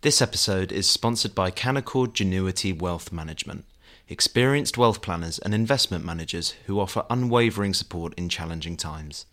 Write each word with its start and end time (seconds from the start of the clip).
This 0.00 0.22
episode 0.22 0.70
is 0.70 0.88
sponsored 0.88 1.34
by 1.34 1.50
Canaccord 1.50 2.12
Genuity 2.12 2.72
Wealth 2.72 3.10
Management, 3.10 3.64
experienced 4.08 4.78
wealth 4.78 5.02
planners 5.02 5.40
and 5.40 5.52
investment 5.52 6.04
managers 6.04 6.54
who 6.66 6.78
offer 6.78 7.04
unwavering 7.10 7.74
support 7.74 8.14
in 8.14 8.28
challenging 8.28 8.76
times. 8.76 9.26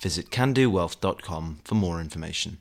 Visit 0.00 0.30
candowealth.com 0.30 1.60
for 1.62 1.74
more 1.76 2.00
information. 2.00 2.58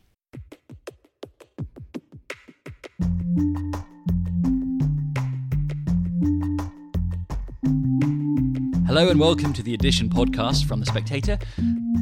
Hello 8.85 9.09
and 9.09 9.19
welcome 9.19 9.51
to 9.53 9.63
the 9.63 9.73
Edition 9.73 10.11
podcast 10.11 10.65
from 10.65 10.79
The 10.79 10.85
Spectator. 10.85 11.39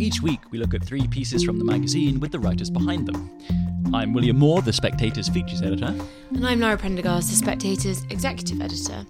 Each 0.02 0.22
week 0.22 0.52
we 0.52 0.58
look 0.58 0.74
at 0.74 0.84
three 0.84 1.08
pieces 1.08 1.46
from 1.46 1.60
the 1.60 1.66
magazine 1.66 2.20
with 2.20 2.34
the 2.34 2.40
writers 2.40 2.70
behind 2.70 3.08
them. 3.08 3.65
I'm 3.94 4.14
William 4.14 4.38
Moore, 4.38 4.62
The 4.62 4.74
Spectator's 4.74 5.30
features 5.30 5.62
editor. 5.62 5.96
And 6.32 6.46
I'm 6.46 6.60
Lara 6.60 6.78
Prendergast, 6.78 7.30
The 7.30 7.36
Spectator's 7.36 8.04
executive 8.06 8.62
editor. 8.62 9.06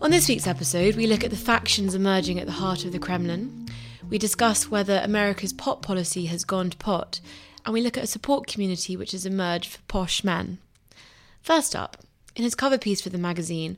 On 0.00 0.10
this 0.10 0.28
week's 0.28 0.46
episode, 0.46 0.96
we 0.96 1.06
look 1.06 1.24
at 1.24 1.30
the 1.30 1.36
factions 1.36 1.94
emerging 1.94 2.38
at 2.38 2.46
the 2.46 2.52
heart 2.52 2.84
of 2.84 2.92
the 2.92 2.98
Kremlin. 2.98 3.68
We 4.10 4.18
discuss 4.18 4.70
whether 4.70 5.00
America's 5.02 5.52
pot 5.52 5.82
policy 5.82 6.26
has 6.26 6.44
gone 6.44 6.70
to 6.70 6.76
pot, 6.76 7.20
and 7.64 7.72
we 7.72 7.80
look 7.80 7.96
at 7.96 8.04
a 8.04 8.08
support 8.08 8.46
community 8.46 8.96
which 8.96 9.12
has 9.12 9.24
emerged 9.24 9.70
for 9.70 9.82
posh 9.88 10.24
men. 10.24 10.58
First 11.40 11.74
up, 11.76 11.98
in 12.34 12.44
his 12.44 12.54
cover 12.54 12.78
piece 12.78 13.00
for 13.00 13.10
the 13.10 13.18
magazine, 13.18 13.76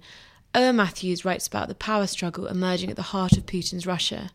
Owen 0.55 0.77
Matthews 0.77 1.25
writes 1.25 1.47
about 1.47 1.69
the 1.69 1.75
power 1.75 2.07
struggle 2.07 2.47
emerging 2.47 2.91
at 2.91 2.97
the 2.97 3.03
heart 3.03 3.37
of 3.37 3.47
Putin's 3.47 3.87
Russia. 3.87 4.31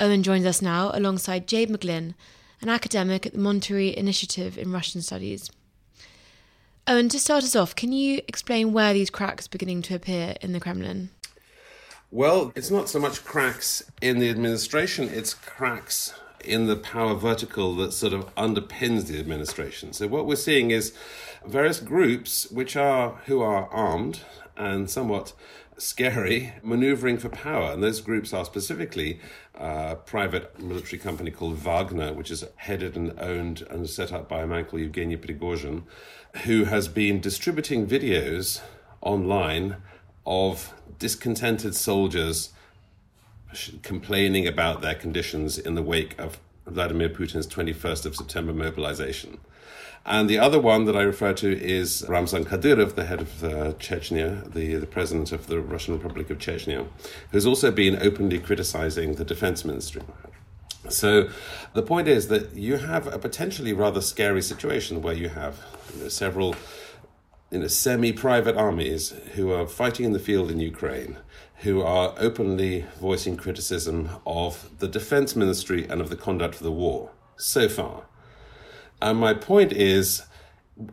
Owen 0.00 0.22
joins 0.22 0.44
us 0.44 0.60
now 0.60 0.90
alongside 0.92 1.46
Jade 1.46 1.70
McGlynn, 1.70 2.14
an 2.64 2.70
academic 2.70 3.26
at 3.26 3.34
the 3.34 3.38
Monterey 3.38 3.94
Initiative 3.94 4.56
in 4.56 4.72
Russian 4.72 5.02
Studies. 5.02 5.50
Owen, 6.86 7.10
to 7.10 7.18
start 7.18 7.44
us 7.44 7.54
off, 7.54 7.76
can 7.76 7.92
you 7.92 8.22
explain 8.26 8.72
where 8.72 8.94
these 8.94 9.10
cracks 9.10 9.46
are 9.46 9.50
beginning 9.50 9.82
to 9.82 9.94
appear 9.94 10.34
in 10.40 10.52
the 10.52 10.60
Kremlin? 10.60 11.10
Well, 12.10 12.52
it's 12.56 12.70
not 12.70 12.88
so 12.88 12.98
much 12.98 13.22
cracks 13.22 13.82
in 14.00 14.18
the 14.18 14.30
administration, 14.30 15.10
it's 15.12 15.34
cracks 15.34 16.14
in 16.44 16.66
the 16.66 16.76
power 16.76 17.14
vertical 17.14 17.74
that 17.76 17.92
sort 17.92 18.12
of 18.12 18.34
underpins 18.34 19.06
the 19.06 19.18
administration. 19.18 19.92
So 19.92 20.06
what 20.06 20.26
we're 20.26 20.36
seeing 20.36 20.70
is 20.70 20.94
various 21.46 21.80
groups 21.80 22.50
which 22.50 22.76
are 22.76 23.20
who 23.26 23.40
are 23.42 23.68
armed 23.68 24.20
and 24.56 24.88
somewhat 24.88 25.32
scary 25.76 26.52
maneuvering 26.62 27.18
for 27.18 27.28
power. 27.28 27.72
And 27.72 27.82
those 27.82 28.00
groups 28.00 28.32
are 28.32 28.44
specifically 28.44 29.20
a 29.54 29.96
private 29.96 30.58
military 30.60 30.98
company 30.98 31.30
called 31.30 31.56
Wagner, 31.56 32.12
which 32.12 32.30
is 32.30 32.44
headed 32.56 32.96
and 32.96 33.18
owned 33.18 33.62
and 33.70 33.88
set 33.88 34.12
up 34.12 34.28
by 34.28 34.42
a 34.42 34.46
man 34.46 34.64
called 34.64 34.82
Evgeny 34.82 35.18
Prigozhin, 35.18 35.82
who 36.44 36.64
has 36.64 36.88
been 36.88 37.20
distributing 37.20 37.86
videos 37.86 38.60
online 39.00 39.76
of 40.26 40.72
discontented 40.98 41.74
soldiers 41.74 42.50
complaining 43.82 44.46
about 44.46 44.80
their 44.80 44.94
conditions 44.94 45.58
in 45.58 45.74
the 45.74 45.82
wake 45.82 46.18
of 46.18 46.38
Vladimir 46.66 47.08
Putin's 47.08 47.46
21st 47.46 48.06
of 48.06 48.16
September 48.16 48.52
mobilization. 48.52 49.38
And 50.06 50.28
the 50.28 50.38
other 50.38 50.60
one 50.60 50.84
that 50.84 50.96
I 50.96 51.02
refer 51.02 51.32
to 51.34 51.58
is 51.58 52.04
Ramzan 52.08 52.44
Kadyrov, 52.44 52.94
the 52.94 53.06
head 53.06 53.22
of 53.22 53.44
uh, 53.44 53.72
Chechnya, 53.74 54.52
the, 54.52 54.74
the 54.74 54.86
president 54.86 55.32
of 55.32 55.46
the 55.46 55.60
Russian 55.60 55.94
Republic 55.94 56.28
of 56.28 56.38
Chechnya, 56.38 56.86
who's 57.30 57.46
also 57.46 57.70
been 57.70 57.96
openly 58.02 58.38
criticizing 58.38 59.14
the 59.14 59.24
defense 59.24 59.64
ministry. 59.64 60.02
So 60.90 61.30
the 61.72 61.82
point 61.82 62.08
is 62.08 62.28
that 62.28 62.54
you 62.54 62.76
have 62.76 63.06
a 63.06 63.18
potentially 63.18 63.72
rather 63.72 64.02
scary 64.02 64.42
situation 64.42 65.00
where 65.00 65.14
you 65.14 65.30
have 65.30 65.58
you 65.94 66.02
know, 66.02 66.08
several 66.08 66.54
you 67.54 67.60
know, 67.60 67.68
semi-private 67.68 68.56
armies 68.56 69.10
who 69.34 69.52
are 69.52 69.68
fighting 69.68 70.04
in 70.04 70.12
the 70.12 70.18
field 70.18 70.50
in 70.50 70.58
Ukraine, 70.58 71.18
who 71.58 71.82
are 71.82 72.12
openly 72.18 72.84
voicing 73.00 73.36
criticism 73.36 74.10
of 74.26 74.68
the 74.80 74.88
defense 74.88 75.36
ministry 75.36 75.86
and 75.88 76.00
of 76.00 76.10
the 76.10 76.16
conduct 76.16 76.56
of 76.56 76.62
the 76.62 76.72
war 76.72 77.10
so 77.36 77.68
far. 77.68 78.02
And 79.00 79.20
my 79.20 79.34
point 79.34 79.72
is, 79.72 80.22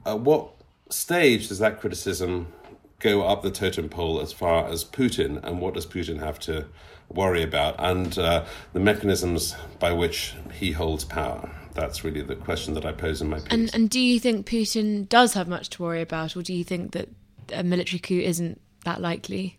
at 0.06 0.20
what 0.20 0.52
stage 0.90 1.48
does 1.48 1.58
that 1.58 1.82
criticism 1.82 2.54
go 3.00 3.24
up 3.24 3.42
the 3.42 3.50
totem 3.50 3.90
pole 3.90 4.22
as 4.22 4.32
far 4.32 4.68
as 4.68 4.86
Putin, 4.86 5.44
and 5.44 5.60
what 5.62 5.74
does 5.74 5.88
Putin 5.88 6.20
have 6.20 6.38
to 6.42 6.68
worry 7.10 7.42
about, 7.42 7.74
and 7.80 8.20
uh, 8.20 8.46
the 8.74 8.80
mechanisms 8.80 9.56
by 9.80 9.92
which 9.92 10.36
he 10.54 10.74
holds 10.74 11.06
power? 11.06 11.50
That's 11.82 12.04
really 12.04 12.22
the 12.22 12.36
question 12.36 12.76
that 12.76 12.86
I 12.86 12.92
pose 12.92 13.22
in 13.22 13.30
my 13.30 13.40
piece. 13.40 13.48
And, 13.50 13.74
and 13.74 13.90
do 13.90 14.00
you 14.00 14.20
think 14.20 14.46
Putin 14.46 15.10
does 15.10 15.34
have 15.34 15.48
much 15.48 15.70
to 15.72 15.82
worry 15.82 16.02
about, 16.02 16.38
or 16.38 16.44
do 16.44 16.54
you 16.54 16.64
think 16.64 16.92
that 16.92 17.10
a 17.52 17.64
military 17.64 18.00
coup 18.00 18.20
isn't 18.20 18.62
that 18.86 19.02
likely? 19.02 19.58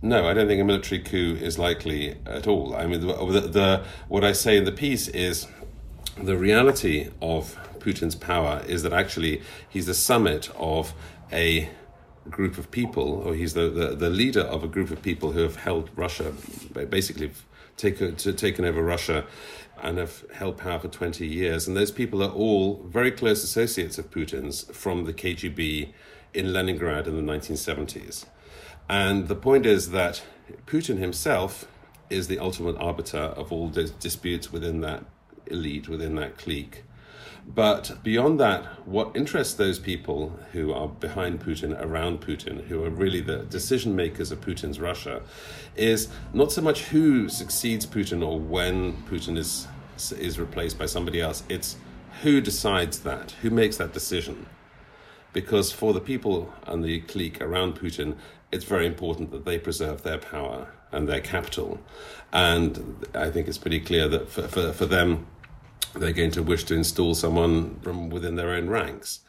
No, 0.00 0.26
I 0.26 0.32
don't 0.34 0.48
think 0.48 0.60
a 0.60 0.64
military 0.64 1.00
coup 1.00 1.36
is 1.40 1.58
likely 1.58 2.16
at 2.26 2.46
all. 2.46 2.74
I 2.74 2.86
mean, 2.86 3.06
the, 3.06 3.14
the, 3.14 3.40
the 3.40 3.84
what 4.08 4.24
I 4.24 4.32
say 4.32 4.56
in 4.56 4.64
the 4.64 4.72
piece 4.72 5.06
is 5.08 5.46
the 6.20 6.36
reality 6.36 7.10
of 7.20 7.56
Putin's 7.78 8.14
power 8.14 8.62
is 8.66 8.82
that 8.82 8.92
actually 8.92 9.42
he's 9.68 9.86
the 9.86 9.94
summit 9.94 10.50
of 10.56 10.94
a 11.30 11.68
group 12.30 12.56
of 12.58 12.70
people, 12.70 13.22
or 13.24 13.34
he's 13.34 13.54
the, 13.54 13.68
the, 13.68 13.94
the 13.94 14.10
leader 14.10 14.42
of 14.42 14.64
a 14.64 14.68
group 14.68 14.90
of 14.90 15.02
people 15.02 15.32
who 15.32 15.40
have 15.40 15.56
held 15.56 15.90
Russia, 15.94 16.32
basically 16.88 17.30
taken, 17.76 18.16
taken 18.16 18.64
over 18.64 18.82
Russia 18.82 19.24
and 19.82 19.98
have 19.98 20.24
held 20.34 20.56
power 20.56 20.78
for 20.78 20.88
20 20.88 21.26
years. 21.26 21.66
And 21.66 21.76
those 21.76 21.90
people 21.90 22.22
are 22.22 22.30
all 22.30 22.82
very 22.84 23.10
close 23.10 23.42
associates 23.42 23.98
of 23.98 24.10
Putin's 24.10 24.64
from 24.76 25.04
the 25.04 25.12
KGB 25.12 25.92
in 26.32 26.52
Leningrad 26.52 27.06
in 27.06 27.16
the 27.16 27.32
1970s. 27.32 28.24
And 28.88 29.28
the 29.28 29.34
point 29.34 29.66
is 29.66 29.90
that 29.90 30.22
Putin 30.66 30.98
himself 30.98 31.66
is 32.08 32.28
the 32.28 32.38
ultimate 32.38 32.76
arbiter 32.76 33.18
of 33.18 33.52
all 33.52 33.68
those 33.68 33.90
disputes 33.90 34.52
within 34.52 34.80
that 34.82 35.04
elite 35.46 35.88
within 35.88 36.14
that 36.16 36.38
clique. 36.38 36.84
But 37.46 37.98
beyond 38.04 38.38
that, 38.38 38.86
what 38.86 39.16
interests 39.16 39.54
those 39.54 39.80
people 39.80 40.38
who 40.52 40.72
are 40.72 40.86
behind 40.86 41.40
Putin, 41.40 41.78
around 41.80 42.20
Putin, 42.20 42.64
who 42.66 42.84
are 42.84 42.90
really 42.90 43.20
the 43.20 43.38
decision 43.38 43.96
makers 43.96 44.30
of 44.30 44.40
Putin's 44.40 44.78
Russia, 44.78 45.22
is 45.74 46.08
not 46.32 46.52
so 46.52 46.62
much 46.62 46.84
who 46.84 47.28
succeeds 47.28 47.84
Putin 47.84 48.24
or 48.24 48.38
when 48.38 49.02
Putin 49.04 49.36
is 49.36 49.66
is 50.10 50.40
replaced 50.40 50.78
by 50.78 50.86
somebody 50.86 51.20
else. 51.20 51.44
It's 51.48 51.76
who 52.22 52.40
decides 52.40 53.00
that, 53.00 53.32
who 53.42 53.50
makes 53.50 53.76
that 53.76 53.92
decision. 53.92 54.46
Because 55.32 55.70
for 55.70 55.92
the 55.92 56.00
people 56.00 56.52
and 56.66 56.84
the 56.84 57.00
clique 57.00 57.40
around 57.40 57.78
Putin, 57.78 58.16
it's 58.50 58.64
very 58.64 58.86
important 58.86 59.30
that 59.30 59.44
they 59.44 59.58
preserve 59.58 60.02
their 60.02 60.18
power 60.18 60.68
and 60.90 61.08
their 61.08 61.20
capital. 61.20 61.80
And 62.32 63.06
I 63.14 63.30
think 63.30 63.48
it's 63.48 63.58
pretty 63.58 63.80
clear 63.80 64.08
that 64.08 64.28
for, 64.28 64.48
for, 64.48 64.72
for 64.72 64.86
them, 64.86 65.26
they're 65.94 66.12
going 66.12 66.30
to 66.32 66.42
wish 66.42 66.64
to 66.64 66.74
install 66.74 67.14
someone 67.14 67.78
from 67.80 68.10
within 68.10 68.36
their 68.36 68.50
own 68.50 68.68
ranks. 68.68 69.20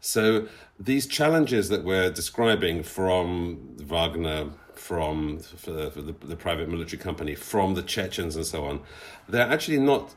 So 0.00 0.46
these 0.78 1.06
challenges 1.06 1.68
that 1.70 1.84
we're 1.84 2.10
describing 2.10 2.82
from 2.82 3.76
Wagner, 3.78 4.50
from 4.78 5.40
the, 5.64 5.90
the, 5.90 6.14
the, 6.26 6.36
private 6.36 6.68
military 6.68 6.98
company, 6.98 7.34
from 7.34 7.74
the 7.74 7.82
Chechens 7.82 8.36
and 8.36 8.46
so 8.46 8.64
on, 8.64 8.80
they're 9.28 9.50
actually 9.50 9.78
not 9.78 10.14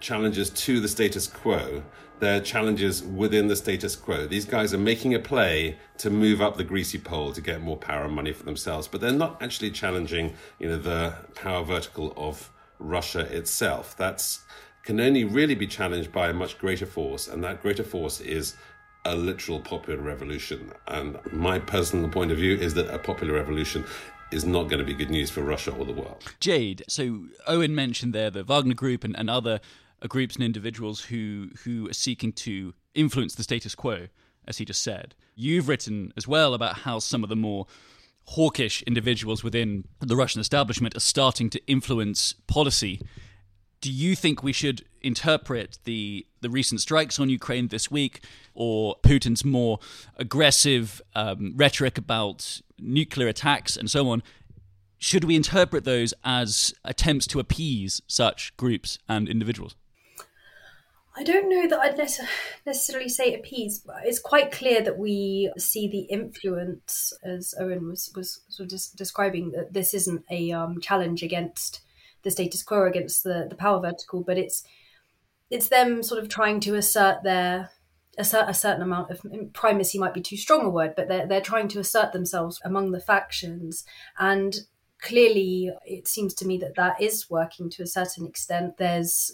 challenges 0.00 0.50
to 0.50 0.80
the 0.80 0.88
status 0.88 1.26
quo. 1.26 1.82
They're 2.18 2.40
challenges 2.40 3.02
within 3.02 3.48
the 3.48 3.56
status 3.56 3.94
quo. 3.94 4.26
These 4.26 4.46
guys 4.46 4.72
are 4.72 4.78
making 4.78 5.14
a 5.14 5.18
play 5.18 5.76
to 5.98 6.10
move 6.10 6.40
up 6.40 6.56
the 6.56 6.64
greasy 6.64 6.98
pole 6.98 7.32
to 7.32 7.40
get 7.40 7.60
more 7.60 7.76
power 7.76 8.04
and 8.04 8.14
money 8.14 8.32
for 8.32 8.44
themselves, 8.44 8.88
but 8.88 9.00
they're 9.00 9.12
not 9.12 9.42
actually 9.42 9.70
challenging, 9.70 10.34
you 10.58 10.68
know, 10.68 10.78
the 10.78 11.14
power 11.34 11.64
vertical 11.64 12.14
of 12.16 12.50
Russia 12.78 13.20
itself. 13.20 13.96
That's 13.96 14.40
can 14.82 15.00
only 15.00 15.24
really 15.24 15.56
be 15.56 15.66
challenged 15.66 16.12
by 16.12 16.28
a 16.28 16.32
much 16.32 16.58
greater 16.58 16.86
force, 16.86 17.26
and 17.26 17.42
that 17.42 17.60
greater 17.60 17.82
force 17.82 18.20
is 18.20 18.54
a 19.06 19.14
literal 19.14 19.60
popular 19.60 20.00
revolution. 20.00 20.72
And 20.88 21.18
my 21.32 21.58
personal 21.58 22.08
point 22.08 22.32
of 22.32 22.38
view 22.38 22.56
is 22.56 22.74
that 22.74 22.92
a 22.92 22.98
popular 22.98 23.34
revolution 23.34 23.84
is 24.32 24.44
not 24.44 24.64
going 24.64 24.80
to 24.80 24.84
be 24.84 24.92
good 24.92 25.10
news 25.10 25.30
for 25.30 25.42
Russia 25.42 25.70
or 25.70 25.84
the 25.84 25.92
world. 25.92 26.22
Jade, 26.40 26.82
so 26.88 27.26
Owen 27.46 27.74
mentioned 27.74 28.12
there 28.12 28.30
the 28.30 28.42
Wagner 28.42 28.74
Group 28.74 29.04
and, 29.04 29.16
and 29.16 29.30
other 29.30 29.60
uh, 30.02 30.08
groups 30.08 30.34
and 30.34 30.44
individuals 30.44 31.04
who 31.04 31.50
who 31.64 31.88
are 31.88 31.94
seeking 31.94 32.32
to 32.32 32.74
influence 32.94 33.34
the 33.34 33.44
status 33.44 33.74
quo, 33.74 34.08
as 34.46 34.58
he 34.58 34.64
just 34.64 34.82
said. 34.82 35.14
You've 35.36 35.68
written 35.68 36.12
as 36.16 36.26
well 36.26 36.54
about 36.54 36.78
how 36.78 36.98
some 36.98 37.22
of 37.22 37.28
the 37.28 37.36
more 37.36 37.66
hawkish 38.30 38.82
individuals 38.82 39.44
within 39.44 39.84
the 40.00 40.16
Russian 40.16 40.40
establishment 40.40 40.96
are 40.96 41.00
starting 41.00 41.48
to 41.50 41.64
influence 41.68 42.34
policy 42.48 43.00
do 43.86 43.92
you 43.92 44.16
think 44.16 44.42
we 44.42 44.52
should 44.52 44.84
interpret 45.00 45.78
the 45.84 46.26
the 46.40 46.50
recent 46.50 46.80
strikes 46.80 47.20
on 47.20 47.28
Ukraine 47.28 47.68
this 47.68 47.88
week, 47.88 48.24
or 48.52 48.96
Putin's 49.04 49.44
more 49.44 49.78
aggressive 50.16 51.00
um, 51.14 51.52
rhetoric 51.54 51.96
about 51.96 52.62
nuclear 52.80 53.28
attacks 53.28 53.76
and 53.76 53.88
so 53.88 54.08
on? 54.08 54.24
Should 54.98 55.22
we 55.22 55.36
interpret 55.36 55.84
those 55.84 56.12
as 56.24 56.74
attempts 56.84 57.28
to 57.28 57.38
appease 57.38 58.02
such 58.08 58.56
groups 58.56 58.98
and 59.08 59.28
individuals? 59.28 59.76
I 61.16 61.22
don't 61.22 61.48
know 61.48 61.68
that 61.68 61.78
I'd 61.78 61.96
necessarily 62.66 63.08
say 63.08 63.34
appease, 63.34 63.78
but 63.78 63.98
it's 64.02 64.18
quite 64.18 64.50
clear 64.50 64.82
that 64.82 64.98
we 64.98 65.52
see 65.56 65.86
the 65.86 66.12
influence, 66.12 67.12
as 67.22 67.54
Owen 67.60 67.86
was, 67.86 68.10
was 68.16 68.40
sort 68.48 68.72
of 68.72 68.80
describing, 68.96 69.52
that 69.52 69.74
this 69.74 69.94
isn't 69.94 70.24
a 70.28 70.50
um, 70.50 70.80
challenge 70.80 71.22
against 71.22 71.82
the 72.26 72.30
status 72.30 72.62
quo, 72.62 72.84
against 72.84 73.24
the, 73.24 73.46
the 73.48 73.56
power 73.56 73.80
vertical, 73.80 74.22
but 74.22 74.36
it's 74.36 74.62
it's 75.48 75.68
them 75.68 76.02
sort 76.02 76.20
of 76.20 76.28
trying 76.28 76.60
to 76.60 76.74
assert 76.74 77.22
their 77.22 77.70
assert 78.18 78.48
a 78.48 78.54
certain 78.54 78.82
amount 78.82 79.10
of 79.10 79.24
primacy 79.52 79.98
might 79.98 80.14
be 80.14 80.20
too 80.20 80.36
strong 80.36 80.64
a 80.66 80.70
word, 80.70 80.94
but 80.96 81.08
they're 81.08 81.26
they're 81.26 81.40
trying 81.40 81.68
to 81.68 81.80
assert 81.80 82.12
themselves 82.12 82.60
among 82.64 82.90
the 82.90 83.00
factions. 83.00 83.84
And 84.18 84.56
clearly 85.00 85.70
it 85.86 86.08
seems 86.08 86.34
to 86.34 86.46
me 86.46 86.58
that 86.58 86.74
that 86.74 87.00
is 87.00 87.30
working 87.30 87.70
to 87.70 87.82
a 87.82 87.86
certain 87.86 88.26
extent. 88.26 88.76
There's 88.76 89.32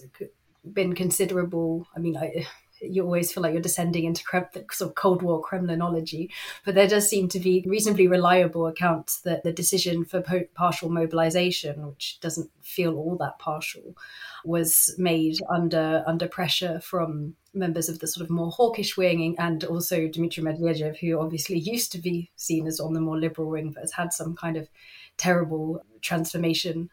been 0.73 0.95
considerable 0.95 1.89
i 1.97 1.99
mean 1.99 2.17
I, 2.17 2.47
you 2.83 3.05
always 3.05 3.33
feel 3.33 3.43
like 3.43 3.53
you're 3.53 3.63
descending 3.63 4.05
into 4.05 4.23
sort 4.71 4.81
of 4.81 4.95
Cold 4.95 5.23
War 5.23 5.43
Kremlinology, 5.43 6.31
but 6.65 6.75
there 6.75 6.89
does 6.89 7.09
seem 7.09 7.29
to 7.29 7.41
be 7.41 7.65
reasonably 7.67 8.09
reliable 8.09 8.67
accounts 8.67 9.21
that 9.21 9.43
the 9.43 9.53
decision 9.53 10.05
for 10.05 10.21
po- 10.21 10.47
partial 10.55 10.91
mobilization, 10.91 11.87
which 11.87 12.19
doesn't 12.21 12.51
feel 12.61 12.97
all 12.97 13.17
that 13.19 13.39
partial, 13.39 13.97
was 14.45 14.95
made 14.99 15.39
under 15.49 16.03
under 16.07 16.29
pressure 16.29 16.81
from 16.81 17.35
members 17.55 17.89
of 17.89 17.99
the 17.99 18.07
sort 18.07 18.25
of 18.25 18.31
more 18.31 18.51
hawkish 18.51 18.97
wing 18.97 19.37
and 19.39 19.65
also 19.65 20.09
Dmitry 20.09 20.43
Medvedev, 20.43 20.99
who 20.99 21.21
obviously 21.21 21.59
used 21.59 21.93
to 21.93 21.99
be 21.99 22.31
seen 22.37 22.67
as 22.67 22.81
on 22.81 22.95
the 22.95 23.01
more 23.01 23.19
liberal 23.19 23.51
wing, 23.51 23.73
but 23.73 23.83
has 23.83 23.93
had 23.93 24.13
some 24.13 24.35
kind 24.35 24.57
of 24.57 24.69
terrible 25.17 25.85
transformation 26.01 26.91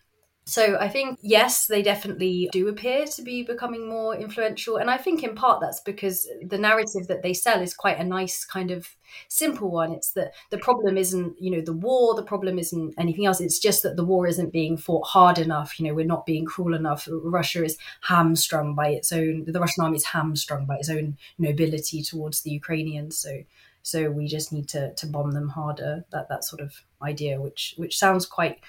so 0.49 0.77
I 0.79 0.89
think, 0.89 1.19
yes, 1.21 1.67
they 1.67 1.83
definitely 1.83 2.49
do 2.51 2.67
appear 2.69 3.05
to 3.05 3.21
be 3.21 3.43
becoming 3.43 3.87
more 3.87 4.15
influential. 4.15 4.77
And 4.77 4.89
I 4.89 4.97
think 4.97 5.23
in 5.23 5.35
part 5.35 5.61
that's 5.61 5.79
because 5.79 6.27
the 6.43 6.57
narrative 6.57 7.07
that 7.07 7.21
they 7.21 7.35
sell 7.35 7.61
is 7.61 7.75
quite 7.75 7.99
a 7.99 8.03
nice 8.03 8.45
kind 8.45 8.71
of 8.71 8.87
simple 9.27 9.69
one. 9.69 9.91
It's 9.91 10.11
that 10.13 10.33
the 10.49 10.57
problem 10.57 10.97
isn't, 10.97 11.39
you 11.39 11.51
know, 11.51 11.61
the 11.61 11.73
war, 11.73 12.15
the 12.15 12.23
problem 12.23 12.57
isn't 12.57 12.95
anything 12.97 13.27
else. 13.27 13.39
It's 13.39 13.59
just 13.59 13.83
that 13.83 13.95
the 13.95 14.03
war 14.03 14.25
isn't 14.25 14.51
being 14.51 14.75
fought 14.75 15.05
hard 15.05 15.37
enough. 15.37 15.79
You 15.79 15.87
know, 15.87 15.93
we're 15.93 16.05
not 16.05 16.25
being 16.25 16.45
cruel 16.45 16.73
enough. 16.73 17.07
Russia 17.11 17.63
is 17.63 17.77
hamstrung 18.01 18.73
by 18.73 18.89
its 18.89 19.11
own, 19.11 19.45
the 19.45 19.59
Russian 19.59 19.83
army 19.83 19.97
is 19.97 20.05
hamstrung 20.05 20.65
by 20.65 20.77
its 20.77 20.89
own 20.89 21.17
nobility 21.37 22.01
towards 22.01 22.41
the 22.41 22.49
Ukrainians. 22.51 23.19
So 23.19 23.43
so 23.81 24.09
we 24.09 24.27
just 24.27 24.51
need 24.51 24.67
to 24.69 24.93
to 24.95 25.07
bomb 25.07 25.31
them 25.31 25.49
harder. 25.49 26.05
That 26.11 26.29
that 26.29 26.43
sort 26.43 26.61
of 26.61 26.73
idea, 27.01 27.39
which 27.39 27.75
which 27.77 27.97
sounds 27.97 28.25
quite 28.25 28.59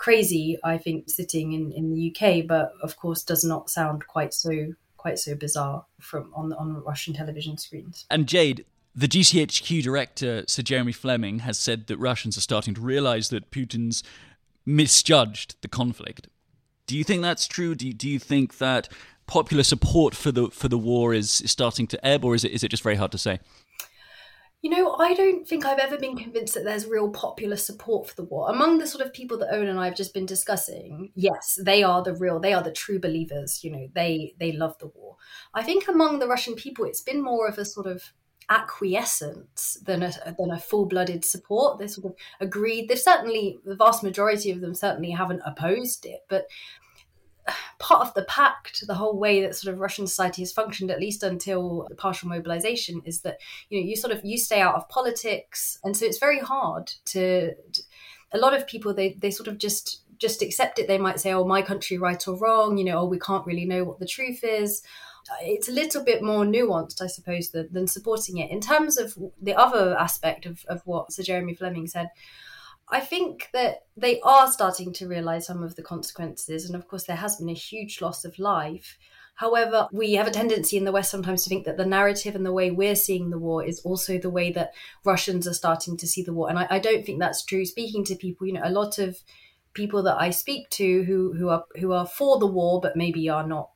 crazy, 0.00 0.58
I 0.64 0.78
think, 0.78 1.10
sitting 1.10 1.52
in, 1.52 1.70
in 1.72 1.94
the 1.94 2.10
UK, 2.10 2.46
but 2.46 2.72
of 2.82 2.96
course 2.96 3.22
does 3.22 3.44
not 3.44 3.70
sound 3.70 4.06
quite 4.08 4.34
so 4.34 4.50
quite 4.96 5.18
so 5.18 5.34
bizarre 5.34 5.84
from 6.00 6.32
on 6.34 6.52
on 6.54 6.82
Russian 6.82 7.14
television 7.14 7.56
screens. 7.58 8.06
And 8.10 8.26
Jade, 8.26 8.64
the 8.94 9.06
GCHQ 9.06 9.82
director 9.82 10.44
Sir 10.48 10.62
Jeremy 10.62 10.92
Fleming 10.92 11.40
has 11.40 11.58
said 11.58 11.86
that 11.86 11.98
Russians 11.98 12.36
are 12.36 12.40
starting 12.40 12.74
to 12.74 12.80
realize 12.80 13.28
that 13.28 13.50
Putin's 13.50 14.02
misjudged 14.66 15.56
the 15.60 15.68
conflict. 15.68 16.28
Do 16.86 16.96
you 16.96 17.04
think 17.04 17.22
that's 17.22 17.46
true? 17.46 17.74
Do 17.74 17.86
you, 17.86 17.92
do 17.92 18.08
you 18.08 18.18
think 18.18 18.58
that 18.58 18.88
popular 19.26 19.62
support 19.62 20.14
for 20.14 20.32
the 20.32 20.48
for 20.48 20.68
the 20.68 20.78
war 20.78 21.14
is, 21.14 21.42
is 21.42 21.50
starting 21.50 21.86
to 21.88 22.06
ebb, 22.06 22.24
or 22.24 22.34
is 22.34 22.42
it 22.42 22.52
is 22.52 22.64
it 22.64 22.70
just 22.70 22.82
very 22.82 22.96
hard 22.96 23.12
to 23.12 23.18
say? 23.18 23.38
You 24.62 24.68
know, 24.68 24.96
I 24.98 25.14
don't 25.14 25.48
think 25.48 25.64
I've 25.64 25.78
ever 25.78 25.96
been 25.96 26.18
convinced 26.18 26.52
that 26.52 26.64
there's 26.64 26.84
real 26.86 27.08
popular 27.08 27.56
support 27.56 28.08
for 28.10 28.14
the 28.14 28.24
war. 28.24 28.50
Among 28.50 28.76
the 28.76 28.86
sort 28.86 29.04
of 29.04 29.12
people 29.12 29.38
that 29.38 29.54
Owen 29.54 29.68
and 29.68 29.80
I 29.80 29.86
have 29.86 29.96
just 29.96 30.12
been 30.12 30.26
discussing, 30.26 31.12
yes, 31.14 31.58
they 31.64 31.82
are 31.82 32.02
the 32.02 32.14
real, 32.14 32.38
they 32.38 32.52
are 32.52 32.62
the 32.62 32.70
true 32.70 32.98
believers, 32.98 33.64
you 33.64 33.70
know, 33.70 33.88
they 33.94 34.34
they 34.38 34.52
love 34.52 34.76
the 34.78 34.88
war. 34.88 35.16
I 35.54 35.62
think 35.62 35.88
among 35.88 36.18
the 36.18 36.28
Russian 36.28 36.54
people 36.54 36.84
it's 36.84 37.00
been 37.00 37.22
more 37.22 37.48
of 37.48 37.56
a 37.56 37.64
sort 37.64 37.86
of 37.86 38.12
acquiescence 38.50 39.78
than 39.86 40.02
a 40.02 40.12
than 40.36 40.50
a 40.50 40.58
full-blooded 40.58 41.24
support. 41.24 41.78
They 41.78 41.86
sort 41.86 42.12
of 42.12 42.16
agreed. 42.40 42.88
They've 42.88 42.98
certainly 42.98 43.58
the 43.64 43.76
vast 43.76 44.02
majority 44.02 44.50
of 44.50 44.60
them 44.60 44.74
certainly 44.74 45.12
haven't 45.12 45.42
opposed 45.46 46.04
it, 46.04 46.20
but 46.28 46.46
part 47.78 48.06
of 48.06 48.14
the 48.14 48.24
pact, 48.24 48.86
the 48.86 48.94
whole 48.94 49.18
way 49.18 49.40
that 49.40 49.56
sort 49.56 49.72
of 49.72 49.80
Russian 49.80 50.06
society 50.06 50.42
has 50.42 50.52
functioned, 50.52 50.90
at 50.90 51.00
least 51.00 51.22
until 51.22 51.86
the 51.88 51.94
partial 51.94 52.28
mobilization, 52.28 53.02
is 53.04 53.22
that 53.22 53.38
you 53.68 53.80
know 53.80 53.86
you 53.86 53.96
sort 53.96 54.12
of 54.12 54.24
you 54.24 54.38
stay 54.38 54.60
out 54.60 54.74
of 54.74 54.88
politics, 54.88 55.78
and 55.84 55.96
so 55.96 56.04
it's 56.04 56.18
very 56.18 56.40
hard 56.40 56.92
to. 57.06 57.52
a 58.32 58.38
lot 58.38 58.54
of 58.54 58.66
people 58.66 58.94
they 58.94 59.14
they 59.14 59.30
sort 59.30 59.48
of 59.48 59.58
just 59.58 60.02
just 60.18 60.42
accept 60.42 60.78
it. 60.78 60.86
They 60.86 60.98
might 60.98 61.18
say, 61.18 61.32
"Oh, 61.32 61.44
my 61.44 61.62
country, 61.62 61.98
right 61.98 62.28
or 62.28 62.36
wrong," 62.36 62.76
you 62.76 62.84
know, 62.84 63.00
"Oh, 63.00 63.06
we 63.06 63.18
can't 63.18 63.46
really 63.46 63.64
know 63.64 63.84
what 63.84 63.98
the 63.98 64.06
truth 64.06 64.44
is." 64.44 64.82
It's 65.42 65.68
a 65.68 65.72
little 65.72 66.04
bit 66.04 66.22
more 66.22 66.44
nuanced, 66.44 67.02
I 67.02 67.06
suppose, 67.06 67.50
than, 67.50 67.68
than 67.72 67.86
supporting 67.86 68.38
it. 68.38 68.50
In 68.50 68.60
terms 68.60 68.98
of 68.98 69.16
the 69.40 69.54
other 69.54 69.96
aspect 69.98 70.46
of, 70.46 70.64
of 70.66 70.82
what 70.86 71.12
Sir 71.12 71.22
Jeremy 71.22 71.54
Fleming 71.54 71.86
said, 71.86 72.08
I 72.92 73.00
think 73.00 73.48
that 73.52 73.86
they 73.96 74.20
are 74.20 74.50
starting 74.50 74.92
to 74.94 75.08
realize 75.08 75.46
some 75.46 75.62
of 75.62 75.76
the 75.76 75.82
consequences. 75.82 76.66
And 76.66 76.74
of 76.74 76.88
course, 76.88 77.04
there 77.04 77.16
has 77.16 77.36
been 77.36 77.48
a 77.48 77.54
huge 77.54 78.00
loss 78.00 78.24
of 78.24 78.38
life. 78.38 78.98
However, 79.36 79.88
we 79.92 80.14
have 80.14 80.26
a 80.26 80.30
tendency 80.30 80.76
in 80.76 80.84
the 80.84 80.92
West 80.92 81.10
sometimes 81.10 81.44
to 81.44 81.48
think 81.48 81.64
that 81.64 81.76
the 81.76 81.86
narrative 81.86 82.34
and 82.34 82.44
the 82.44 82.52
way 82.52 82.70
we're 82.70 82.96
seeing 82.96 83.30
the 83.30 83.38
war 83.38 83.64
is 83.64 83.80
also 83.80 84.18
the 84.18 84.28
way 84.28 84.52
that 84.52 84.74
Russians 85.04 85.48
are 85.48 85.54
starting 85.54 85.96
to 85.96 86.06
see 86.06 86.22
the 86.22 86.34
war. 86.34 86.50
And 86.50 86.58
I, 86.58 86.66
I 86.68 86.78
don't 86.78 87.06
think 87.06 87.20
that's 87.20 87.44
true. 87.44 87.64
Speaking 87.64 88.04
to 88.04 88.16
people, 88.16 88.46
you 88.46 88.52
know, 88.52 88.62
a 88.64 88.70
lot 88.70 88.98
of 88.98 89.18
people 89.72 90.02
that 90.02 90.20
I 90.20 90.30
speak 90.30 90.68
to 90.70 91.04
who 91.04 91.32
who 91.34 91.48
are 91.48 91.64
who 91.78 91.92
are 91.92 92.06
for 92.06 92.38
the 92.38 92.46
war 92.46 92.80
but 92.80 92.96
maybe 92.96 93.28
are 93.28 93.46
not 93.46 93.70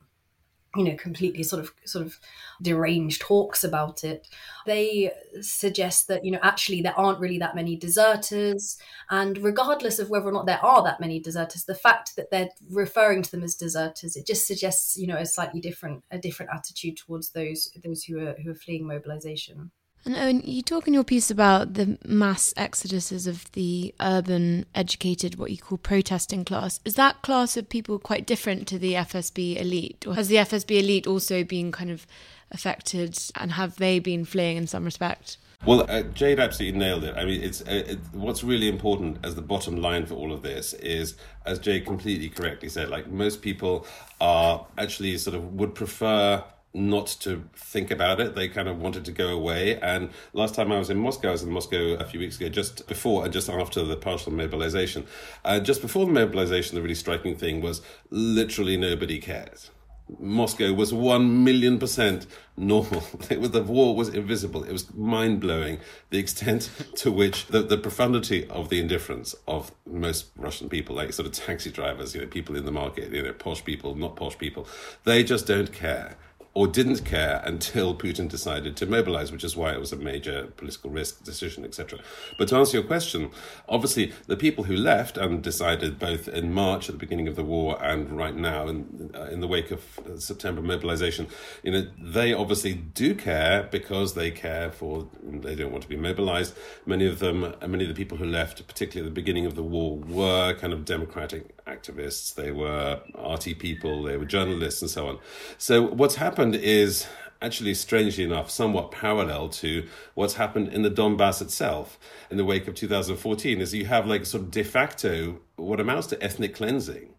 you 0.75 0.83
know 0.83 0.95
completely 0.95 1.43
sort 1.43 1.63
of 1.63 1.73
sort 1.85 2.05
of 2.05 2.19
deranged 2.61 3.21
talks 3.21 3.63
about 3.63 4.03
it. 4.03 4.27
They 4.65 5.11
suggest 5.41 6.07
that 6.07 6.25
you 6.25 6.31
know 6.31 6.39
actually 6.41 6.81
there 6.81 6.97
aren't 6.97 7.19
really 7.19 7.39
that 7.39 7.55
many 7.55 7.75
deserters 7.75 8.77
and 9.09 9.37
regardless 9.37 9.99
of 9.99 10.09
whether 10.09 10.27
or 10.27 10.31
not 10.31 10.45
there 10.45 10.63
are 10.63 10.83
that 10.83 10.99
many 10.99 11.19
deserters 11.19 11.65
the 11.65 11.75
fact 11.75 12.15
that 12.15 12.29
they're 12.31 12.49
referring 12.69 13.21
to 13.21 13.31
them 13.31 13.43
as 13.43 13.55
deserters 13.55 14.15
it 14.15 14.25
just 14.25 14.47
suggests 14.47 14.97
you 14.97 15.07
know 15.07 15.17
a 15.17 15.25
slightly 15.25 15.59
different 15.59 16.03
a 16.11 16.17
different 16.17 16.51
attitude 16.53 16.97
towards 16.97 17.31
those 17.31 17.71
those 17.83 18.03
who 18.03 18.19
are 18.19 18.33
who 18.43 18.51
are 18.51 18.55
fleeing 18.55 18.87
mobilization 18.87 19.71
and 20.05 20.15
Owen, 20.15 20.41
you 20.45 20.61
talk 20.61 20.87
in 20.87 20.93
your 20.93 21.03
piece 21.03 21.31
about 21.31 21.73
the 21.73 21.97
mass 22.05 22.53
exoduses 22.57 23.27
of 23.27 23.51
the 23.53 23.93
urban, 23.99 24.65
educated, 24.75 25.37
what 25.39 25.49
you 25.49 25.57
call 25.57 25.79
protesting 25.79 26.45
class. 26.45 26.79
Is 26.85 26.93
that 26.95 27.21
class 27.23 27.57
of 27.57 27.69
people 27.69 27.97
quite 27.97 28.27
different 28.27 28.67
to 28.67 28.77
the 28.77 28.93
FSB 28.93 29.59
elite? 29.59 30.05
Or 30.07 30.13
has 30.13 30.27
the 30.27 30.35
FSB 30.35 30.79
elite 30.79 31.07
also 31.07 31.43
been 31.43 31.71
kind 31.71 31.89
of 31.89 32.05
affected 32.51 33.17
and 33.35 33.53
have 33.53 33.77
they 33.77 33.99
been 33.99 34.25
fleeing 34.25 34.57
in 34.57 34.67
some 34.67 34.85
respect? 34.85 35.37
Well, 35.65 35.85
uh, 35.89 36.03
Jade 36.03 36.39
absolutely 36.39 36.77
nailed 36.77 37.03
it. 37.03 37.15
I 37.17 37.25
mean, 37.25 37.41
it's 37.41 37.61
uh, 37.61 37.83
it, 37.87 37.99
what's 38.11 38.43
really 38.43 38.67
important 38.67 39.17
as 39.23 39.33
the 39.33 39.41
bottom 39.41 39.77
line 39.77 40.05
for 40.05 40.13
all 40.13 40.31
of 40.31 40.43
this 40.43 40.73
is, 40.73 41.15
as 41.45 41.57
Jade 41.57 41.87
completely 41.87 42.29
correctly 42.29 42.69
said, 42.69 42.89
like 42.89 43.07
most 43.07 43.41
people 43.41 43.87
are 44.21 44.67
actually 44.77 45.17
sort 45.17 45.35
of 45.35 45.53
would 45.53 45.73
prefer 45.73 46.43
not 46.75 47.07
to 47.07 47.45
think 47.55 47.89
about 47.89 48.19
it. 48.19 48.35
They 48.35 48.49
kind 48.49 48.67
of 48.67 48.79
wanted 48.79 49.05
to 49.05 49.11
go 49.11 49.29
away. 49.29 49.79
And 49.79 50.09
last 50.33 50.55
time 50.55 50.71
I 50.71 50.77
was 50.77 50.89
in 50.89 50.97
Moscow, 50.97 51.29
I 51.29 51.31
was 51.31 51.43
in 51.43 51.49
Moscow 51.49 51.93
a 51.93 52.05
few 52.05 52.19
weeks 52.19 52.35
ago, 52.35 52.49
just 52.49 52.85
before 52.87 53.23
and 53.23 53.31
just 53.31 53.49
after 53.49 53.83
the 53.83 53.95
partial 53.95 54.33
mobilization. 54.33 55.07
Uh, 55.45 55.59
just 55.59 55.81
before 55.81 56.05
the 56.05 56.11
mobilization, 56.11 56.75
the 56.75 56.81
really 56.81 56.95
striking 56.95 57.35
thing 57.35 57.61
was 57.61 57.81
literally 58.09 58.75
nobody 58.75 59.19
cares. 59.19 59.71
Moscow 60.19 60.71
was 60.71 60.93
one 60.93 61.43
million 61.43 61.79
percent 61.79 62.27
normal. 62.57 62.99
the 63.29 63.63
war 63.65 63.95
was 63.95 64.09
invisible. 64.09 64.63
It 64.63 64.71
was 64.71 64.93
mind 64.93 65.39
blowing 65.39 65.79
the 66.11 66.19
extent 66.19 66.69
to 66.97 67.11
which 67.11 67.47
the, 67.47 67.63
the 67.63 67.77
profundity 67.77 68.47
of 68.49 68.69
the 68.69 68.79
indifference 68.79 69.33
of 69.47 69.71
most 69.87 70.27
Russian 70.35 70.69
people, 70.69 70.97
like 70.97 71.13
sort 71.13 71.25
of 71.25 71.33
taxi 71.33 71.71
drivers, 71.71 72.13
you 72.13 72.21
know, 72.21 72.27
people 72.27 72.55
in 72.55 72.65
the 72.65 72.71
market, 72.71 73.11
you 73.11 73.23
know, 73.23 73.33
posh 73.33 73.63
people, 73.63 73.95
not 73.95 74.15
posh 74.15 74.37
people, 74.37 74.67
they 75.05 75.23
just 75.23 75.47
don't 75.47 75.71
care 75.71 76.17
or 76.55 76.67
didn't 76.67 77.03
care 77.03 77.41
until 77.43 77.93
Putin 77.93 78.29
decided 78.29 78.77
to 78.77 78.85
mobilize, 78.85 79.29
which 79.29 79.43
is 79.43 79.57
why 79.57 79.73
it 79.73 79.79
was 79.79 79.91
a 79.91 79.97
major 79.97 80.45
political 80.55 80.89
risk 80.89 81.21
decision, 81.25 81.65
etc. 81.65 81.99
But 82.37 82.47
to 82.47 82.55
answer 82.55 82.77
your 82.77 82.87
question, 82.87 83.29
obviously 83.67 84.13
the 84.27 84.37
people 84.37 84.63
who 84.63 84.75
left 84.75 85.17
and 85.17 85.43
decided 85.43 85.99
both 85.99 86.29
in 86.29 86.53
March 86.53 86.87
at 86.87 86.95
the 86.95 86.99
beginning 86.99 87.27
of 87.27 87.35
the 87.35 87.43
war 87.43 87.77
and 87.83 88.09
right 88.15 88.33
now 88.33 88.69
in, 88.69 89.11
uh, 89.13 89.23
in 89.23 89.41
the 89.41 89.47
wake 89.47 89.69
of 89.69 89.83
September 90.15 90.61
mobilization, 90.61 91.27
you 91.61 91.73
know, 91.73 91.87
they 92.01 92.33
obviously 92.33 92.73
do 92.73 93.13
care 93.13 93.67
because 93.69 94.13
they 94.13 94.31
care 94.31 94.71
for, 94.71 95.09
they 95.21 95.55
don't 95.55 95.73
want 95.73 95.83
to 95.83 95.89
be 95.89 95.97
mobilized. 95.97 96.55
Many 96.85 97.05
of 97.05 97.19
them, 97.19 97.53
many 97.67 97.83
of 97.83 97.89
the 97.89 97.95
people 97.95 98.17
who 98.17 98.25
left, 98.25 98.65
particularly 98.65 99.05
at 99.05 99.13
the 99.13 99.21
beginning 99.21 99.45
of 99.45 99.55
the 99.55 99.63
war, 99.63 99.97
were 99.97 100.53
kind 100.53 100.71
of 100.71 100.85
democratic 100.85 101.51
activists, 101.65 102.33
they 102.33 102.51
were 102.51 103.01
arty 103.15 103.53
people, 103.53 104.03
they 104.03 104.15
were 104.15 104.25
journalists, 104.25 104.81
and 104.81 104.89
so 104.89 105.07
on. 105.07 105.19
So 105.57 105.81
what's 105.81 106.15
happened 106.15 106.44
is 106.53 107.07
actually, 107.41 107.73
strangely 107.73 108.23
enough, 108.23 108.49
somewhat 108.49 108.91
parallel 108.91 109.49
to 109.49 109.87
what's 110.13 110.35
happened 110.35 110.69
in 110.69 110.81
the 110.81 110.91
Donbass 110.91 111.41
itself 111.41 111.97
in 112.29 112.37
the 112.37 112.45
wake 112.45 112.67
of 112.67 112.75
2014, 112.75 113.61
is 113.61 113.73
you 113.73 113.85
have 113.85 114.05
like 114.05 114.25
sort 114.25 114.43
of 114.43 114.51
de 114.51 114.63
facto 114.63 115.39
what 115.55 115.79
amounts 115.79 116.07
to 116.07 116.23
ethnic 116.23 116.55
cleansing. 116.55 117.13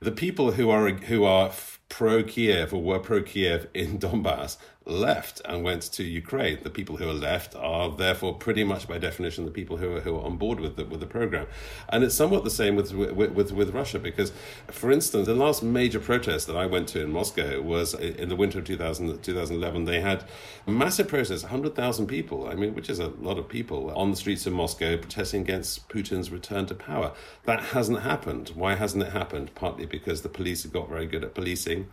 The 0.00 0.12
people 0.12 0.52
who 0.52 0.70
are 0.70 0.90
who 0.90 1.24
are 1.24 1.52
pro 1.88 2.22
Kiev 2.22 2.74
or 2.74 2.82
were 2.82 2.98
pro 2.98 3.22
Kiev 3.22 3.68
in 3.72 3.98
Donbass 4.00 4.56
left 4.86 5.42
and 5.44 5.64
went 5.64 5.82
to 5.82 6.04
Ukraine. 6.04 6.58
The 6.62 6.70
people 6.70 6.96
who 6.96 7.08
are 7.08 7.14
left 7.14 7.56
are 7.56 7.90
therefore 7.90 8.34
pretty 8.34 8.62
much 8.64 8.86
by 8.86 8.98
definition 8.98 9.44
the 9.44 9.50
people 9.50 9.76
who 9.76 9.96
are, 9.96 10.00
who 10.00 10.16
are 10.16 10.24
on 10.24 10.36
board 10.36 10.60
with 10.60 10.76
the, 10.76 10.84
with 10.84 11.00
the 11.00 11.06
program. 11.06 11.46
And 11.88 12.04
it's 12.04 12.14
somewhat 12.14 12.44
the 12.44 12.50
same 12.50 12.76
with, 12.76 12.92
with, 12.92 13.32
with, 13.32 13.52
with 13.52 13.70
Russia 13.70 13.98
because, 13.98 14.32
for 14.68 14.92
instance, 14.92 15.26
the 15.26 15.34
last 15.34 15.62
major 15.62 15.98
protest 15.98 16.46
that 16.46 16.56
I 16.56 16.66
went 16.66 16.88
to 16.88 17.02
in 17.02 17.10
Moscow 17.10 17.60
was 17.60 17.94
in 17.94 18.28
the 18.28 18.36
winter 18.36 18.60
of 18.60 18.64
2000, 18.64 19.22
2011. 19.22 19.84
They 19.84 20.00
had 20.00 20.24
massive 20.66 21.08
protests, 21.08 21.42
100,000 21.42 22.06
people, 22.06 22.48
I 22.48 22.54
mean, 22.54 22.74
which 22.74 22.88
is 22.88 23.00
a 23.00 23.08
lot 23.08 23.38
of 23.38 23.48
people, 23.48 23.90
on 23.96 24.10
the 24.10 24.16
streets 24.16 24.46
of 24.46 24.52
Moscow 24.52 24.96
protesting 24.96 25.42
against 25.42 25.88
Putin's 25.88 26.30
return 26.30 26.66
to 26.66 26.74
power. 26.74 27.12
That 27.44 27.60
hasn't 27.60 28.02
happened. 28.02 28.52
Why 28.54 28.76
hasn't 28.76 29.02
it 29.02 29.12
happened? 29.12 29.54
Partly 29.54 29.86
because 29.86 30.22
the 30.22 30.28
police 30.28 30.62
have 30.62 30.72
got 30.72 30.88
very 30.88 31.06
good 31.06 31.24
at 31.24 31.34
policing. 31.34 31.88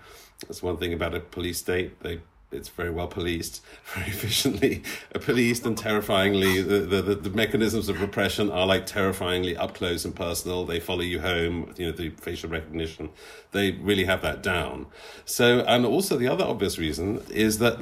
That's 0.48 0.62
one 0.62 0.78
thing 0.78 0.94
about 0.94 1.16
a 1.16 1.20
police 1.20 1.60
state. 1.60 2.00
They 2.02 2.20
it's 2.54 2.70
very 2.70 2.90
well 2.90 3.08
policed, 3.08 3.62
very 3.96 4.08
efficiently 4.08 4.84
uh, 5.14 5.20
policed, 5.20 5.66
and 5.66 5.78
terrifyingly, 5.78 6.62
the, 6.62 6.80
the, 6.80 7.16
the, 7.16 7.30
mechanisms 7.30 7.90
of 7.90 8.02
repression 8.02 8.52
are 8.52 8.66
like 8.66 8.86
terrifyingly 8.86 9.58
up 9.58 9.74
close 9.74 10.06
and 10.06 10.16
personal. 10.16 10.66
They 10.66 10.80
follow 10.80 11.02
you 11.02 11.22
home, 11.22 11.74
you 11.78 11.88
know, 11.88 11.92
the 11.92 12.10
facial 12.10 12.50
recognition. 12.50 13.10
They 13.52 13.72
really 13.72 14.06
have 14.06 14.22
that 14.22 14.42
down. 14.44 14.88
So, 15.26 15.60
and 15.62 15.86
also 15.86 16.18
the 16.18 16.28
other 16.28 16.44
obvious 16.44 16.78
reason 16.78 17.22
is 17.30 17.60
that 17.60 17.80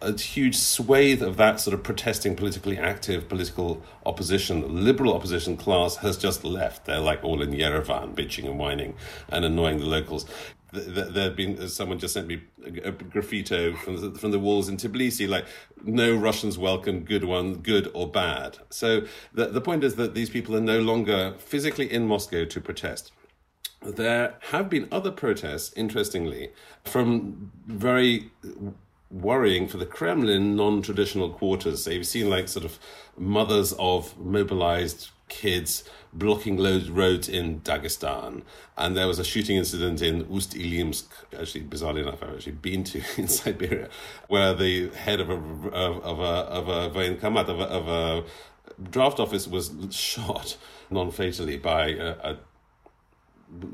a 0.00 0.18
huge 0.18 0.56
swathe 0.56 1.22
of 1.22 1.36
that 1.36 1.60
sort 1.60 1.74
of 1.74 1.82
protesting, 1.82 2.36
politically 2.36 2.78
active 2.78 3.28
political 3.28 3.82
opposition, 4.04 4.84
liberal 4.84 5.14
opposition 5.14 5.56
class 5.56 5.96
has 5.96 6.18
just 6.18 6.44
left. 6.44 6.84
They're 6.84 7.00
like 7.00 7.24
all 7.24 7.40
in 7.42 7.50
Yerevan, 7.52 8.14
bitching 8.14 8.44
and 8.44 8.58
whining 8.58 8.94
and 9.30 9.44
annoying 9.44 9.78
the 9.78 9.86
locals 9.86 10.26
there 10.74 11.24
had 11.24 11.36
been 11.36 11.68
someone 11.68 11.98
just 11.98 12.14
sent 12.14 12.26
me 12.26 12.42
a, 12.64 12.92
graffito 12.92 13.76
from 13.78 13.96
the, 14.00 14.18
from 14.18 14.30
the 14.30 14.38
walls 14.38 14.68
in 14.68 14.76
Tbilisi, 14.76 15.28
like 15.28 15.46
no 15.82 16.14
Russians 16.14 16.58
welcome, 16.58 17.00
good 17.04 17.24
one, 17.24 17.56
good 17.56 17.90
or 17.94 18.10
bad. 18.10 18.58
So 18.70 19.02
the 19.32 19.46
the 19.46 19.60
point 19.60 19.84
is 19.84 19.96
that 19.96 20.14
these 20.14 20.30
people 20.30 20.56
are 20.56 20.60
no 20.60 20.80
longer 20.80 21.34
physically 21.38 21.92
in 21.92 22.06
Moscow 22.06 22.44
to 22.44 22.60
protest. 22.60 23.12
There 23.82 24.34
have 24.50 24.70
been 24.70 24.88
other 24.90 25.10
protests, 25.10 25.72
interestingly, 25.76 26.52
from 26.84 27.52
very 27.66 28.30
worrying 29.10 29.68
for 29.68 29.76
the 29.76 29.86
Kremlin 29.86 30.56
non-traditional 30.56 31.30
quarters. 31.30 31.84
So 31.84 31.90
you've 31.90 32.06
seen 32.06 32.30
like 32.30 32.48
sort 32.48 32.64
of 32.64 32.78
mothers 33.16 33.72
of 33.78 34.18
mobilized 34.18 35.10
kids 35.28 35.84
blocking 36.14 36.56
roads 36.58 37.28
in 37.28 37.60
Dagestan. 37.60 38.42
And 38.78 38.96
there 38.96 39.06
was 39.06 39.18
a 39.18 39.24
shooting 39.24 39.56
incident 39.56 40.00
in 40.00 40.26
Ust-Ilimsk, 40.32 41.04
actually, 41.38 41.64
bizarrely 41.64 42.02
enough, 42.02 42.22
I've 42.22 42.34
actually 42.34 42.52
been 42.52 42.84
to 42.84 43.02
in 43.16 43.28
Siberia, 43.28 43.88
where 44.28 44.54
the 44.54 44.90
head 44.90 45.20
of 45.20 45.30
a, 45.30 45.34
of, 45.34 46.20
a, 46.20 46.22
of 46.22 46.68
a 46.68 46.90
voenkomat, 46.90 47.48
of 47.48 47.60
a, 47.60 47.64
of 47.64 47.88
a 47.88 48.24
draft 48.90 49.20
office 49.20 49.46
was 49.46 49.72
shot 49.90 50.56
non-fatally 50.90 51.58
by 51.58 51.88
a, 51.88 52.10
a 52.22 52.38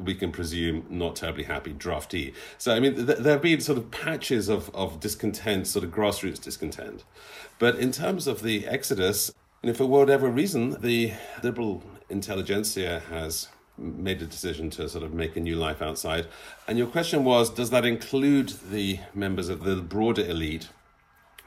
we 0.05 0.15
can 0.15 0.31
presume 0.31 0.85
not 0.91 1.17
terribly 1.17 1.45
happy 1.45 1.73
draftee. 1.73 2.35
So 2.59 2.75
I 2.75 2.81
mean, 2.81 2.95
th- 3.07 3.19
there 3.19 3.35
have 3.35 3.43
been 3.43 3.61
sort 3.61 3.79
of 3.79 3.91
patches 3.91 4.49
of 4.49 4.69
of 4.75 5.01
discontent, 5.01 5.69
sort 5.69 5.85
of 5.85 5.91
grassroots 5.91 6.41
discontent. 6.41 7.05
But 7.59 7.77
in 7.79 7.91
terms 7.93 8.27
of 8.27 8.43
the 8.43 8.67
exodus, 8.67 9.33
and 9.63 9.71
if 9.71 9.79
for 9.79 9.87
whatever 9.87 10.29
reason 10.29 10.81
the 10.81 11.13
liberal 11.43 11.83
intelligentsia 12.11 13.03
has 13.11 13.49
made 13.79 14.21
a 14.21 14.27
decision 14.27 14.69
to 14.71 14.89
sort 14.89 15.05
of 15.05 15.15
make 15.15 15.37
a 15.37 15.41
new 15.41 15.57
life 15.57 15.81
outside. 15.81 16.27
And 16.69 16.77
your 16.77 16.87
question 16.87 17.25
was, 17.25 17.51
does 17.51 17.71
that 17.71 17.85
include 17.85 18.53
the 18.71 19.01
members 19.15 19.49
of 19.49 19.65
the 19.65 19.77
broader 19.77 20.25
elite? 20.25 20.69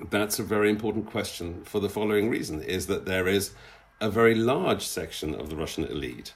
That's 0.09 0.39
a 0.39 0.43
very 0.43 0.69
important 0.69 1.05
question 1.05 1.63
for 1.63 1.79
the 1.79 1.89
following 1.89 2.29
reason 2.29 2.61
is 2.61 2.87
that 2.87 3.05
there 3.05 3.27
is 3.27 3.53
a 4.01 4.09
very 4.09 4.35
large 4.35 4.81
section 4.81 5.35
of 5.35 5.49
the 5.49 5.55
Russian 5.55 5.85
elite 5.85 6.33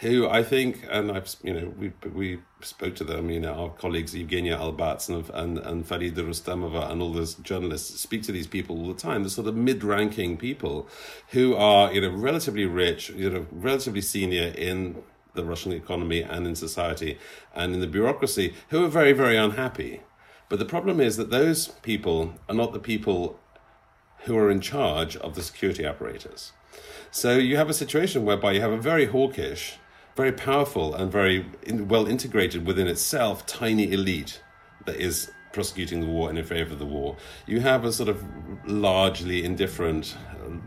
who 0.00 0.28
I 0.28 0.42
think, 0.42 0.86
and 0.90 1.10
I've, 1.10 1.34
you 1.42 1.54
know, 1.54 1.72
we 1.78 1.92
we 2.12 2.38
spoke 2.60 2.94
to 2.96 3.04
them, 3.04 3.30
you 3.30 3.40
know, 3.40 3.54
our 3.54 3.70
colleagues 3.70 4.14
Evgenia 4.14 4.58
Albats 4.58 5.08
and, 5.08 5.28
and, 5.30 5.58
and 5.58 5.88
Farida 5.88 6.18
Rustamova 6.18 6.90
and 6.90 7.00
all 7.00 7.12
those 7.12 7.34
journalists 7.36 8.00
speak 8.00 8.22
to 8.24 8.32
these 8.32 8.46
people 8.46 8.78
all 8.78 8.88
the 8.88 9.00
time, 9.00 9.22
the 9.22 9.30
sort 9.30 9.46
of 9.46 9.56
mid-ranking 9.56 10.36
people 10.36 10.86
who 11.28 11.54
are, 11.54 11.92
you 11.92 12.00
know, 12.00 12.10
relatively 12.10 12.66
rich, 12.66 13.10
you 13.10 13.30
know, 13.30 13.46
relatively 13.50 14.02
senior 14.02 14.52
in 14.56 15.02
the 15.34 15.44
Russian 15.44 15.72
economy 15.72 16.22
and 16.22 16.46
in 16.46 16.54
society 16.54 17.18
and 17.54 17.74
in 17.74 17.80
the 17.80 17.86
bureaucracy 17.86 18.54
who 18.68 18.84
are 18.84 18.88
very, 18.88 19.12
very 19.12 19.36
unhappy. 19.36 20.00
But 20.48 20.58
the 20.58 20.64
problem 20.64 21.00
is 21.00 21.16
that 21.16 21.30
those 21.30 21.68
people 21.68 22.34
are 22.48 22.54
not 22.54 22.72
the 22.72 22.78
people 22.78 23.38
who 24.24 24.36
are 24.36 24.50
in 24.50 24.60
charge 24.60 25.16
of 25.16 25.34
the 25.34 25.42
security 25.42 25.84
apparatus. 25.84 26.52
So 27.10 27.38
you 27.38 27.56
have 27.56 27.70
a 27.70 27.74
situation 27.74 28.24
whereby 28.24 28.52
you 28.52 28.60
have 28.60 28.72
a 28.72 28.76
very 28.76 29.06
hawkish, 29.06 29.78
very 30.16 30.32
powerful 30.32 30.94
and 30.94 31.12
very 31.12 31.46
in, 31.62 31.88
well 31.88 32.06
integrated 32.06 32.66
within 32.66 32.86
itself 32.88 33.46
tiny 33.46 33.92
elite 33.92 34.42
that 34.86 34.96
is 34.96 35.30
prosecuting 35.52 36.00
the 36.00 36.06
war 36.06 36.28
and 36.28 36.38
in 36.38 36.44
favor 36.44 36.72
of 36.72 36.78
the 36.78 36.86
war. 36.86 37.16
You 37.46 37.60
have 37.60 37.84
a 37.84 37.92
sort 37.92 38.08
of 38.08 38.22
largely 38.66 39.44
indifferent, 39.44 40.16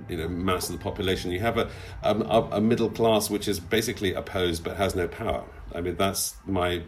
you 0.07 0.17
know, 0.17 0.27
mass 0.27 0.69
of 0.69 0.77
the 0.77 0.83
population. 0.83 1.31
You 1.31 1.39
have 1.41 1.57
a, 1.57 1.69
um, 2.03 2.21
a, 2.23 2.49
a 2.53 2.61
middle 2.61 2.89
class 2.89 3.29
which 3.29 3.47
is 3.47 3.59
basically 3.59 4.13
opposed 4.13 4.63
but 4.63 4.77
has 4.77 4.95
no 4.95 5.07
power. 5.07 5.45
I 5.75 5.81
mean, 5.81 5.95
that's 5.95 6.35
my 6.45 6.81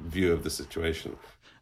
view 0.00 0.32
of 0.32 0.44
the 0.44 0.50
situation. 0.50 1.16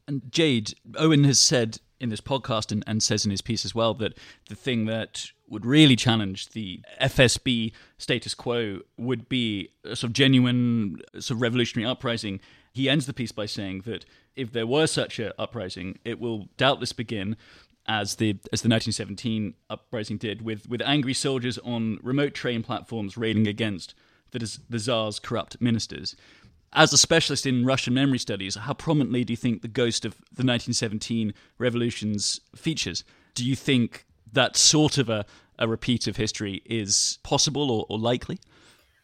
And 0.07 0.23
Jade, 0.31 0.75
Owen 0.97 1.25
has 1.25 1.39
said 1.39 1.79
in 2.01 2.09
this 2.11 2.21
podcast 2.21 2.73
and, 2.73 2.85
and 2.87 3.03
says 3.03 3.25
in 3.25 3.31
his 3.31 3.43
piece 3.43 3.65
as 3.65 3.75
well 3.75 3.95
that 3.95 4.17
the 4.49 4.55
thing 4.55 4.87
that 4.87 5.33
would 5.51 5.67
really 5.67 5.97
challenge 5.97 6.51
the 6.51 6.81
FSB 7.01 7.73
status 7.97 8.35
quo 8.35 8.81
would 8.97 9.29
be 9.29 9.71
a 9.85 9.97
sort 9.97 10.11
of 10.11 10.13
genuine 10.13 11.01
sort 11.15 11.31
of 11.37 11.43
revolutionary 11.43 11.89
uprising. 11.91 12.41
He 12.73 12.89
ends 12.89 13.07
the 13.07 13.13
piece 13.13 13.33
by 13.33 13.47
saying 13.47 13.83
that 13.87 14.05
if 14.37 14.53
there 14.53 14.67
were 14.67 14.87
such 14.87 15.19
an 15.19 15.33
uprising, 15.39 15.99
it 16.05 16.21
will 16.21 16.49
doubtless 16.57 16.93
begin 16.93 17.37
as 17.87 18.17
the 18.17 18.31
as 18.53 18.61
the 18.61 18.69
1917 18.69 19.55
uprising 19.71 20.19
did 20.19 20.43
with 20.43 20.69
with 20.69 20.83
angry 20.83 21.15
soldiers 21.15 21.59
on 21.59 21.99
remote 22.03 22.35
train 22.35 22.63
platforms 22.63 23.17
railing 23.17 23.49
against 23.49 23.95
the, 24.31 24.59
the 24.69 24.79
Tsar's 24.79 25.19
corrupt 25.19 25.61
ministers. 25.61 26.15
As 26.75 26.93
a 26.93 26.99
specialist 26.99 27.47
in 27.47 27.65
Russian 27.65 27.95
memory 27.95 28.19
studies, 28.19 28.55
how 28.57 28.75
prominently 28.75 29.25
do 29.25 29.33
you 29.33 29.39
think 29.39 29.63
the 29.63 29.69
ghost 29.69 30.05
of 30.05 30.13
the 30.17 30.45
1917 30.45 31.33
revolutions 31.57 32.41
features? 32.55 33.05
Do 33.35 33.45
you 33.47 33.57
think 33.57 34.05
that 34.33 34.57
sort 34.57 34.99
of 34.99 35.09
a, 35.09 35.25
a 35.59 35.69
repeat 35.69 36.07
of 36.07 36.17
history 36.17 36.63
is 36.67 37.19
possible 37.23 37.71
or, 37.71 37.87
or 37.89 37.99
likely? 37.99 38.39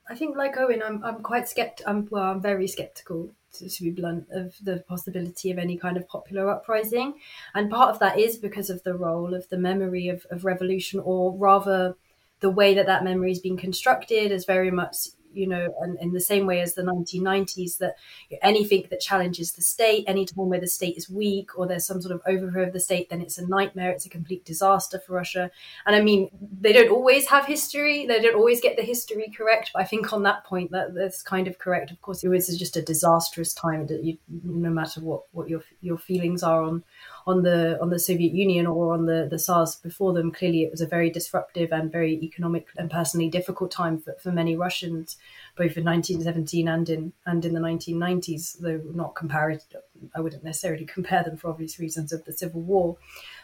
I 0.08 0.14
think, 0.14 0.36
like 0.36 0.56
Owen, 0.58 0.82
I'm 0.82 1.02
I'm 1.02 1.22
quite 1.22 1.44
skept. 1.44 1.80
I'm 1.86 2.08
well, 2.10 2.24
I'm 2.24 2.40
very 2.42 2.68
skeptical 2.68 3.30
to, 3.54 3.68
to, 3.68 3.82
be 3.82 3.90
blunt 3.90 4.26
of 4.30 4.54
the 4.62 4.84
possibility 4.86 5.50
of 5.50 5.58
any 5.58 5.78
kind 5.78 5.96
of 5.96 6.06
popular 6.08 6.50
uprising, 6.50 7.14
and 7.54 7.70
part 7.70 7.90
of 7.90 8.00
that 8.00 8.18
is 8.18 8.36
because 8.36 8.68
of 8.68 8.82
the 8.82 8.94
role 8.94 9.34
of 9.34 9.48
the 9.48 9.56
memory 9.56 10.08
of, 10.08 10.26
of 10.30 10.44
revolution, 10.44 11.00
or 11.00 11.32
rather, 11.32 11.96
the 12.40 12.50
way 12.50 12.74
that 12.74 12.86
that 12.86 13.04
memory 13.04 13.30
has 13.30 13.38
been 13.38 13.56
constructed 13.56 14.30
as 14.30 14.44
very 14.44 14.70
much 14.70 14.96
you 15.34 15.46
know, 15.46 15.74
and 15.80 15.98
in 16.00 16.12
the 16.12 16.20
same 16.20 16.46
way 16.46 16.60
as 16.60 16.74
the 16.74 16.82
1990s, 16.82 17.78
that 17.78 17.96
anything 18.42 18.86
that 18.90 19.00
challenges 19.00 19.52
the 19.52 19.62
state, 19.62 20.04
any 20.06 20.24
time 20.24 20.48
where 20.48 20.60
the 20.60 20.68
state 20.68 20.96
is 20.96 21.10
weak 21.10 21.58
or 21.58 21.66
there's 21.66 21.86
some 21.86 22.00
sort 22.00 22.14
of 22.14 22.22
overthrow 22.26 22.64
of 22.64 22.72
the 22.72 22.80
state, 22.80 23.10
then 23.10 23.20
it's 23.20 23.38
a 23.38 23.46
nightmare. 23.46 23.90
It's 23.90 24.06
a 24.06 24.10
complete 24.10 24.44
disaster 24.44 24.98
for 24.98 25.14
Russia. 25.14 25.50
And 25.86 25.96
I 25.96 26.00
mean, 26.00 26.30
they 26.60 26.72
don't 26.72 26.90
always 26.90 27.26
have 27.28 27.46
history. 27.46 28.06
They 28.06 28.20
don't 28.20 28.36
always 28.36 28.60
get 28.60 28.76
the 28.76 28.82
history 28.82 29.32
correct. 29.36 29.70
But 29.74 29.82
I 29.82 29.84
think 29.84 30.12
on 30.12 30.22
that 30.24 30.44
point, 30.44 30.70
that 30.70 30.94
that's 30.94 31.22
kind 31.22 31.48
of 31.48 31.58
correct. 31.58 31.90
Of 31.90 32.00
course, 32.02 32.24
it 32.24 32.28
was 32.28 32.46
just 32.58 32.76
a 32.76 32.82
disastrous 32.82 33.54
time. 33.54 33.86
That 33.86 34.04
you, 34.04 34.18
no 34.42 34.70
matter 34.70 35.00
what 35.00 35.22
what 35.32 35.48
your 35.48 35.62
your 35.80 35.98
feelings 35.98 36.42
are 36.42 36.62
on 36.62 36.84
on 37.26 37.42
the 37.42 37.80
on 37.80 37.90
the 37.90 37.98
Soviet 37.98 38.32
Union 38.32 38.66
or 38.66 38.92
on 38.92 39.06
the 39.06 39.26
the 39.30 39.38
Tsars 39.38 39.76
before 39.76 40.12
them. 40.12 40.30
Clearly, 40.30 40.62
it 40.62 40.70
was 40.70 40.80
a 40.80 40.86
very 40.86 41.10
disruptive 41.10 41.72
and 41.72 41.90
very 41.90 42.14
economic 42.22 42.68
and 42.76 42.90
personally 42.90 43.28
difficult 43.28 43.70
time 43.70 43.98
for, 43.98 44.14
for 44.22 44.30
many 44.30 44.56
Russians, 44.56 45.16
both 45.56 45.76
in 45.76 45.84
1917 45.84 46.68
and 46.68 46.88
in 46.88 47.12
and 47.26 47.44
in 47.44 47.54
the 47.54 47.60
1990s. 47.60 48.58
Though 48.60 48.82
not 48.92 49.14
comparative, 49.14 49.82
I 50.14 50.20
wouldn't 50.20 50.44
necessarily 50.44 50.84
compare 50.94 51.22
them 51.22 51.36
for 51.36 51.50
obvious 51.50 51.78
reasons 51.78 52.12
of 52.12 52.24
the 52.24 52.32
civil 52.32 52.60
war. 52.60 52.96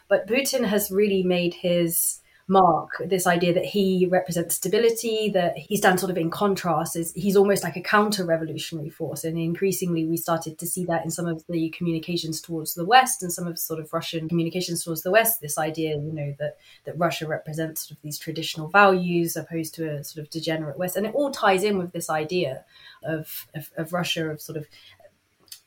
But 0.09 0.27
Putin 0.27 0.65
has 0.65 0.91
really 0.91 1.23
made 1.23 1.55
his 1.55 2.20
mark 2.51 3.01
this 3.07 3.29
idea 3.29 3.55
that 3.55 3.65
he 3.65 4.07
represents 4.11 4.57
stability 4.57 5.31
that 5.33 5.57
he 5.57 5.77
stands 5.77 6.03
sort 6.03 6.11
of 6.11 6.19
in 6.19 6.31
contrast 6.31 6.97
is 6.97 7.13
he's 7.15 7.37
almost 7.37 7.63
like 7.63 7.77
a 7.77 7.81
counter 7.81 8.25
revolutionary 8.25 8.91
force. 8.91 9.23
And 9.23 9.39
increasingly 9.39 10.05
we 10.05 10.17
started 10.17 10.59
to 10.59 10.67
see 10.67 10.85
that 10.87 11.05
in 11.05 11.13
some 11.13 11.27
of 11.27 11.45
the 11.49 11.71
communications 11.71 12.41
towards 12.41 12.75
the 12.75 12.85
west 12.85 13.23
and 13.23 13.33
some 13.33 13.47
of 13.47 13.57
sort 13.59 13.79
of 13.79 13.93
russian 13.93 14.29
communications 14.29 14.83
towards 14.83 15.03
the 15.03 15.13
west 15.13 15.41
this 15.41 15.59
idea 15.59 15.97
you 15.97 16.13
know 16.13 16.35
that 16.41 16.57
that 16.85 16.99
russia 16.99 17.27
represents 17.29 17.87
sort 17.87 17.97
of 17.97 18.03
these 18.03 18.19
traditional 18.19 18.69
values 18.69 19.37
opposed 19.37 19.73
to 19.75 19.89
a 19.89 20.03
sort 20.03 20.25
of 20.25 20.31
degenerate 20.31 20.77
west. 20.77 20.97
And 20.97 21.07
it 21.07 21.15
all 21.15 21.31
ties 21.31 21.63
in 21.63 21.79
with 21.79 21.93
this 21.93 22.11
idea 22.11 22.65
of 23.05 23.47
of, 23.55 23.71
of 23.77 23.93
russia 23.93 24.29
of 24.29 24.41
sort 24.41 24.59
of 24.59 24.67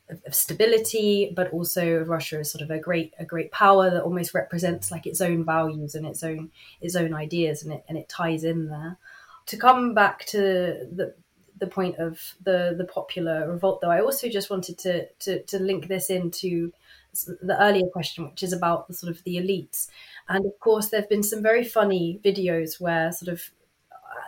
of, 0.10 0.22
of 0.26 0.36
stability, 0.36 1.32
but 1.36 1.52
also 1.52 2.00
Russia 2.04 2.40
is 2.40 2.52
sort 2.52 2.62
of 2.62 2.72
a 2.72 2.80
great 2.80 3.14
a 3.20 3.26
great 3.26 3.52
power 3.52 3.90
that 3.90 4.04
almost 4.04 4.34
represents 4.34 4.92
like 4.92 5.06
its 5.06 5.22
own 5.22 5.46
values 5.46 5.96
and 5.96 6.06
its 6.06 6.24
own 6.24 6.52
its 6.82 6.96
own 6.96 7.14
ideas, 7.14 7.64
and 7.64 7.74
it 7.74 7.84
and 7.88 7.98
it 7.98 8.10
ties 8.10 8.44
in 8.44 8.70
there. 8.70 8.98
To 9.48 9.58
come 9.58 9.94
back 9.94 10.26
to 10.28 10.88
the 10.92 11.16
the 11.60 11.68
point 11.68 11.98
of 11.98 12.36
the 12.44 12.76
the 12.78 12.86
popular 12.86 13.50
revolt, 13.50 13.82
though, 13.82 13.92
I 13.92 14.02
also 14.02 14.30
just 14.30 14.50
wanted 14.50 14.78
to 14.80 15.08
to, 15.20 15.44
to 15.44 15.60
link 15.60 15.88
this 15.88 16.10
into 16.10 16.74
the 17.42 17.58
earlier 17.62 17.88
question, 17.88 18.26
which 18.26 18.44
is 18.44 18.54
about 18.54 18.88
the 18.88 18.94
sort 18.94 19.12
of 19.12 19.24
the 19.24 19.38
elites. 19.38 19.88
And 20.28 20.46
of 20.46 20.60
course, 20.60 20.90
there 20.90 21.02
have 21.02 21.10
been 21.10 21.24
some 21.24 21.44
very 21.44 21.64
funny 21.64 22.20
videos 22.24 22.82
where 22.82 23.12
sort 23.12 23.32
of 23.32 23.52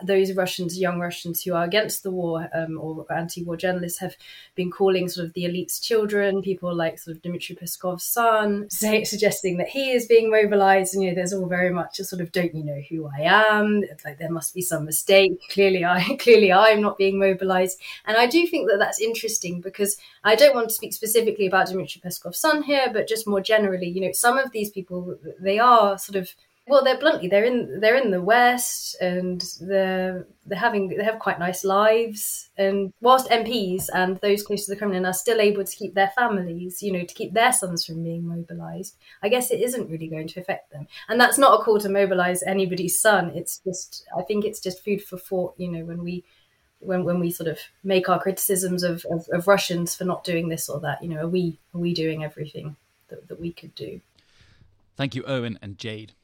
those 0.02 0.32
Russians, 0.32 0.78
young 0.78 0.98
Russians 0.98 1.42
who 1.42 1.54
are 1.54 1.64
against 1.64 2.02
the 2.02 2.10
war 2.10 2.48
um, 2.54 2.78
or 2.78 3.06
anti-war 3.12 3.56
journalists, 3.56 3.98
have 4.00 4.16
been 4.54 4.70
calling 4.70 5.08
sort 5.08 5.26
of 5.26 5.34
the 5.34 5.44
elites 5.44 5.80
children. 5.80 6.42
People 6.42 6.74
like 6.74 6.98
sort 6.98 7.16
of 7.16 7.22
Dmitry 7.22 7.56
Peskov's 7.56 8.04
son, 8.04 8.68
say, 8.70 9.04
suggesting 9.16 9.56
that 9.58 9.68
he 9.68 9.92
is 9.92 10.06
being 10.06 10.30
mobilized. 10.30 10.94
And 10.94 11.02
you 11.02 11.10
know, 11.10 11.14
there's 11.14 11.32
all 11.32 11.46
very 11.46 11.70
much 11.70 11.98
a 11.98 12.04
sort 12.04 12.22
of 12.22 12.32
"don't 12.32 12.54
you 12.54 12.64
know 12.64 12.80
who 12.88 13.08
I 13.18 13.22
am?" 13.22 13.82
It's 13.84 14.04
like 14.04 14.18
there 14.18 14.30
must 14.30 14.54
be 14.54 14.62
some 14.62 14.84
mistake. 14.84 15.40
Clearly, 15.50 15.84
I 15.84 16.16
clearly 16.20 16.52
I'm 16.52 16.80
not 16.80 16.98
being 16.98 17.18
mobilized. 17.18 17.80
And 18.06 18.16
I 18.16 18.26
do 18.26 18.46
think 18.46 18.68
that 18.70 18.78
that's 18.78 19.00
interesting 19.00 19.60
because 19.60 19.96
I 20.24 20.34
don't 20.34 20.54
want 20.54 20.68
to 20.68 20.74
speak 20.74 20.92
specifically 20.92 21.46
about 21.46 21.68
Dmitry 21.68 22.00
Peskov's 22.04 22.38
son 22.38 22.62
here, 22.62 22.88
but 22.92 23.08
just 23.08 23.26
more 23.26 23.40
generally, 23.40 23.88
you 23.88 24.00
know, 24.00 24.12
some 24.12 24.38
of 24.38 24.52
these 24.52 24.70
people 24.70 25.18
they 25.40 25.58
are 25.58 25.98
sort 25.98 26.16
of 26.16 26.30
well, 26.68 26.82
they're 26.82 26.98
bluntly 26.98 27.28
they're 27.28 27.44
in 27.44 27.78
they're 27.80 27.94
in 27.94 28.10
the 28.10 28.20
West 28.20 28.96
and 29.00 29.40
they're 29.60 30.26
they're 30.46 30.58
having 30.58 30.88
they 30.88 31.04
have 31.04 31.20
quite 31.20 31.38
nice 31.38 31.62
lives. 31.64 32.48
And 32.58 32.92
whilst 33.00 33.30
MPs 33.30 33.86
and 33.94 34.16
those 34.16 34.42
close 34.42 34.64
to 34.66 34.72
the 34.72 34.76
Kremlin 34.76 35.06
are 35.06 35.12
still 35.12 35.40
able 35.40 35.64
to 35.64 35.76
keep 35.76 35.94
their 35.94 36.12
families, 36.16 36.82
you 36.82 36.92
know, 36.92 37.04
to 37.04 37.14
keep 37.14 37.34
their 37.34 37.52
sons 37.52 37.84
from 37.84 38.02
being 38.02 38.26
mobilized, 38.26 38.96
I 39.22 39.28
guess 39.28 39.52
it 39.52 39.60
isn't 39.60 39.88
really 39.88 40.08
going 40.08 40.26
to 40.28 40.40
affect 40.40 40.72
them. 40.72 40.88
And 41.08 41.20
that's 41.20 41.38
not 41.38 41.60
a 41.60 41.62
call 41.62 41.78
to 41.78 41.88
mobilize 41.88 42.42
anybody's 42.42 43.00
son. 43.00 43.30
It's 43.36 43.58
just 43.58 44.04
I 44.16 44.22
think 44.22 44.44
it's 44.44 44.60
just 44.60 44.84
food 44.84 45.04
for 45.04 45.18
thought. 45.18 45.54
You 45.58 45.68
know, 45.68 45.84
when 45.84 46.02
we 46.02 46.24
when 46.80 47.04
when 47.04 47.20
we 47.20 47.30
sort 47.30 47.48
of 47.48 47.60
make 47.84 48.08
our 48.08 48.20
criticisms 48.20 48.82
of, 48.82 49.04
of, 49.08 49.28
of 49.32 49.46
Russians 49.46 49.94
for 49.94 50.04
not 50.04 50.24
doing 50.24 50.48
this 50.48 50.68
or 50.68 50.80
that, 50.80 51.00
you 51.00 51.08
know, 51.08 51.20
are 51.20 51.28
we 51.28 51.58
are 51.74 51.80
we 51.80 51.94
doing 51.94 52.24
everything 52.24 52.74
that, 53.06 53.28
that 53.28 53.40
we 53.40 53.52
could 53.52 53.74
do? 53.76 54.00
Thank 54.96 55.14
you, 55.14 55.22
Owen 55.24 55.60
and 55.62 55.78
Jade. 55.78 56.14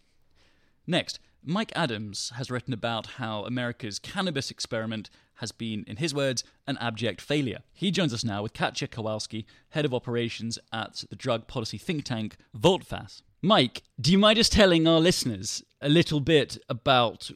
Next, 0.86 1.18
Mike 1.44 1.72
Adams 1.74 2.32
has 2.36 2.50
written 2.50 2.72
about 2.72 3.06
how 3.18 3.44
America's 3.44 3.98
cannabis 3.98 4.50
experiment 4.50 5.10
has 5.36 5.50
been, 5.50 5.84
in 5.88 5.96
his 5.96 6.14
words, 6.14 6.44
an 6.66 6.78
abject 6.80 7.20
failure. 7.20 7.60
He 7.72 7.90
joins 7.90 8.14
us 8.14 8.24
now 8.24 8.42
with 8.42 8.52
Katya 8.52 8.88
Kowalski, 8.88 9.46
head 9.70 9.84
of 9.84 9.92
operations 9.92 10.58
at 10.72 11.04
the 11.10 11.16
drug 11.16 11.48
policy 11.48 11.78
think 11.78 12.04
tank 12.04 12.36
Voltface. 12.56 13.22
Mike, 13.40 13.82
do 14.00 14.12
you 14.12 14.18
mind 14.18 14.36
just 14.36 14.52
telling 14.52 14.86
our 14.86 15.00
listeners 15.00 15.64
a 15.80 15.88
little 15.88 16.20
bit 16.20 16.58
about 16.68 17.30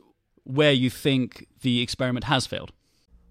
where 0.45 0.73
you 0.73 0.89
think 0.89 1.49
the 1.63 1.83
experiment 1.83 2.25
has 2.25 2.47
failed? 2.47 2.71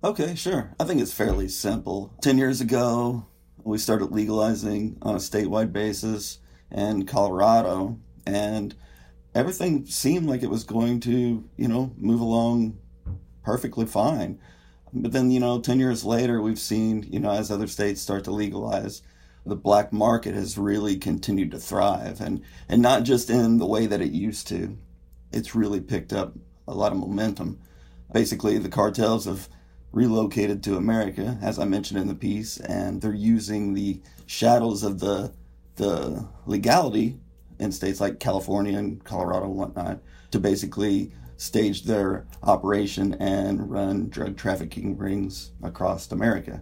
Okay, 0.03 0.36
sure. 0.36 0.75
I 0.77 0.84
think 0.84 1.01
it's 1.01 1.13
fairly 1.13 1.48
simple. 1.48 2.13
10 2.22 2.38
years 2.38 2.60
ago, 2.60 3.25
we 3.63 3.77
started 3.77 4.12
legalizing 4.12 4.98
on 5.01 5.15
a 5.15 5.19
statewide 5.19 5.72
basis 5.72 6.39
in 6.69 7.05
Colorado, 7.05 7.98
and 8.27 8.75
everything 9.36 9.86
seemed 9.86 10.27
like 10.27 10.42
it 10.42 10.50
was 10.50 10.63
going 10.63 11.01
to, 11.01 11.48
you 11.58 11.68
know, 11.68 11.94
move 11.98 12.22
along 12.22 12.80
perfectly 13.44 13.86
fine. 13.86 14.39
But 14.94 15.12
then, 15.12 15.30
you 15.30 15.42
know, 15.42 15.60
10 15.60 15.77
years 15.77 16.06
later, 16.06 16.42
we've 16.42 16.58
seen, 16.58 17.06
you 17.10 17.20
know, 17.20 17.32
as 17.32 17.51
other 17.51 17.68
states 17.68 18.01
start 18.01 18.24
to 18.24 18.32
legalize, 18.32 19.01
the 19.46 19.56
black 19.56 19.92
market 19.92 20.34
has 20.34 20.58
really 20.58 20.96
continued 20.96 21.51
to 21.51 21.60
thrive 21.60 22.22
and, 22.22 22.42
and 22.70 22.82
not 22.82 23.04
just 23.04 23.30
in 23.30 23.58
the 23.58 23.65
way 23.65 23.86
that 23.86 24.01
it 24.01 24.12
used 24.12 24.48
to. 24.48 24.77
It's 25.32 25.54
really 25.54 25.82
picked 25.82 26.13
up 26.13 26.34
a 26.68 26.74
lot 26.74 26.94
of 26.94 26.98
momentum. 26.98 27.60
Basically, 28.12 28.58
the 28.58 28.70
cartels 28.70 29.25
have 29.25 29.50
relocated 29.92 30.63
to 30.63 30.78
America, 30.78 31.38
as 31.41 31.60
I 31.60 31.65
mentioned 31.65 32.00
in 32.00 32.08
the 32.08 32.15
piece, 32.15 32.58
and 32.58 33.02
they're 33.02 33.13
using 33.13 33.74
the 33.74 34.02
shadows 34.26 34.84
of 34.84 35.00
the 35.00 35.34
the 35.76 36.26
legality 36.45 37.19
in 37.60 37.72
states 37.72 38.00
like 38.00 38.20
California 38.20 38.78
and 38.78 39.04
Colorado 39.04 39.46
and 39.46 39.56
whatnot 39.56 40.00
to 40.32 40.39
basically 40.39 41.12
stage 41.38 41.84
their 41.84 42.26
operation 42.44 43.13
and 43.15 43.70
run 43.70 44.10
drug 44.10 44.38
trafficking 44.38 44.98
rings 44.98 45.52
across 45.63 46.12
America. 46.12 46.62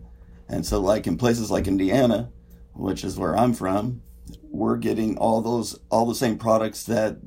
And 0.50 0.66
so, 0.66 0.80
like 0.80 1.08
in 1.08 1.18
places 1.18 1.52
like 1.52 1.68
Indiana, 1.68 2.32
which 2.74 3.04
is 3.04 3.18
where 3.18 3.38
I'm 3.38 3.54
from, 3.54 4.02
we're 4.44 4.78
getting 4.78 5.18
all 5.18 5.42
those 5.42 5.80
all 5.90 6.06
the 6.06 6.16
same 6.16 6.38
products 6.38 6.84
that 6.84 7.18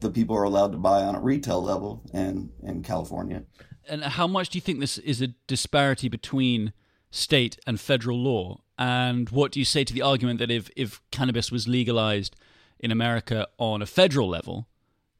the 0.00 0.10
people 0.10 0.36
are 0.36 0.44
allowed 0.44 0.72
to 0.72 0.78
buy 0.78 1.02
on 1.02 1.14
a 1.14 1.20
retail 1.20 1.62
level 1.62 2.02
in 2.12 2.50
in 2.62 2.82
California. 2.82 3.44
And 3.88 4.04
how 4.04 4.26
much 4.26 4.50
do 4.50 4.58
you 4.58 4.62
think 4.62 4.80
this 4.80 4.98
is 4.98 5.20
a 5.20 5.28
disparity 5.46 6.08
between 6.08 6.72
state 7.10 7.58
and 7.66 7.80
federal 7.80 8.18
law? 8.18 8.60
And 8.78 9.28
what 9.30 9.52
do 9.52 9.58
you 9.58 9.64
say 9.64 9.84
to 9.84 9.92
the 9.92 10.02
argument 10.02 10.38
that 10.38 10.50
if 10.50 10.70
if 10.76 11.00
cannabis 11.10 11.50
was 11.50 11.68
legalized 11.68 12.36
in 12.80 12.90
America 12.90 13.46
on 13.58 13.82
a 13.82 13.86
federal 13.86 14.28
level, 14.28 14.68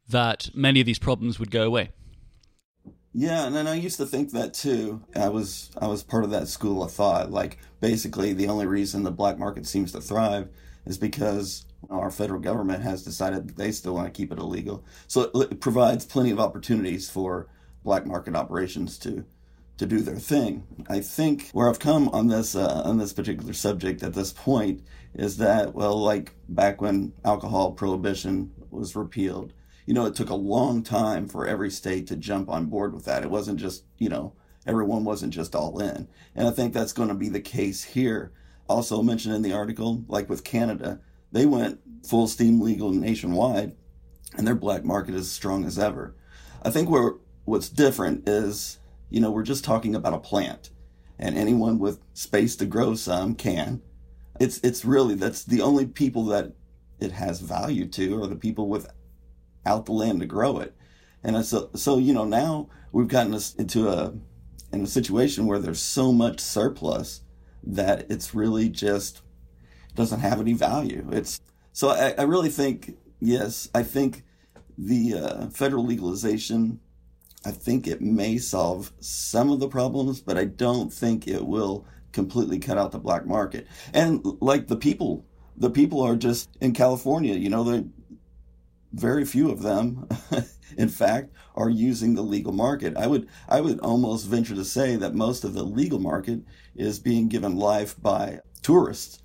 that 0.08 0.50
many 0.54 0.80
of 0.80 0.86
these 0.86 0.98
problems 0.98 1.38
would 1.38 1.50
go 1.50 1.62
away. 1.62 1.90
Yeah, 3.12 3.46
and 3.46 3.68
I 3.68 3.74
used 3.74 3.96
to 3.96 4.06
think 4.06 4.30
that 4.32 4.54
too. 4.54 5.02
I 5.16 5.28
was 5.28 5.70
I 5.80 5.88
was 5.88 6.02
part 6.02 6.24
of 6.24 6.30
that 6.30 6.46
school 6.46 6.82
of 6.82 6.92
thought. 6.92 7.30
Like 7.30 7.58
basically, 7.80 8.32
the 8.32 8.46
only 8.46 8.66
reason 8.66 9.02
the 9.02 9.10
black 9.10 9.36
market 9.36 9.66
seems 9.66 9.90
to 9.92 10.00
thrive 10.00 10.48
is 10.86 10.96
because 10.96 11.66
our 11.88 12.10
federal 12.10 12.40
government 12.40 12.82
has 12.84 13.02
decided 13.02 13.48
that 13.48 13.56
they 13.56 13.72
still 13.72 13.94
want 13.94 14.06
to 14.06 14.16
keep 14.16 14.30
it 14.30 14.38
illegal. 14.38 14.84
So 15.08 15.30
it, 15.34 15.60
provides 15.60 16.04
plenty 16.04 16.30
of 16.30 16.38
opportunities 16.38 17.10
for 17.10 17.48
black 17.82 18.06
market 18.06 18.36
operations 18.36 18.96
to 19.00 19.24
to 19.78 19.86
do 19.86 20.00
their 20.00 20.18
thing. 20.18 20.64
I 20.88 21.00
think 21.00 21.50
where 21.52 21.68
I've 21.68 21.78
come 21.80 22.08
on 22.10 22.28
this 22.28 22.54
uh, 22.54 22.82
on 22.84 22.98
this 22.98 23.12
particular 23.12 23.54
subject 23.54 24.04
at 24.04 24.14
this 24.14 24.32
point 24.32 24.82
is 25.14 25.36
that 25.38 25.74
well, 25.74 25.96
like 25.96 26.34
back 26.48 26.80
when 26.80 27.12
alcohol 27.24 27.72
prohibition 27.72 28.52
was 28.70 28.96
repealed, 28.96 29.52
you 29.86 29.94
know, 29.94 30.06
it 30.06 30.14
took 30.14 30.30
a 30.30 30.34
long 30.34 30.82
time 30.82 31.28
for 31.28 31.46
every 31.46 31.70
state 31.70 32.06
to 32.08 32.16
jump 32.16 32.48
on 32.48 32.66
board 32.66 32.94
with 32.94 33.04
that. 33.04 33.22
It 33.22 33.30
wasn't 33.30 33.60
just 33.60 33.84
you 33.98 34.08
know 34.08 34.34
everyone 34.66 35.04
wasn't 35.04 35.34
just 35.34 35.54
all 35.54 35.78
in, 35.80 36.08
and 36.34 36.48
I 36.48 36.50
think 36.50 36.72
that's 36.72 36.92
going 36.92 37.08
to 37.08 37.14
be 37.14 37.28
the 37.28 37.40
case 37.40 37.82
here. 37.82 38.32
Also 38.68 39.02
mentioned 39.02 39.34
in 39.34 39.42
the 39.42 39.52
article, 39.52 40.04
like 40.06 40.28
with 40.28 40.44
Canada, 40.44 41.00
they 41.32 41.44
went 41.44 41.80
full 42.06 42.28
steam 42.28 42.60
legal 42.60 42.92
nationwide, 42.92 43.74
and 44.36 44.46
their 44.46 44.54
black 44.54 44.84
market 44.84 45.14
is 45.14 45.22
as 45.22 45.32
strong 45.32 45.64
as 45.64 45.78
ever. 45.78 46.14
I 46.62 46.70
think 46.70 46.88
where 46.88 47.14
what's 47.44 47.68
different 47.68 48.28
is 48.28 48.78
you 49.10 49.20
know, 49.20 49.30
we're 49.30 49.42
just 49.42 49.64
talking 49.64 49.94
about 49.94 50.14
a 50.14 50.18
plant 50.18 50.70
and 51.18 51.36
anyone 51.36 51.78
with 51.78 52.00
space 52.14 52.56
to 52.56 52.64
grow 52.64 52.94
some 52.94 53.34
can. 53.34 53.82
It's, 54.40 54.58
it's 54.64 54.84
really, 54.84 55.14
that's 55.14 55.44
the 55.44 55.62
only 55.62 55.86
people 55.86 56.24
that 56.26 56.52
it 56.98 57.12
has 57.12 57.40
value 57.40 57.86
to 57.86 58.22
are 58.22 58.26
the 58.26 58.36
people 58.36 58.68
without 58.68 59.86
the 59.86 59.92
land 59.92 60.20
to 60.20 60.26
grow 60.26 60.58
it. 60.58 60.74
And 61.22 61.44
so, 61.44 61.70
so, 61.74 61.98
you 61.98 62.12
know, 62.12 62.24
now 62.24 62.68
we've 62.90 63.06
gotten 63.06 63.34
us 63.34 63.54
into 63.54 63.88
a, 63.88 64.14
in 64.72 64.82
a 64.82 64.86
situation 64.86 65.46
where 65.46 65.58
there's 65.58 65.80
so 65.80 66.12
much 66.12 66.40
surplus 66.40 67.22
that 67.62 68.10
it's 68.10 68.34
really 68.34 68.68
just 68.68 69.22
doesn't 69.94 70.20
have 70.20 70.40
any 70.40 70.54
value. 70.54 71.06
It's 71.12 71.40
so 71.72 71.90
I, 71.90 72.14
I 72.16 72.22
really 72.22 72.48
think 72.48 72.96
yes, 73.20 73.68
I 73.74 73.82
think 73.82 74.24
the 74.78 75.14
uh, 75.14 75.46
federal 75.48 75.84
legalization 75.84 76.80
I 77.44 77.52
think 77.52 77.86
it 77.86 78.02
may 78.02 78.36
solve 78.36 78.92
some 79.00 79.50
of 79.50 79.60
the 79.60 79.68
problems, 79.68 80.20
but 80.20 80.36
I 80.36 80.44
don't 80.44 80.92
think 80.92 81.26
it 81.26 81.46
will 81.46 81.86
completely 82.12 82.58
cut 82.58 82.78
out 82.78 82.92
the 82.92 82.98
black 82.98 83.26
market. 83.26 83.66
And 83.92 84.24
like 84.40 84.66
the 84.66 84.76
people, 84.76 85.24
the 85.56 85.70
people 85.70 86.00
are 86.00 86.16
just 86.16 86.56
in 86.60 86.72
California, 86.72 87.34
you 87.34 87.50
know, 87.50 87.64
they 87.64 87.84
very 88.92 89.24
few 89.24 89.50
of 89.50 89.62
them, 89.62 90.08
in 90.76 90.88
fact, 90.88 91.32
are 91.54 91.70
using 91.70 92.14
the 92.14 92.22
legal 92.22 92.52
market. 92.52 92.96
I 92.96 93.06
would 93.06 93.28
I 93.48 93.60
would 93.60 93.80
almost 93.80 94.26
venture 94.26 94.54
to 94.54 94.64
say 94.64 94.96
that 94.96 95.14
most 95.14 95.44
of 95.44 95.54
the 95.54 95.62
legal 95.62 95.98
market 95.98 96.40
is 96.74 96.98
being 96.98 97.28
given 97.28 97.56
life 97.56 98.00
by 98.00 98.40
tourists. 98.62 99.22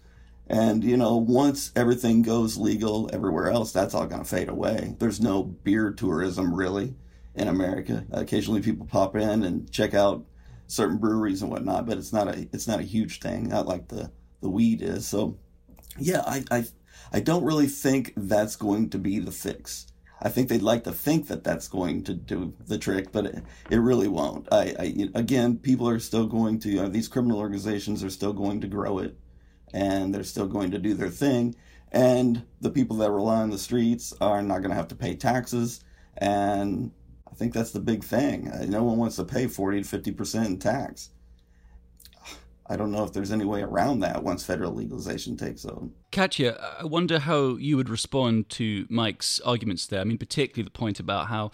And 0.47 0.83
you 0.83 0.97
know, 0.97 1.15
once 1.17 1.71
everything 1.75 2.21
goes 2.21 2.57
legal 2.57 3.09
everywhere 3.11 3.49
else, 3.49 3.71
that's 3.71 3.93
all 3.95 4.05
going 4.05 4.21
to 4.21 4.29
fade 4.29 4.49
away. 4.49 4.95
There's 4.99 5.19
no 5.19 5.43
beer 5.43 5.91
tourism 5.91 6.53
really 6.53 6.93
in 7.33 7.47
America. 7.47 8.05
Occasionally, 8.11 8.61
people 8.61 8.85
pop 8.85 9.15
in 9.15 9.43
and 9.43 9.71
check 9.71 9.93
out 9.93 10.25
certain 10.67 10.97
breweries 10.97 11.41
and 11.41 11.51
whatnot, 11.51 11.85
but 11.85 11.97
it's 11.97 12.13
not 12.13 12.27
a 12.27 12.47
it's 12.53 12.67
not 12.67 12.79
a 12.79 12.83
huge 12.83 13.19
thing, 13.19 13.49
not 13.49 13.67
like 13.67 13.87
the 13.89 14.11
the 14.41 14.49
weed 14.49 14.81
is. 14.81 15.07
So, 15.07 15.37
yeah, 15.97 16.23
I 16.25 16.43
I 16.51 16.65
I 17.13 17.19
don't 17.21 17.43
really 17.45 17.67
think 17.67 18.13
that's 18.17 18.55
going 18.55 18.89
to 18.91 18.97
be 18.99 19.19
the 19.19 19.31
fix. 19.31 19.87
I 20.21 20.29
think 20.29 20.49
they'd 20.49 20.61
like 20.61 20.83
to 20.85 20.91
think 20.93 21.27
that 21.27 21.43
that's 21.43 21.67
going 21.67 22.03
to 22.05 22.13
do 22.13 22.53
the 22.67 22.77
trick, 22.77 23.11
but 23.11 23.25
it, 23.25 23.43
it 23.69 23.77
really 23.77 24.07
won't. 24.07 24.47
I, 24.51 24.75
I, 24.79 25.09
again, 25.13 25.57
people 25.57 25.87
are 25.89 25.99
still 25.99 26.25
going 26.27 26.59
to 26.59 26.89
these 26.89 27.07
criminal 27.09 27.39
organizations 27.39 28.03
are 28.03 28.09
still 28.09 28.33
going 28.33 28.61
to 28.61 28.67
grow 28.67 28.99
it. 28.99 29.17
and 29.73 30.13
they're 30.13 30.23
still 30.23 30.47
going 30.47 30.71
to 30.71 30.79
do 30.79 30.93
their 30.93 31.09
thing. 31.09 31.55
And 31.91 32.45
the 32.61 32.69
people 32.71 32.97
that 32.97 33.11
rely 33.11 33.41
on 33.41 33.49
the 33.51 33.57
streets 33.57 34.13
are 34.21 34.41
not 34.41 34.59
going 34.59 34.69
to 34.71 34.75
have 34.75 34.87
to 34.89 34.95
pay 34.95 35.15
taxes. 35.15 35.83
And 36.17 36.91
I 37.35 37.37
think 37.37 37.53
that's 37.53 37.71
the 37.71 37.81
big 37.81 38.01
thing. 38.01 38.47
Uh, 38.47 38.63
no 38.65 38.81
one 38.85 38.95
wants 38.95 39.17
to 39.17 39.25
pay 39.25 39.47
40 39.47 39.83
to 39.83 39.99
50% 39.99 40.45
in 40.45 40.57
tax. 40.57 41.09
I 42.65 42.77
don't 42.77 42.93
know 42.93 43.03
if 43.03 43.11
there's 43.11 43.29
any 43.29 43.43
way 43.43 43.61
around 43.61 43.99
that 43.99 44.23
once 44.23 44.45
federal 44.45 44.73
legalization 44.73 45.35
takes 45.35 45.65
over. 45.65 45.89
Katya, 46.13 46.57
I 46.79 46.85
wonder 46.85 47.19
how 47.19 47.57
you 47.57 47.75
would 47.75 47.89
respond 47.89 48.47
to 48.51 48.87
Mike's 48.89 49.41
arguments 49.41 49.85
there. 49.85 49.99
I 49.99 50.05
mean, 50.05 50.17
particularly 50.17 50.63
the 50.63 50.71
point 50.71 51.01
about 51.01 51.27
how 51.27 51.51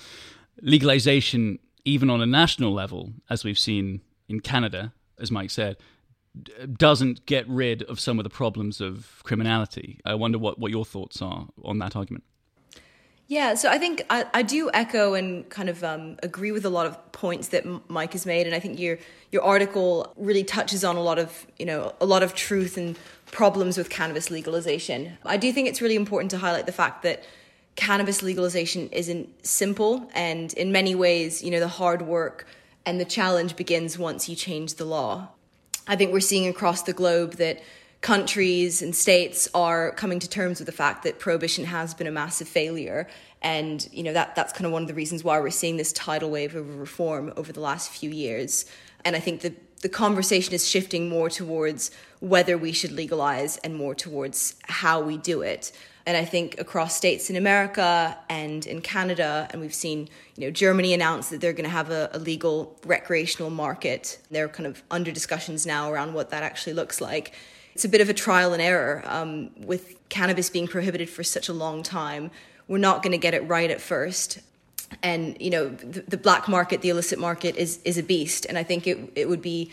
legalization, 0.61 1.57
even 1.83 2.11
on 2.11 2.21
a 2.21 2.27
national 2.27 2.71
level, 2.71 3.13
as 3.27 3.43
we've 3.43 3.57
seen 3.57 4.01
in 4.29 4.39
Canada, 4.39 4.93
as 5.19 5.31
Mike 5.31 5.49
said, 5.49 5.77
doesn't 6.77 7.25
get 7.25 7.49
rid 7.49 7.81
of 7.83 7.99
some 7.99 8.19
of 8.19 8.23
the 8.23 8.29
problems 8.29 8.79
of 8.79 9.19
criminality. 9.23 9.99
I 10.05 10.13
wonder 10.13 10.37
what, 10.37 10.59
what 10.59 10.69
your 10.69 10.85
thoughts 10.85 11.23
are 11.23 11.47
on 11.63 11.79
that 11.79 11.95
argument. 11.95 12.23
Yeah, 13.31 13.53
so 13.53 13.69
I 13.69 13.77
think 13.77 14.01
I, 14.09 14.25
I 14.33 14.41
do 14.41 14.69
echo 14.73 15.13
and 15.13 15.49
kind 15.49 15.69
of 15.69 15.85
um, 15.85 16.17
agree 16.21 16.51
with 16.51 16.65
a 16.65 16.69
lot 16.69 16.85
of 16.85 17.13
points 17.13 17.47
that 17.47 17.63
Mike 17.89 18.11
has 18.11 18.25
made, 18.25 18.45
and 18.45 18.53
I 18.53 18.59
think 18.59 18.77
your 18.77 18.99
your 19.31 19.41
article 19.41 20.11
really 20.17 20.43
touches 20.43 20.83
on 20.83 20.97
a 20.97 21.01
lot 21.01 21.17
of 21.17 21.47
you 21.57 21.65
know 21.65 21.95
a 22.01 22.05
lot 22.05 22.23
of 22.23 22.35
truth 22.35 22.75
and 22.75 22.99
problems 23.27 23.77
with 23.77 23.89
cannabis 23.89 24.31
legalization. 24.31 25.17
I 25.25 25.37
do 25.37 25.53
think 25.53 25.69
it's 25.69 25.81
really 25.81 25.95
important 25.95 26.29
to 26.31 26.39
highlight 26.39 26.65
the 26.65 26.73
fact 26.73 27.03
that 27.03 27.23
cannabis 27.77 28.21
legalization 28.21 28.89
isn't 28.89 29.29
simple, 29.47 30.11
and 30.13 30.51
in 30.55 30.73
many 30.73 30.93
ways, 30.93 31.41
you 31.41 31.51
know, 31.51 31.61
the 31.61 31.69
hard 31.69 32.01
work 32.01 32.45
and 32.85 32.99
the 32.99 33.05
challenge 33.05 33.55
begins 33.55 33.97
once 33.97 34.27
you 34.27 34.35
change 34.35 34.73
the 34.73 34.83
law. 34.83 35.29
I 35.87 35.95
think 35.95 36.11
we're 36.11 36.19
seeing 36.19 36.49
across 36.49 36.83
the 36.83 36.91
globe 36.91 37.35
that 37.35 37.61
countries 38.01 38.81
and 38.81 38.95
states 38.95 39.47
are 39.53 39.91
coming 39.91 40.19
to 40.19 40.27
terms 40.27 40.59
with 40.59 40.65
the 40.65 40.71
fact 40.71 41.03
that 41.03 41.19
prohibition 41.19 41.65
has 41.65 41.93
been 41.93 42.07
a 42.07 42.11
massive 42.11 42.47
failure 42.47 43.07
and 43.43 43.87
you 43.91 44.01
know 44.01 44.13
that 44.13 44.35
that's 44.35 44.51
kind 44.53 44.65
of 44.65 44.71
one 44.71 44.81
of 44.81 44.87
the 44.87 44.93
reasons 44.93 45.23
why 45.23 45.39
we're 45.39 45.51
seeing 45.51 45.77
this 45.77 45.93
tidal 45.93 46.29
wave 46.31 46.55
of 46.55 46.79
reform 46.79 47.31
over 47.37 47.53
the 47.53 47.59
last 47.59 47.91
few 47.91 48.09
years 48.09 48.65
and 49.05 49.15
i 49.15 49.19
think 49.19 49.41
the 49.41 49.53
the 49.81 49.89
conversation 49.89 50.53
is 50.53 50.67
shifting 50.67 51.09
more 51.09 51.29
towards 51.29 51.91
whether 52.19 52.57
we 52.57 52.71
should 52.71 52.91
legalize 52.91 53.57
and 53.57 53.75
more 53.75 53.95
towards 53.95 54.55
how 54.63 54.99
we 54.99 55.17
do 55.17 55.41
it 55.41 55.71
and 56.05 56.17
I 56.17 56.25
think 56.25 56.59
across 56.59 56.95
states 56.95 57.29
in 57.29 57.35
America 57.35 58.17
and 58.27 58.65
in 58.65 58.81
Canada, 58.81 59.47
and 59.51 59.61
we've 59.61 59.73
seen, 59.73 60.09
you 60.35 60.47
know, 60.47 60.51
Germany 60.51 60.93
announce 60.93 61.29
that 61.29 61.41
they're 61.41 61.53
going 61.53 61.65
to 61.65 61.69
have 61.69 61.91
a, 61.91 62.09
a, 62.13 62.19
legal 62.19 62.75
recreational 62.85 63.51
market. 63.51 64.17
They're 64.31 64.49
kind 64.49 64.65
of 64.65 64.81
under 64.89 65.11
discussions 65.11 65.65
now 65.65 65.91
around 65.91 66.13
what 66.13 66.31
that 66.31 66.41
actually 66.41 66.73
looks 66.73 67.01
like. 67.01 67.33
It's 67.73 67.85
a 67.85 67.89
bit 67.89 68.01
of 68.01 68.09
a 68.09 68.13
trial 68.13 68.53
and 68.53 68.61
error 68.61 69.03
um, 69.05 69.51
with 69.57 69.95
cannabis 70.09 70.49
being 70.49 70.67
prohibited 70.67 71.09
for 71.09 71.23
such 71.23 71.49
a 71.49 71.53
long 71.53 71.83
time. 71.83 72.31
We're 72.67 72.77
not 72.77 73.01
going 73.03 73.11
to 73.11 73.17
get 73.17 73.33
it 73.33 73.47
right 73.47 73.69
at 73.69 73.81
first. 73.81 74.39
And 75.01 75.37
you 75.39 75.49
know, 75.49 75.69
the, 75.69 76.01
the 76.01 76.17
black 76.17 76.47
market, 76.47 76.81
the 76.81 76.89
illicit 76.89 77.19
market, 77.19 77.55
is 77.55 77.79
is 77.85 77.97
a 77.97 78.03
beast. 78.03 78.45
And 78.45 78.57
I 78.57 78.63
think 78.63 78.87
it 78.87 79.11
it 79.15 79.29
would 79.29 79.41
be 79.41 79.71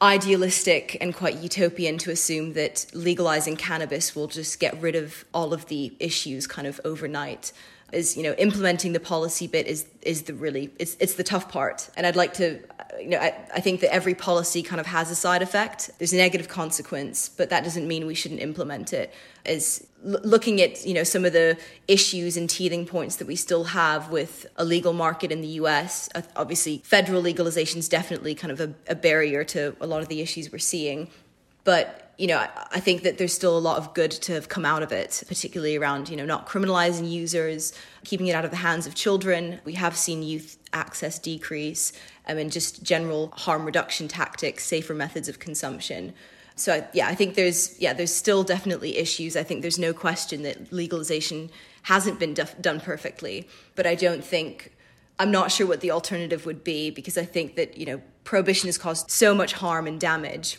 idealistic 0.00 0.98
and 1.00 1.14
quite 1.14 1.36
utopian 1.36 1.98
to 1.98 2.10
assume 2.10 2.52
that 2.52 2.86
legalizing 2.92 3.56
cannabis 3.56 4.14
will 4.14 4.26
just 4.26 4.60
get 4.60 4.78
rid 4.80 4.94
of 4.94 5.24
all 5.32 5.54
of 5.54 5.66
the 5.66 5.94
issues 5.98 6.46
kind 6.46 6.66
of 6.66 6.80
overnight 6.84 7.52
is 7.92 8.16
you 8.16 8.22
know 8.22 8.32
implementing 8.32 8.92
the 8.92 9.00
policy 9.00 9.46
bit 9.46 9.66
is 9.66 9.86
is 10.02 10.22
the 10.22 10.34
really 10.34 10.70
it's 10.78 10.96
it's 11.00 11.14
the 11.14 11.22
tough 11.22 11.48
part. 11.48 11.88
And 11.96 12.06
i'd 12.06 12.16
like 12.16 12.34
to 12.34 12.60
you 13.00 13.08
know 13.08 13.18
I, 13.18 13.34
I 13.54 13.60
think 13.60 13.80
that 13.80 13.92
every 13.92 14.14
policy 14.14 14.62
kind 14.62 14.80
of 14.80 14.86
has 14.86 15.10
a 15.10 15.14
side 15.14 15.42
effect. 15.42 15.90
There's 15.98 16.12
a 16.12 16.16
negative 16.16 16.48
consequence 16.48 17.28
but 17.28 17.50
that 17.50 17.64
doesn't 17.64 17.86
mean 17.86 18.06
we 18.06 18.14
shouldn't 18.14 18.40
implement 18.40 18.92
it. 18.92 19.12
As 19.44 19.86
l- 20.04 20.20
looking 20.24 20.60
at 20.60 20.84
you 20.84 20.94
know 20.94 21.04
some 21.04 21.24
of 21.24 21.32
the 21.32 21.56
issues 21.86 22.36
and 22.36 22.50
teething 22.50 22.86
points 22.86 23.16
that 23.16 23.26
we 23.26 23.36
still 23.36 23.64
have 23.64 24.10
with 24.10 24.46
a 24.56 24.64
legal 24.64 24.92
market 24.92 25.30
in 25.30 25.40
the 25.40 25.48
us 25.48 26.08
uh, 26.14 26.22
obviously 26.34 26.82
federal 26.84 27.20
legalization 27.20 27.78
is 27.78 27.88
definitely 27.88 28.34
kind 28.34 28.50
of 28.50 28.60
a, 28.60 28.74
a 28.88 28.94
barrier 28.94 29.44
to 29.44 29.76
a 29.80 29.86
lot 29.86 30.02
of 30.02 30.08
the 30.08 30.20
issues 30.20 30.50
we're 30.50 30.58
seeing. 30.58 31.08
But 31.64 32.05
you 32.18 32.26
know, 32.26 32.38
I 32.38 32.80
think 32.80 33.02
that 33.02 33.18
there's 33.18 33.34
still 33.34 33.58
a 33.58 33.60
lot 33.60 33.76
of 33.76 33.92
good 33.92 34.10
to 34.10 34.32
have 34.32 34.48
come 34.48 34.64
out 34.64 34.82
of 34.82 34.90
it, 34.90 35.22
particularly 35.28 35.76
around, 35.76 36.08
you 36.08 36.16
know, 36.16 36.24
not 36.24 36.48
criminalizing 36.48 37.10
users, 37.10 37.74
keeping 38.04 38.28
it 38.28 38.32
out 38.32 38.44
of 38.44 38.50
the 38.50 38.56
hands 38.56 38.86
of 38.86 38.94
children. 38.94 39.60
We 39.64 39.74
have 39.74 39.96
seen 39.96 40.22
youth 40.22 40.56
access 40.72 41.18
decrease 41.18 41.92
and 42.24 42.50
just 42.50 42.82
general 42.82 43.32
harm 43.36 43.66
reduction 43.66 44.08
tactics, 44.08 44.64
safer 44.64 44.94
methods 44.94 45.28
of 45.28 45.38
consumption. 45.38 46.14
So 46.54 46.86
yeah, 46.94 47.06
I 47.06 47.14
think 47.14 47.34
there's 47.34 47.78
yeah, 47.78 47.92
there's 47.92 48.14
still 48.14 48.42
definitely 48.42 48.96
issues. 48.96 49.36
I 49.36 49.42
think 49.42 49.60
there's 49.60 49.78
no 49.78 49.92
question 49.92 50.42
that 50.42 50.72
legalization 50.72 51.50
hasn't 51.82 52.18
been 52.18 52.32
def- 52.32 52.60
done 52.62 52.80
perfectly, 52.80 53.46
but 53.74 53.86
I 53.86 53.94
don't 53.94 54.24
think 54.24 54.72
I'm 55.18 55.30
not 55.30 55.52
sure 55.52 55.66
what 55.66 55.82
the 55.82 55.90
alternative 55.90 56.46
would 56.46 56.64
be 56.64 56.90
because 56.90 57.18
I 57.18 57.26
think 57.26 57.56
that, 57.56 57.76
you 57.76 57.84
know, 57.84 58.00
prohibition 58.24 58.68
has 58.68 58.78
caused 58.78 59.10
so 59.10 59.34
much 59.34 59.52
harm 59.52 59.86
and 59.86 60.00
damage 60.00 60.58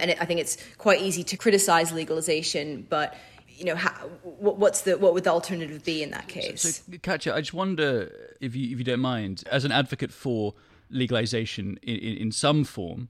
and 0.00 0.10
it, 0.12 0.18
I 0.20 0.24
think 0.24 0.40
it's 0.40 0.56
quite 0.78 1.00
easy 1.00 1.22
to 1.24 1.36
criticize 1.36 1.92
legalization, 1.92 2.86
but 2.88 3.14
you 3.48 3.66
know, 3.66 3.76
how, 3.76 3.90
what's 4.22 4.82
the 4.82 4.96
what 4.96 5.12
would 5.12 5.24
the 5.24 5.30
alternative 5.30 5.84
be 5.84 6.02
in 6.02 6.10
that 6.12 6.28
case? 6.28 6.62
So, 6.62 6.68
so 6.68 6.98
Katya, 7.02 7.34
I 7.34 7.40
just 7.40 7.54
wonder 7.54 8.10
if 8.40 8.56
you 8.56 8.72
if 8.72 8.78
you 8.78 8.84
don't 8.84 9.00
mind, 9.00 9.44
as 9.50 9.64
an 9.64 9.72
advocate 9.72 10.12
for 10.12 10.54
legalization 10.88 11.78
in, 11.82 11.96
in, 11.96 12.16
in 12.16 12.32
some 12.32 12.64
form, 12.64 13.08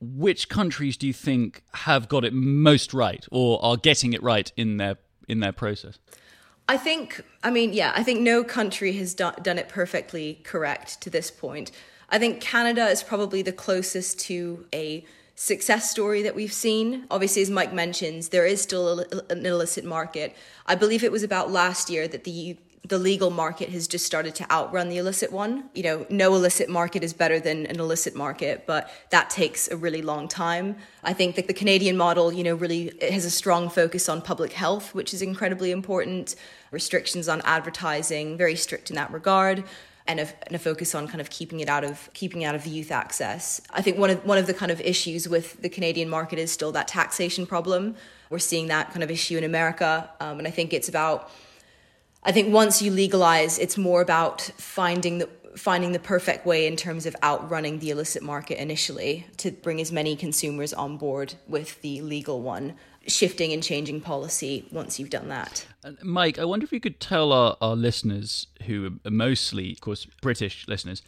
which 0.00 0.48
countries 0.48 0.96
do 0.96 1.06
you 1.06 1.12
think 1.12 1.62
have 1.74 2.08
got 2.08 2.24
it 2.24 2.32
most 2.32 2.94
right 2.94 3.26
or 3.30 3.62
are 3.64 3.76
getting 3.76 4.12
it 4.12 4.22
right 4.22 4.52
in 4.56 4.76
their 4.76 4.98
in 5.28 5.40
their 5.40 5.52
process? 5.52 5.98
I 6.68 6.76
think, 6.76 7.20
I 7.42 7.50
mean, 7.50 7.72
yeah, 7.72 7.92
I 7.94 8.02
think 8.02 8.20
no 8.20 8.44
country 8.44 8.92
has 8.92 9.14
done, 9.14 9.34
done 9.42 9.58
it 9.58 9.68
perfectly 9.68 10.40
correct 10.44 11.00
to 11.02 11.10
this 11.10 11.30
point. 11.30 11.72
I 12.08 12.18
think 12.18 12.40
Canada 12.40 12.86
is 12.86 13.02
probably 13.02 13.42
the 13.42 13.52
closest 13.52 14.20
to 14.20 14.66
a 14.72 15.04
success 15.42 15.90
story 15.90 16.22
that 16.22 16.36
we've 16.36 16.52
seen. 16.52 17.04
Obviously, 17.10 17.42
as 17.42 17.50
Mike 17.50 17.72
mentions, 17.72 18.28
there 18.28 18.46
is 18.46 18.62
still 18.62 19.00
an 19.28 19.44
illicit 19.44 19.84
market. 19.84 20.36
I 20.66 20.76
believe 20.76 21.02
it 21.02 21.10
was 21.10 21.24
about 21.24 21.50
last 21.50 21.90
year 21.90 22.06
that 22.08 22.22
the 22.22 22.56
the 22.88 22.98
legal 22.98 23.30
market 23.30 23.68
has 23.68 23.86
just 23.86 24.04
started 24.04 24.34
to 24.34 24.50
outrun 24.50 24.88
the 24.88 24.98
illicit 24.98 25.30
one. 25.30 25.70
You 25.72 25.84
know, 25.84 26.06
no 26.10 26.34
illicit 26.34 26.68
market 26.68 27.04
is 27.04 27.12
better 27.12 27.38
than 27.38 27.64
an 27.66 27.78
illicit 27.78 28.16
market, 28.16 28.66
but 28.66 28.90
that 29.10 29.30
takes 29.30 29.68
a 29.70 29.76
really 29.76 30.02
long 30.02 30.26
time. 30.26 30.76
I 31.04 31.12
think 31.12 31.36
that 31.36 31.46
the 31.46 31.54
Canadian 31.54 31.96
model, 31.96 32.32
you 32.32 32.42
know, 32.42 32.56
really 32.56 32.92
has 33.00 33.24
a 33.24 33.30
strong 33.30 33.68
focus 33.70 34.08
on 34.08 34.20
public 34.20 34.52
health, 34.52 34.96
which 34.96 35.14
is 35.14 35.22
incredibly 35.22 35.70
important. 35.70 36.34
Restrictions 36.72 37.28
on 37.28 37.40
advertising, 37.42 38.36
very 38.36 38.56
strict 38.56 38.90
in 38.90 38.96
that 38.96 39.12
regard 39.12 39.62
and 40.06 40.20
a, 40.20 40.46
and 40.46 40.56
a, 40.56 40.58
focus 40.58 40.94
on 40.94 41.06
kind 41.06 41.20
of 41.20 41.30
keeping 41.30 41.60
it 41.60 41.68
out 41.68 41.84
of 41.84 42.10
keeping 42.12 42.44
out 42.44 42.54
of 42.54 42.66
youth 42.66 42.90
access. 42.90 43.60
I 43.70 43.82
think 43.82 43.98
one 43.98 44.10
of 44.10 44.24
one 44.24 44.38
of 44.38 44.46
the 44.46 44.54
kind 44.54 44.72
of 44.72 44.80
issues 44.80 45.28
with 45.28 45.60
the 45.62 45.68
Canadian 45.68 46.08
market 46.08 46.38
is 46.38 46.50
still 46.50 46.72
that 46.72 46.88
taxation 46.88 47.46
problem. 47.46 47.94
We're 48.30 48.38
seeing 48.38 48.68
that 48.68 48.90
kind 48.90 49.02
of 49.02 49.10
issue 49.10 49.38
in 49.38 49.44
America, 49.44 50.10
um, 50.20 50.38
and 50.38 50.48
I 50.48 50.50
think 50.50 50.72
it's 50.72 50.88
about. 50.88 51.30
I 52.24 52.30
think 52.30 52.52
once 52.54 52.80
you 52.80 52.92
legalize, 52.92 53.58
it's 53.58 53.76
more 53.76 54.00
about 54.00 54.42
finding 54.56 55.18
the 55.18 55.28
finding 55.56 55.92
the 55.92 55.98
perfect 55.98 56.46
way 56.46 56.66
in 56.66 56.76
terms 56.76 57.06
of 57.06 57.14
outrunning 57.22 57.78
the 57.78 57.90
illicit 57.90 58.22
market 58.22 58.60
initially 58.60 59.26
to 59.36 59.50
bring 59.50 59.80
as 59.80 59.92
many 59.92 60.16
consumers 60.16 60.72
on 60.72 60.96
board 60.96 61.34
with 61.46 61.80
the 61.82 62.00
legal 62.00 62.40
one 62.40 62.74
shifting 63.06 63.52
and 63.52 63.62
changing 63.62 64.00
policy 64.00 64.66
once 64.70 64.98
you've 64.98 65.10
done 65.10 65.28
that. 65.28 65.66
Mike, 66.02 66.38
I 66.38 66.44
wonder 66.44 66.64
if 66.64 66.72
you 66.72 66.80
could 66.80 67.00
tell 67.00 67.32
our, 67.32 67.56
our 67.60 67.76
listeners, 67.76 68.46
who 68.66 68.98
are 69.04 69.10
mostly, 69.10 69.72
of 69.72 69.80
course, 69.80 70.06
British 70.20 70.66
listeners, 70.68 71.02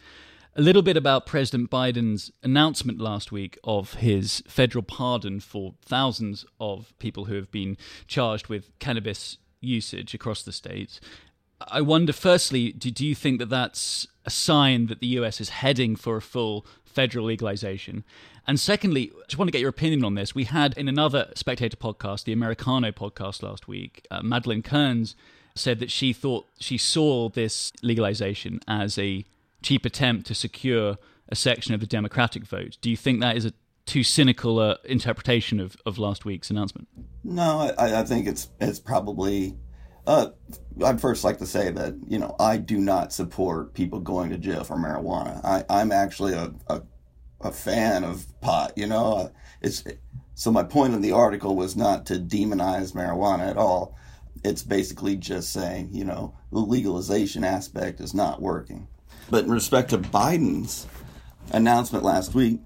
a 0.55 0.61
little 0.61 0.81
bit 0.81 0.95
about 0.95 1.25
President 1.25 1.69
Biden's 1.69 2.31
announcement 2.41 2.99
last 2.99 3.31
week 3.31 3.57
of 3.63 3.95
his 3.95 4.41
federal 4.47 4.83
pardon 4.83 5.39
for 5.39 5.73
thousands 5.81 6.45
of 6.59 6.93
people 6.99 7.25
who 7.25 7.35
have 7.35 7.51
been 7.51 7.77
charged 8.07 8.47
with 8.47 8.77
cannabis 8.79 9.37
usage 9.59 10.13
across 10.13 10.43
the 10.43 10.53
states. 10.53 11.01
I 11.61 11.81
wonder, 11.81 12.13
firstly, 12.13 12.71
do, 12.71 12.91
do 12.91 13.05
you 13.05 13.15
think 13.15 13.39
that 13.39 13.49
that's 13.49 14.07
a 14.25 14.29
sign 14.29 14.87
that 14.87 14.99
the 14.99 15.07
US 15.07 15.41
is 15.41 15.49
heading 15.49 15.95
for 15.95 16.17
a 16.17 16.21
full 16.21 16.65
federal 16.95 17.25
legalization? 17.25 18.03
And 18.47 18.59
secondly, 18.59 19.11
just 19.27 19.37
want 19.37 19.47
to 19.47 19.51
get 19.51 19.61
your 19.61 19.69
opinion 19.69 20.03
on 20.05 20.15
this. 20.15 20.33
We 20.33 20.45
had 20.45 20.77
in 20.77 20.87
another 20.87 21.31
Spectator 21.35 21.77
podcast, 21.77 22.23
the 22.23 22.33
Americano 22.33 22.91
podcast 22.91 23.43
last 23.43 23.67
week, 23.67 24.07
uh, 24.09 24.21
Madeleine 24.23 24.63
Kearns 24.63 25.15
said 25.55 25.79
that 25.79 25.91
she 25.91 26.13
thought 26.13 26.47
she 26.59 26.77
saw 26.77 27.29
this 27.29 27.71
legalization 27.81 28.59
as 28.67 28.97
a 28.97 29.25
cheap 29.61 29.85
attempt 29.85 30.27
to 30.27 30.35
secure 30.35 30.97
a 31.29 31.35
section 31.35 31.73
of 31.73 31.79
the 31.79 31.87
Democratic 31.87 32.45
vote. 32.45 32.77
Do 32.81 32.89
you 32.89 32.97
think 32.97 33.19
that 33.21 33.35
is 33.35 33.45
a 33.45 33.53
too 33.85 34.03
cynical 34.03 34.59
uh, 34.59 34.75
interpretation 34.83 35.59
of, 35.59 35.77
of 35.85 35.97
last 35.97 36.25
week's 36.25 36.49
announcement? 36.49 36.87
No, 37.23 37.71
I, 37.77 38.01
I 38.01 38.03
think 38.03 38.27
it's 38.27 38.49
it's 38.59 38.79
probably. 38.79 39.57
Uh, 40.07 40.27
I'd 40.83 41.01
first 41.01 41.23
like 41.23 41.39
to 41.39 41.45
say 41.47 41.71
that 41.71 41.95
you 42.07 42.19
know 42.19 42.35
I 42.39 42.57
do 42.57 42.77
not 42.77 43.13
support 43.13 43.73
people 43.73 43.99
going 43.99 44.29
to 44.31 44.37
jail 44.37 44.63
for 44.63 44.75
marijuana. 44.75 45.43
I, 45.43 45.63
I'm 45.69 45.91
actually 45.91 46.33
a, 46.33 46.53
a 46.67 46.81
a 47.41 47.51
fan 47.51 48.03
of 48.03 48.25
pot. 48.41 48.73
You 48.75 48.87
know, 48.87 49.31
it's 49.61 49.83
So 50.33 50.51
my 50.51 50.63
point 50.63 50.93
in 50.93 51.01
the 51.01 51.13
article 51.13 51.55
was 51.55 51.75
not 51.75 52.05
to 52.07 52.15
demonize 52.15 52.93
marijuana 52.93 53.49
at 53.49 53.57
all. 53.57 53.97
It's 54.43 54.63
basically 54.63 55.15
just 55.15 55.51
saying, 55.51 55.89
you 55.91 56.03
know, 56.03 56.35
the 56.51 56.59
legalization 56.59 57.43
aspect 57.43 57.99
is 58.01 58.13
not 58.13 58.41
working. 58.41 58.87
But 59.29 59.45
in 59.45 59.51
respect 59.51 59.89
to 59.91 59.97
Biden's 59.97 60.87
announcement 61.51 62.03
last 62.03 62.35
week, 62.35 62.59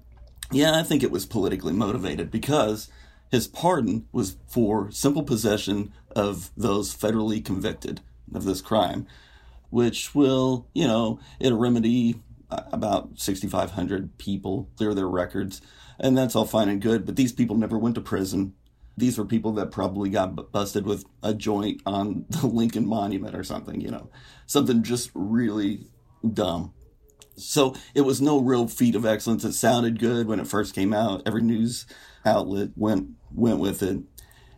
yeah, 0.50 0.78
I 0.78 0.82
think 0.82 1.02
it 1.02 1.12
was 1.12 1.26
politically 1.26 1.72
motivated 1.72 2.30
because 2.30 2.90
his 3.30 3.46
pardon 3.46 4.06
was 4.12 4.36
for 4.48 4.90
simple 4.90 5.22
possession 5.22 5.92
of 6.14 6.50
those 6.56 6.94
federally 6.94 7.44
convicted 7.44 8.00
of 8.34 8.44
this 8.44 8.60
crime, 8.60 9.06
which 9.70 10.14
will, 10.14 10.68
you 10.74 10.86
know, 10.86 11.20
it'll 11.38 11.58
remedy 11.58 12.20
uh, 12.50 12.62
about 12.72 13.18
6,500 13.18 14.18
people, 14.18 14.68
clear 14.76 14.94
their 14.94 15.08
records, 15.08 15.60
and 15.98 16.16
that's 16.16 16.34
all 16.34 16.46
fine 16.46 16.68
and 16.68 16.80
good. 16.82 17.06
But 17.06 17.16
these 17.16 17.32
people 17.32 17.56
never 17.56 17.78
went 17.78 17.94
to 17.96 18.00
prison. 18.00 18.54
These 18.96 19.18
were 19.18 19.24
people 19.24 19.52
that 19.52 19.70
probably 19.70 20.10
got 20.10 20.52
busted 20.52 20.84
with 20.84 21.04
a 21.22 21.34
joint 21.34 21.80
on 21.86 22.26
the 22.30 22.46
Lincoln 22.46 22.86
Monument 22.86 23.34
or 23.34 23.44
something, 23.44 23.80
you 23.80 23.90
know, 23.90 24.10
something 24.46 24.82
just 24.82 25.10
really 25.14 25.86
dumb. 26.32 26.72
So 27.36 27.74
it 27.94 28.02
was 28.02 28.20
no 28.20 28.38
real 28.38 28.68
feat 28.68 28.94
of 28.94 29.06
excellence. 29.06 29.44
It 29.44 29.54
sounded 29.54 29.98
good 29.98 30.26
when 30.26 30.40
it 30.40 30.46
first 30.46 30.74
came 30.74 30.92
out. 30.92 31.22
Every 31.24 31.42
news 31.42 31.86
outlet 32.24 32.70
went 32.76 33.10
went 33.32 33.60
with 33.60 33.82
it, 33.82 34.00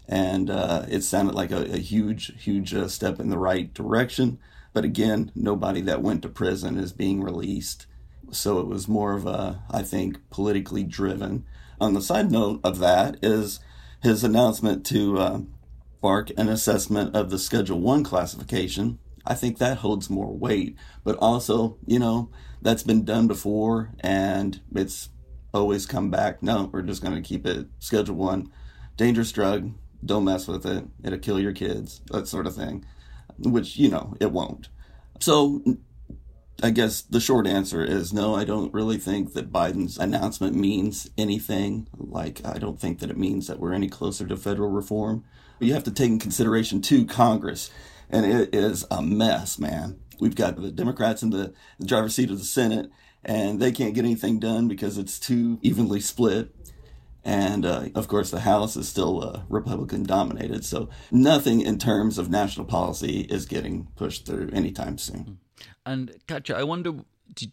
and 0.08 0.50
uh, 0.50 0.84
it 0.88 1.02
sounded 1.02 1.34
like 1.34 1.50
a, 1.50 1.74
a 1.74 1.78
huge, 1.78 2.32
huge 2.42 2.74
uh, 2.74 2.88
step 2.88 3.20
in 3.20 3.30
the 3.30 3.38
right 3.38 3.72
direction. 3.72 4.38
But 4.72 4.84
again, 4.84 5.30
nobody 5.34 5.80
that 5.82 6.02
went 6.02 6.22
to 6.22 6.28
prison 6.28 6.78
is 6.78 6.92
being 6.92 7.22
released, 7.22 7.86
so 8.30 8.58
it 8.58 8.66
was 8.66 8.88
more 8.88 9.14
of 9.14 9.26
a, 9.26 9.62
I 9.70 9.82
think, 9.82 10.18
politically 10.30 10.82
driven. 10.82 11.44
On 11.80 11.94
the 11.94 12.02
side 12.02 12.30
note 12.30 12.60
of 12.64 12.78
that 12.78 13.16
is 13.22 13.60
his 14.02 14.24
announcement 14.24 14.84
to 14.86 15.18
uh, 15.18 15.40
bark 16.00 16.30
an 16.36 16.48
assessment 16.48 17.14
of 17.14 17.30
the 17.30 17.38
Schedule 17.38 17.80
One 17.80 18.02
classification. 18.02 18.98
I 19.24 19.34
think 19.34 19.58
that 19.58 19.78
holds 19.78 20.10
more 20.10 20.36
weight, 20.36 20.76
but 21.04 21.16
also, 21.18 21.78
you 21.86 21.98
know, 21.98 22.30
that's 22.60 22.82
been 22.82 23.04
done 23.04 23.28
before 23.28 23.92
and 24.00 24.60
it's 24.74 25.10
always 25.54 25.86
come 25.86 26.10
back. 26.10 26.42
No, 26.42 26.70
we're 26.72 26.82
just 26.82 27.02
going 27.02 27.14
to 27.14 27.28
keep 27.28 27.46
it 27.46 27.66
Schedule 27.78 28.16
One, 28.16 28.50
dangerous 28.96 29.32
drug. 29.32 29.72
Don't 30.04 30.24
mess 30.24 30.48
with 30.48 30.66
it. 30.66 30.84
It'll 31.02 31.18
kill 31.18 31.38
your 31.38 31.52
kids. 31.52 32.00
That 32.10 32.28
sort 32.28 32.46
of 32.46 32.56
thing, 32.56 32.84
which 33.38 33.76
you 33.76 33.88
know 33.88 34.14
it 34.20 34.32
won't. 34.32 34.68
So, 35.20 35.62
I 36.62 36.70
guess 36.70 37.02
the 37.02 37.20
short 37.20 37.46
answer 37.46 37.84
is 37.84 38.12
no. 38.12 38.34
I 38.34 38.44
don't 38.44 38.74
really 38.74 38.98
think 38.98 39.34
that 39.34 39.52
Biden's 39.52 39.98
announcement 39.98 40.56
means 40.56 41.10
anything. 41.16 41.88
Like 41.96 42.40
I 42.44 42.58
don't 42.58 42.80
think 42.80 42.98
that 43.00 43.10
it 43.10 43.18
means 43.18 43.46
that 43.46 43.60
we're 43.60 43.72
any 43.72 43.88
closer 43.88 44.26
to 44.26 44.36
federal 44.36 44.70
reform. 44.70 45.24
But 45.58 45.68
you 45.68 45.74
have 45.74 45.84
to 45.84 45.92
take 45.92 46.10
in 46.10 46.18
consideration 46.18 46.80
too 46.80 47.06
Congress, 47.06 47.70
and 48.10 48.26
it 48.26 48.54
is 48.54 48.84
a 48.90 49.00
mess, 49.00 49.58
man. 49.58 50.00
We've 50.18 50.34
got 50.34 50.60
the 50.60 50.70
Democrats 50.70 51.22
in 51.22 51.30
the, 51.30 51.52
the 51.78 51.86
driver's 51.86 52.14
seat 52.14 52.30
of 52.30 52.38
the 52.38 52.44
Senate 52.44 52.90
and 53.24 53.60
they 53.60 53.72
can't 53.72 53.94
get 53.94 54.04
anything 54.04 54.38
done 54.38 54.68
because 54.68 54.98
it's 54.98 55.18
too 55.18 55.58
evenly 55.62 56.00
split. 56.00 56.54
And 57.24 57.64
uh, 57.64 57.84
of 57.94 58.08
course, 58.08 58.30
the 58.30 58.40
House 58.40 58.76
is 58.76 58.88
still 58.88 59.22
uh, 59.22 59.42
Republican 59.48 60.02
dominated. 60.02 60.64
So 60.64 60.88
nothing 61.10 61.60
in 61.60 61.78
terms 61.78 62.18
of 62.18 62.30
national 62.30 62.66
policy 62.66 63.20
is 63.22 63.46
getting 63.46 63.86
pushed 63.96 64.26
through 64.26 64.50
anytime 64.52 64.98
soon. 64.98 65.38
And 65.86 66.16
Katya, 66.26 66.56
I 66.56 66.64
wonder 66.64 66.94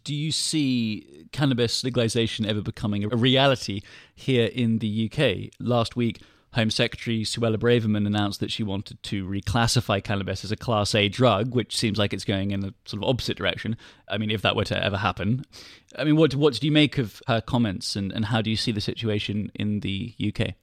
do 0.03 0.13
you 0.13 0.32
see 0.32 1.25
cannabis 1.32 1.84
legalization 1.84 2.45
ever 2.45 2.62
becoming 2.62 3.05
a 3.05 3.15
reality 3.15 3.82
here 4.13 4.47
in 4.47 4.79
the 4.79 5.10
UK? 5.10 5.53
Last 5.60 5.95
week, 5.95 6.21
Home 6.53 6.71
Secretary 6.71 7.21
Suella 7.21 7.57
Braverman 7.57 8.07
announced 8.07 8.39
that 8.39 8.51
she 8.51 8.63
wanted 8.63 9.01
to 9.03 9.25
reclassify 9.27 10.03
cannabis 10.03 10.43
as 10.43 10.51
a 10.51 10.55
Class 10.55 10.95
A 10.95 11.07
drug, 11.07 11.53
which 11.53 11.77
seems 11.77 11.99
like 11.99 12.12
it's 12.12 12.25
going 12.25 12.51
in 12.51 12.62
the 12.62 12.73
sort 12.85 13.03
of 13.03 13.09
opposite 13.09 13.38
direction. 13.38 13.77
I 14.07 14.17
mean, 14.17 14.31
if 14.31 14.41
that 14.41 14.55
were 14.55 14.63
to 14.65 14.83
ever 14.83 14.97
happen. 14.97 15.45
I 15.97 16.03
mean, 16.03 16.15
what, 16.15 16.33
what 16.33 16.59
do 16.59 16.65
you 16.65 16.71
make 16.71 16.97
of 16.97 17.21
her 17.27 17.39
comments 17.39 17.95
and, 17.95 18.12
and 18.12 18.25
how 18.25 18.41
do 18.41 18.49
you 18.49 18.55
see 18.55 18.71
the 18.71 18.81
situation 18.81 19.51
in 19.55 19.81
the 19.81 20.15
UK? 20.19 20.55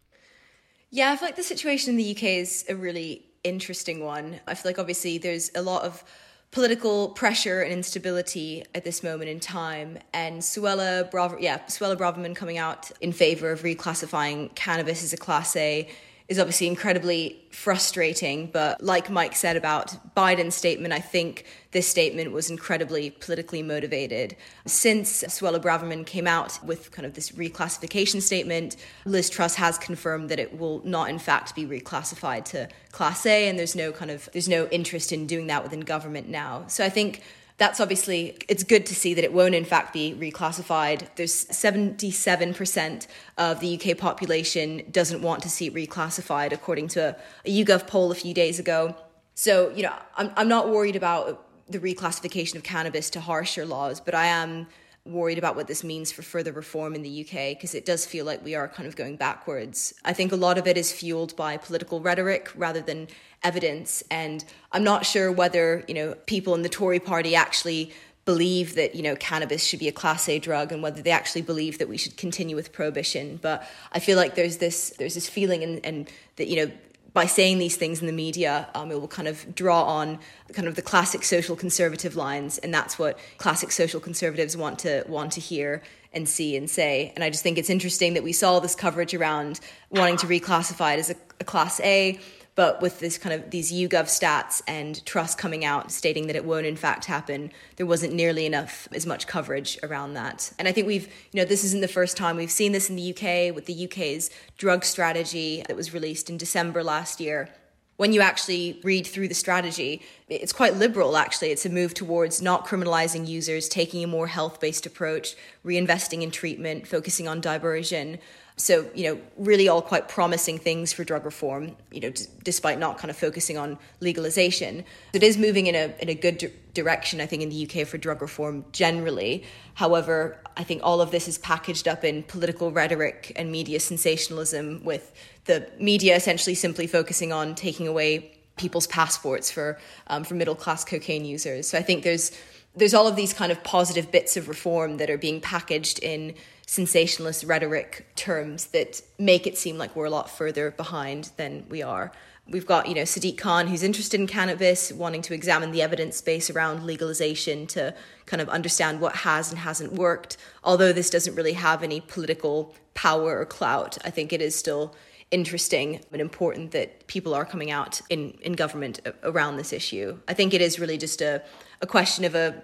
Yeah, 0.91 1.13
I 1.13 1.17
feel 1.17 1.29
like 1.29 1.37
the 1.37 1.43
situation 1.43 1.91
in 1.91 1.97
the 1.97 2.17
UK 2.17 2.23
is 2.25 2.65
a 2.69 2.75
really 2.75 3.25
interesting 3.45 4.05
one. 4.05 4.41
I 4.47 4.55
feel 4.55 4.71
like 4.71 4.79
obviously 4.79 5.19
there's 5.19 5.51
a 5.55 5.63
lot 5.63 5.85
of 5.85 6.03
political 6.51 7.11
pressure 7.11 7.61
and 7.63 7.73
instability 7.73 8.65
at 8.75 8.85
this 8.85 9.03
moment 9.03 9.29
in 9.29 9.41
time. 9.41 9.99
And 10.13 10.41
Suella, 10.41 11.11
Braver- 11.11 11.39
yeah, 11.41 11.59
Suella 11.67 11.97
Braverman 11.97 12.35
coming 12.35 12.59
out 12.59 12.91
in 13.01 13.13
favor 13.13 13.51
of 13.51 13.63
reclassifying 13.63 14.55
cannabis 14.55 15.03
as 15.05 15.13
a 15.13 15.17
Class 15.17 15.55
A 15.57 15.89
is 16.29 16.41
obviously 16.41 16.67
incredibly 16.67 17.41
frustrating. 17.51 18.47
But 18.47 18.83
like 18.83 19.09
Mike 19.09 19.37
said 19.37 19.57
about 19.57 20.15
Biden's 20.17 20.55
statement, 20.55 20.93
I 20.93 20.99
think 20.99 21.45
this 21.71 21.87
statement 21.87 22.33
was 22.33 22.51
incredibly 22.51 23.11
politically 23.11 23.63
motivated. 23.63 24.37
Since 24.67 25.23
Suella 25.25 25.61
Braverman 25.63 26.05
came 26.05 26.27
out 26.27 26.59
with 26.65 26.91
kind 26.91 27.07
of 27.07 27.15
this 27.15 27.31
reclassification 27.33 28.21
statement, 28.21 28.77
Liz 29.05 29.31
Truss 29.31 29.55
has 29.55 29.79
confirmed 29.79 30.29
that 30.31 30.41
it 30.41 30.59
will 30.59 30.83
not, 30.85 31.11
in 31.11 31.19
fact, 31.19 31.55
be 31.55 31.65
reclassified 31.65 32.45
to 32.47 32.69
Class 32.91 33.25
A, 33.27 33.49
and 33.49 33.59
there's 33.59 33.77
no 33.77 33.93
kind 33.93 34.11
of 34.11 34.29
there's 34.33 34.49
no 34.49 34.67
interest 34.69 35.13
in 35.13 35.27
doing 35.27 35.47
that 35.47 35.63
within 35.63 35.81
government 35.81 36.29
now. 36.29 36.65
So 36.67 36.85
I 36.85 36.89
think 36.89 37.23
that's 37.59 37.81
obviously 37.81 38.37
it's 38.49 38.63
good 38.63 38.85
to 38.87 38.95
see 38.95 39.15
that 39.15 39.25
it 39.25 39.33
won't 39.33 39.55
in 39.55 39.65
fact 39.65 39.93
be 39.93 40.15
reclassified. 40.19 41.09
There's 41.17 41.47
77% 41.47 43.07
of 43.39 43.61
the 43.61 43.75
uk 43.77 43.99
population 43.99 44.83
doesn't 44.91 45.23
want 45.23 45.43
to 45.43 45.49
see 45.49 45.67
it 45.67 45.75
reclassified 45.75 46.53
according 46.53 46.89
to 46.89 47.01
a, 47.01 47.17
a 47.49 47.51
yougov 47.51 47.87
poll 47.87 48.13
a 48.13 48.15
few 48.15 48.35
days 48.35 48.59
ago. 48.59 48.95
So 49.35 49.71
you 49.71 49.83
know 49.83 49.95
I'm, 50.17 50.33
I'm 50.37 50.49
not 50.49 50.69
worried 50.69 50.97
about 50.97 51.43
the 51.69 51.79
reclassification 51.79 52.57
of 52.57 52.63
cannabis 52.63 53.11
to 53.11 53.21
harsher 53.21 53.67
laws 53.67 54.01
but 54.01 54.15
i 54.15 54.27
am 54.27 54.69
worried 55.07 55.39
about 55.39 55.57
what 55.57 55.67
this 55.67 55.85
means 55.85 56.13
for 56.13 56.23
further 56.23 56.53
reform 56.53 56.95
in 56.95 57.03
the 57.03 57.21
UK 57.21 57.57
because 57.57 57.75
it 57.75 57.85
does 57.85 58.05
feel 58.05 58.25
like 58.25 58.45
we 58.45 58.55
are 58.55 58.69
kind 58.69 58.89
of 58.89 58.97
going 58.97 59.17
backwards. 59.17 59.95
I 60.05 60.13
think 60.13 60.33
a 60.33 60.37
lot 60.37 60.59
of 60.59 60.67
it 60.67 60.77
is 60.77 60.93
fueled 60.93 61.37
by 61.37 61.57
political 61.57 62.01
rhetoric 62.01 62.51
rather 62.57 62.81
than 62.81 63.09
evidence 63.43 64.03
and 64.11 64.45
I'm 64.73 64.85
not 64.85 65.07
sure 65.07 65.31
whether, 65.31 65.85
you 65.89 65.95
know, 65.95 66.15
people 66.27 66.55
in 66.55 66.63
the 66.63 66.69
Tory 66.69 67.01
party 67.01 67.37
actually 67.37 67.93
believe 68.27 68.75
that, 68.75 68.95
you 68.95 69.03
know, 69.03 69.15
cannabis 69.17 69.65
should 69.65 69.79
be 69.79 69.89
a 69.89 69.93
class 69.93 70.29
A 70.29 70.39
drug 70.39 70.73
and 70.73 70.83
whether 70.83 71.01
they 71.01 71.13
actually 71.13 71.43
believe 71.43 71.79
that 71.79 71.89
we 71.89 71.97
should 71.97 72.17
continue 72.17 72.57
with 72.57 72.73
prohibition, 72.73 73.39
but 73.41 73.67
I 73.93 74.01
feel 74.01 74.17
like 74.17 74.35
there's 74.35 74.57
this 74.59 74.91
there's 74.99 75.15
this 75.15 75.29
feeling 75.29 75.63
and, 75.63 75.87
and 75.87 76.11
that 76.35 76.49
you 76.49 76.57
know 76.57 76.73
by 77.17 77.25
saying 77.25 77.57
these 77.57 77.77
things 77.77 78.03
in 78.03 78.07
the 78.07 78.13
media, 78.13 78.69
um, 78.75 78.93
it 78.93 79.01
will 79.01 79.09
kind 79.09 79.27
of 79.27 79.55
draw 79.55 79.85
on 79.85 80.19
kind 80.53 80.69
of 80.69 80.75
the 80.75 80.83
classic 80.83 81.25
social 81.25 81.57
conservative 81.57 82.15
lines, 82.15 82.59
and 82.59 82.75
that's 82.75 82.99
what 82.99 83.19
classic 83.39 83.73
social 83.73 84.01
conservatives 84.01 84.55
want 84.55 84.79
to 84.81 85.03
want 85.09 85.33
to 85.33 85.41
hear 85.41 85.83
and 86.13 86.29
see 86.29 86.59
and 86.59 86.69
say. 86.69 87.15
And 87.15 87.25
I 87.25 87.31
just 87.31 87.43
think 87.43 87.57
it's 87.57 87.71
interesting 87.71 88.13
that 88.15 88.23
we 88.23 88.35
saw 88.35 88.61
this 88.61 88.75
coverage 88.75 89.15
around 89.15 89.61
wanting 89.89 90.19
to 90.19 90.27
reclassify 90.27 90.93
it 90.93 90.99
as 90.99 91.09
a, 91.09 91.17
a 91.41 91.45
class 91.45 91.81
A, 91.81 92.21
but 92.57 92.83
with 92.83 92.99
this 92.99 93.19
kind 93.19 93.35
of 93.35 93.51
these 93.51 93.73
YouGov 93.73 94.07
stats 94.07 94.63
and 94.67 95.05
Truss 95.07 95.35
coming 95.35 95.65
out 95.65 95.93
stating 95.93 96.27
that 96.27 96.35
it 96.35 96.45
won't 96.45 96.67
in 96.67 96.75
fact 96.75 97.05
happen, 97.05 97.53
there 97.77 97.87
wasn't 97.87 98.13
nearly 98.13 98.47
enough 98.47 98.89
as 98.93 99.07
much 99.07 99.29
coverage 99.29 99.79
around 99.85 100.15
that. 100.15 100.53
And 100.59 100.67
I 100.67 100.73
think 100.73 100.89
we've, 100.89 101.07
you 101.31 101.41
know, 101.41 101.45
this 101.45 101.63
isn't 101.63 101.83
the 101.83 101.89
first 101.89 102.17
time 102.17 102.37
we've 102.37 102.51
seen 102.51 102.73
this 102.73 102.91
in 102.91 102.97
the 102.97 103.11
UK 103.11 103.55
with 103.55 103.67
the 103.67 103.85
UK's 103.85 104.31
drug 104.59 104.85
strategy 104.85 105.63
that 105.69 105.77
was 105.77 105.95
released 105.95 106.29
in 106.29 106.37
December 106.37 106.83
last 106.83 107.21
year 107.21 107.51
when 107.97 108.13
you 108.13 108.21
actually 108.21 108.79
read 108.85 109.07
through 109.07 109.29
the 109.29 109.35
strategy, 109.35 110.03
it's 110.29 110.53
quite 110.53 110.77
liberal 110.77 111.17
actually. 111.17 111.51
It's 111.51 111.67
a 111.67 111.71
move 111.71 111.95
towards 111.95 112.43
not 112.43 112.67
criminalizing 112.67 113.27
users, 113.27 113.69
taking 113.69 114.05
a 114.05 114.07
more 114.07 114.27
health 114.27 114.61
based 114.61 114.87
approach, 114.87 115.35
reinvesting 115.65 116.23
in 116.23 116.31
treatment, 116.31 116.87
focusing 116.87 117.27
on 117.27 117.41
diversion. 117.41 118.19
So, 118.59 118.89
you 118.95 119.05
know, 119.05 119.21
really 119.37 119.69
all 119.69 119.83
quite 119.83 120.09
promising 120.09 120.57
things 120.57 120.91
for 120.91 121.05
drug 121.05 121.27
reform, 121.27 121.77
you 121.93 122.01
know, 122.01 122.09
d- 122.09 122.25
despite 122.43 122.79
not 122.79 122.97
kind 122.97 123.11
of 123.11 123.17
focusing 123.17 123.59
on 123.59 123.79
legalization. 124.01 124.83
It 125.13 125.23
is 125.23 125.37
moving 125.37 125.67
in 125.67 125.75
a, 125.75 125.95
in 126.01 126.09
a 126.09 126.15
good 126.15 126.39
d- 126.39 126.49
direction, 126.73 127.21
I 127.21 127.27
think, 127.27 127.43
in 127.43 127.51
the 127.51 127.69
UK 127.69 127.87
for 127.87 127.99
drug 127.99 128.23
reform 128.23 128.65
generally. 128.73 129.45
However, 129.75 130.39
I 130.57 130.65
think 130.65 130.81
all 130.83 131.03
of 131.03 131.11
this 131.11 131.29
is 131.29 131.37
packaged 131.37 131.87
up 131.87 132.03
in 132.03 132.23
political 132.23 132.73
rhetoric 132.73 133.33
and 133.37 133.53
media 133.53 133.79
sensationalism, 133.79 134.83
with 134.83 135.13
the 135.45 135.69
media 135.79 136.17
essentially 136.17 136.55
simply 136.55 136.87
focusing 136.87 137.35
on 137.35 137.55
taking 137.57 137.87
away 137.87 138.39
people's 138.57 138.87
passports 138.87 139.51
for, 139.51 139.79
um, 140.07 140.25
for 140.25 140.33
middle 140.33 140.55
class 140.55 140.83
cocaine 140.83 141.27
users. 141.27 141.69
So 141.69 141.77
I 141.77 141.83
think 141.83 142.05
there's, 142.05 142.33
there's 142.75 142.95
all 142.95 143.07
of 143.07 143.17
these 143.17 143.35
kind 143.35 143.53
of 143.53 143.63
positive 143.65 144.11
bits 144.11 144.39
of 144.39 144.49
reform 144.49 144.97
that 144.97 145.11
are 145.11 145.19
being 145.19 145.43
packaged 145.43 145.99
in 145.99 146.35
sensationalist 146.67 147.45
rhetoric 147.45 148.07
terms 148.17 148.67
that 148.67 149.01
make 149.19 149.47
it 149.47 149.57
seem 149.57 149.79
like 149.79 149.95
we're 149.95 150.07
a 150.07 150.11
lot 150.11 150.29
further 150.29 150.73
behind 150.73 151.31
than 151.37 151.65
we 151.69 151.83
are. 151.83 152.11
We've 152.49 152.67
got, 152.67 152.89
you 152.89 152.95
know, 152.95 153.03
Sadiq 153.03 153.39
Khan, 153.39 153.67
who's 153.67 153.83
interested 153.83 154.21
in 154.21 154.27
cannabis, 154.27 154.93
wanting 154.93 155.23
to 155.23 155.35
examine 155.35 155.73
the 155.73 155.83
evidence 155.83 156.21
base 156.21 156.49
around 156.49 156.85
legalization 156.85 157.67
to 157.69 157.95
kind 158.27 158.41
of 158.41 158.49
understand 158.49 159.01
what 159.01 159.17
has 159.17 159.51
and 159.51 159.59
hasn't 159.61 159.93
worked. 159.95 160.37
Although 160.63 160.93
this 160.93 161.11
doesn't 161.11 161.35
really 161.35 161.55
have 161.55 161.83
any 161.83 162.01
political 162.01 162.75
power 162.95 163.41
or 163.41 163.47
clout, 163.47 163.99
I 164.05 164.11
think 164.11 164.33
it 164.33 164.41
is 164.41 164.55
still 164.55 164.95
interesting 165.33 166.01
and 166.13 166.21
important 166.21 166.71
that 166.71 167.07
people 167.09 167.35
are 167.35 167.45
coming 167.45 167.73
out 167.73 168.01
in, 168.11 168.31
in 168.43 168.53
government 168.53 169.01
around 169.25 169.57
this 169.57 169.73
issue. 169.73 170.17
I 170.29 170.35
think 170.35 170.55
it 170.55 170.61
is 170.61 170.79
really 170.79 170.99
just 170.99 171.21
a, 171.21 171.43
a 171.81 171.87
question 171.87 172.25
of 172.25 172.37
a 172.37 172.63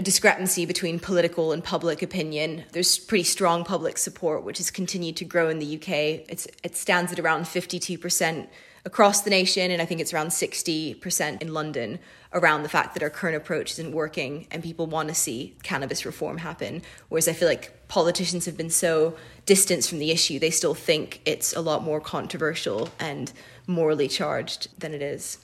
a 0.00 0.02
discrepancy 0.02 0.64
between 0.64 0.98
political 0.98 1.52
and 1.52 1.62
public 1.62 2.00
opinion. 2.00 2.64
There's 2.72 2.98
pretty 2.98 3.24
strong 3.24 3.64
public 3.66 3.98
support, 3.98 4.44
which 4.44 4.56
has 4.56 4.70
continued 4.70 5.14
to 5.16 5.26
grow 5.26 5.50
in 5.50 5.58
the 5.58 5.76
UK. 5.76 6.24
It's, 6.26 6.48
it 6.64 6.74
stands 6.74 7.12
at 7.12 7.18
around 7.18 7.42
52% 7.42 8.48
across 8.86 9.20
the 9.20 9.28
nation, 9.28 9.70
and 9.70 9.82
I 9.82 9.84
think 9.84 10.00
it's 10.00 10.14
around 10.14 10.28
60% 10.28 11.42
in 11.42 11.52
London 11.52 11.98
around 12.32 12.62
the 12.62 12.70
fact 12.70 12.94
that 12.94 13.02
our 13.02 13.10
current 13.10 13.36
approach 13.36 13.72
isn't 13.72 13.92
working 13.92 14.46
and 14.50 14.62
people 14.62 14.86
want 14.86 15.10
to 15.10 15.14
see 15.14 15.54
cannabis 15.62 16.06
reform 16.06 16.38
happen. 16.38 16.80
Whereas 17.10 17.28
I 17.28 17.34
feel 17.34 17.48
like 17.48 17.86
politicians 17.88 18.46
have 18.46 18.56
been 18.56 18.70
so 18.70 19.14
distanced 19.44 19.90
from 19.90 19.98
the 19.98 20.10
issue, 20.10 20.38
they 20.38 20.50
still 20.50 20.72
think 20.72 21.20
it's 21.26 21.54
a 21.54 21.60
lot 21.60 21.82
more 21.82 22.00
controversial 22.00 22.88
and 22.98 23.30
morally 23.66 24.08
charged 24.08 24.68
than 24.80 24.94
it 24.94 25.02
is. 25.02 25.36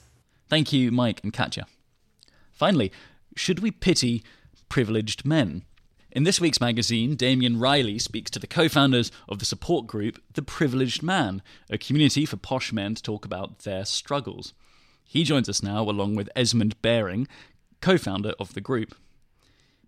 Thank 0.49 0.73
you, 0.73 0.89
Mike 0.89 1.19
and 1.21 1.31
Katya. 1.31 1.67
Finally, 2.53 2.91
should 3.35 3.59
we 3.59 3.69
pity 3.69 4.23
privileged 4.69 5.25
men? 5.25 5.63
In 6.11 6.23
this 6.23 6.41
week's 6.41 6.61
magazine, 6.61 7.15
Damian 7.15 7.59
Reilly 7.59 7.99
speaks 7.99 8.31
to 8.31 8.39
the 8.39 8.47
co 8.47 8.67
founders 8.67 9.11
of 9.27 9.39
the 9.39 9.45
support 9.45 9.87
group 9.87 10.21
The 10.33 10.41
Privileged 10.41 11.03
Man, 11.03 11.41
a 11.69 11.77
community 11.77 12.25
for 12.25 12.37
posh 12.37 12.73
men 12.73 12.95
to 12.95 13.03
talk 13.03 13.25
about 13.25 13.59
their 13.59 13.85
struggles. 13.85 14.53
He 15.03 15.23
joins 15.23 15.47
us 15.47 15.61
now 15.61 15.83
along 15.83 16.15
with 16.15 16.29
Esmond 16.35 16.81
Baring, 16.81 17.27
co 17.81 17.97
founder 17.97 18.33
of 18.39 18.53
the 18.53 18.61
group. 18.61 18.95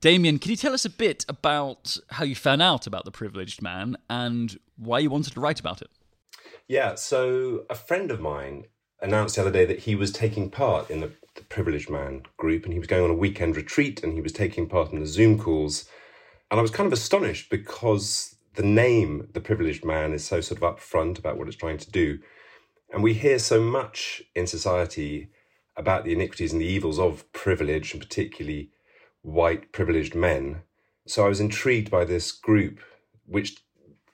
Damian, 0.01 0.39
can 0.39 0.51
you 0.51 0.57
tell 0.57 0.73
us 0.73 0.85
a 0.85 0.89
bit 0.89 1.25
about 1.27 1.97
how 2.11 2.23
you 2.23 2.35
found 2.35 2.61
out 2.61 2.87
about 2.87 3.05
The 3.05 3.11
Privileged 3.11 3.61
Man 3.61 3.97
and 4.09 4.57
why 4.77 4.99
you 4.99 5.09
wanted 5.09 5.33
to 5.33 5.39
write 5.39 5.59
about 5.59 5.81
it? 5.81 5.89
Yeah, 6.67 6.95
so 6.95 7.65
a 7.69 7.75
friend 7.75 8.11
of 8.11 8.21
mine 8.21 8.65
announced 9.01 9.35
the 9.35 9.41
other 9.41 9.51
day 9.51 9.65
that 9.65 9.79
he 9.79 9.95
was 9.95 10.11
taking 10.11 10.49
part 10.49 10.89
in 10.89 10.99
the, 10.99 11.11
the 11.35 11.43
Privileged 11.43 11.89
Man 11.89 12.23
group 12.37 12.63
and 12.63 12.73
he 12.73 12.79
was 12.79 12.87
going 12.87 13.03
on 13.03 13.09
a 13.09 13.15
weekend 13.15 13.55
retreat 13.55 14.03
and 14.03 14.13
he 14.13 14.21
was 14.21 14.33
taking 14.33 14.67
part 14.67 14.91
in 14.91 14.99
the 14.99 15.05
Zoom 15.05 15.39
calls 15.39 15.89
and 16.51 16.59
I 16.59 16.61
was 16.61 16.71
kind 16.71 16.87
of 16.87 16.93
astonished 16.93 17.49
because 17.49 18.35
the 18.55 18.63
name, 18.63 19.29
The 19.33 19.41
Privileged 19.41 19.85
Man, 19.85 20.13
is 20.13 20.25
so 20.25 20.41
sort 20.41 20.61
of 20.61 20.75
upfront 20.75 21.19
about 21.19 21.37
what 21.37 21.47
it's 21.47 21.55
trying 21.57 21.77
to 21.77 21.91
do. 21.91 22.19
And 22.91 23.03
we 23.03 23.13
hear 23.13 23.37
so 23.37 23.61
much 23.61 24.23
in 24.35 24.47
society 24.47 25.29
about 25.77 26.03
the 26.03 26.13
iniquities 26.13 26.51
and 26.51 26.61
the 26.61 26.65
evils 26.65 26.97
of 26.97 27.31
privilege, 27.33 27.93
and 27.93 28.01
particularly 28.01 28.71
white 29.21 29.71
privileged 29.71 30.15
men. 30.15 30.63
So 31.05 31.25
I 31.25 31.29
was 31.29 31.39
intrigued 31.39 31.91
by 31.91 32.03
this 32.03 32.31
group, 32.31 32.79
which 33.25 33.57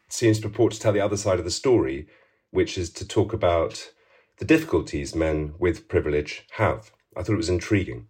seems 0.09 0.39
to 0.39 0.49
purport 0.49 0.73
to 0.73 0.79
tell 0.79 0.93
the 0.93 0.99
other 0.99 1.17
side 1.17 1.39
of 1.39 1.45
the 1.45 1.51
story, 1.51 2.07
which 2.51 2.77
is 2.77 2.89
to 2.91 3.07
talk 3.07 3.31
about 3.31 3.91
the 4.37 4.45
difficulties 4.45 5.15
men 5.15 5.53
with 5.59 5.87
privilege 5.87 6.45
have. 6.51 6.91
I 7.15 7.23
thought 7.23 7.33
it 7.33 7.37
was 7.37 7.49
intriguing. 7.49 8.07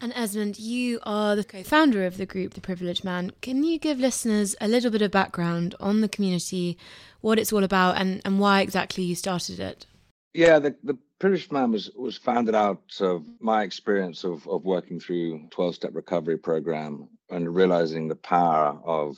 And 0.00 0.12
Esmond, 0.14 0.58
you 0.58 0.98
are 1.04 1.36
the 1.36 1.44
co 1.44 1.62
founder 1.62 2.04
of 2.04 2.16
the 2.16 2.26
group, 2.26 2.54
The 2.54 2.60
Privileged 2.60 3.04
Man. 3.04 3.32
Can 3.40 3.62
you 3.62 3.78
give 3.78 3.98
listeners 3.98 4.54
a 4.60 4.68
little 4.68 4.90
bit 4.90 5.02
of 5.02 5.10
background 5.10 5.74
on 5.80 6.00
the 6.00 6.08
community, 6.08 6.76
what 7.20 7.38
it's 7.38 7.52
all 7.52 7.64
about, 7.64 7.96
and, 7.96 8.20
and 8.24 8.38
why 8.38 8.60
exactly 8.60 9.04
you 9.04 9.14
started 9.14 9.60
it? 9.60 9.86
Yeah, 10.34 10.58
the, 10.58 10.74
the 10.82 10.98
Privileged 11.20 11.52
Man 11.52 11.70
was, 11.70 11.90
was 11.96 12.18
founded 12.18 12.54
out 12.54 12.82
of 13.00 13.24
my 13.40 13.62
experience 13.62 14.24
of, 14.24 14.46
of 14.48 14.64
working 14.64 14.98
through 14.98 15.48
12 15.50 15.76
step 15.76 15.92
recovery 15.94 16.36
program 16.36 17.08
and 17.30 17.54
realizing 17.54 18.08
the 18.08 18.16
power 18.16 18.78
of 18.84 19.16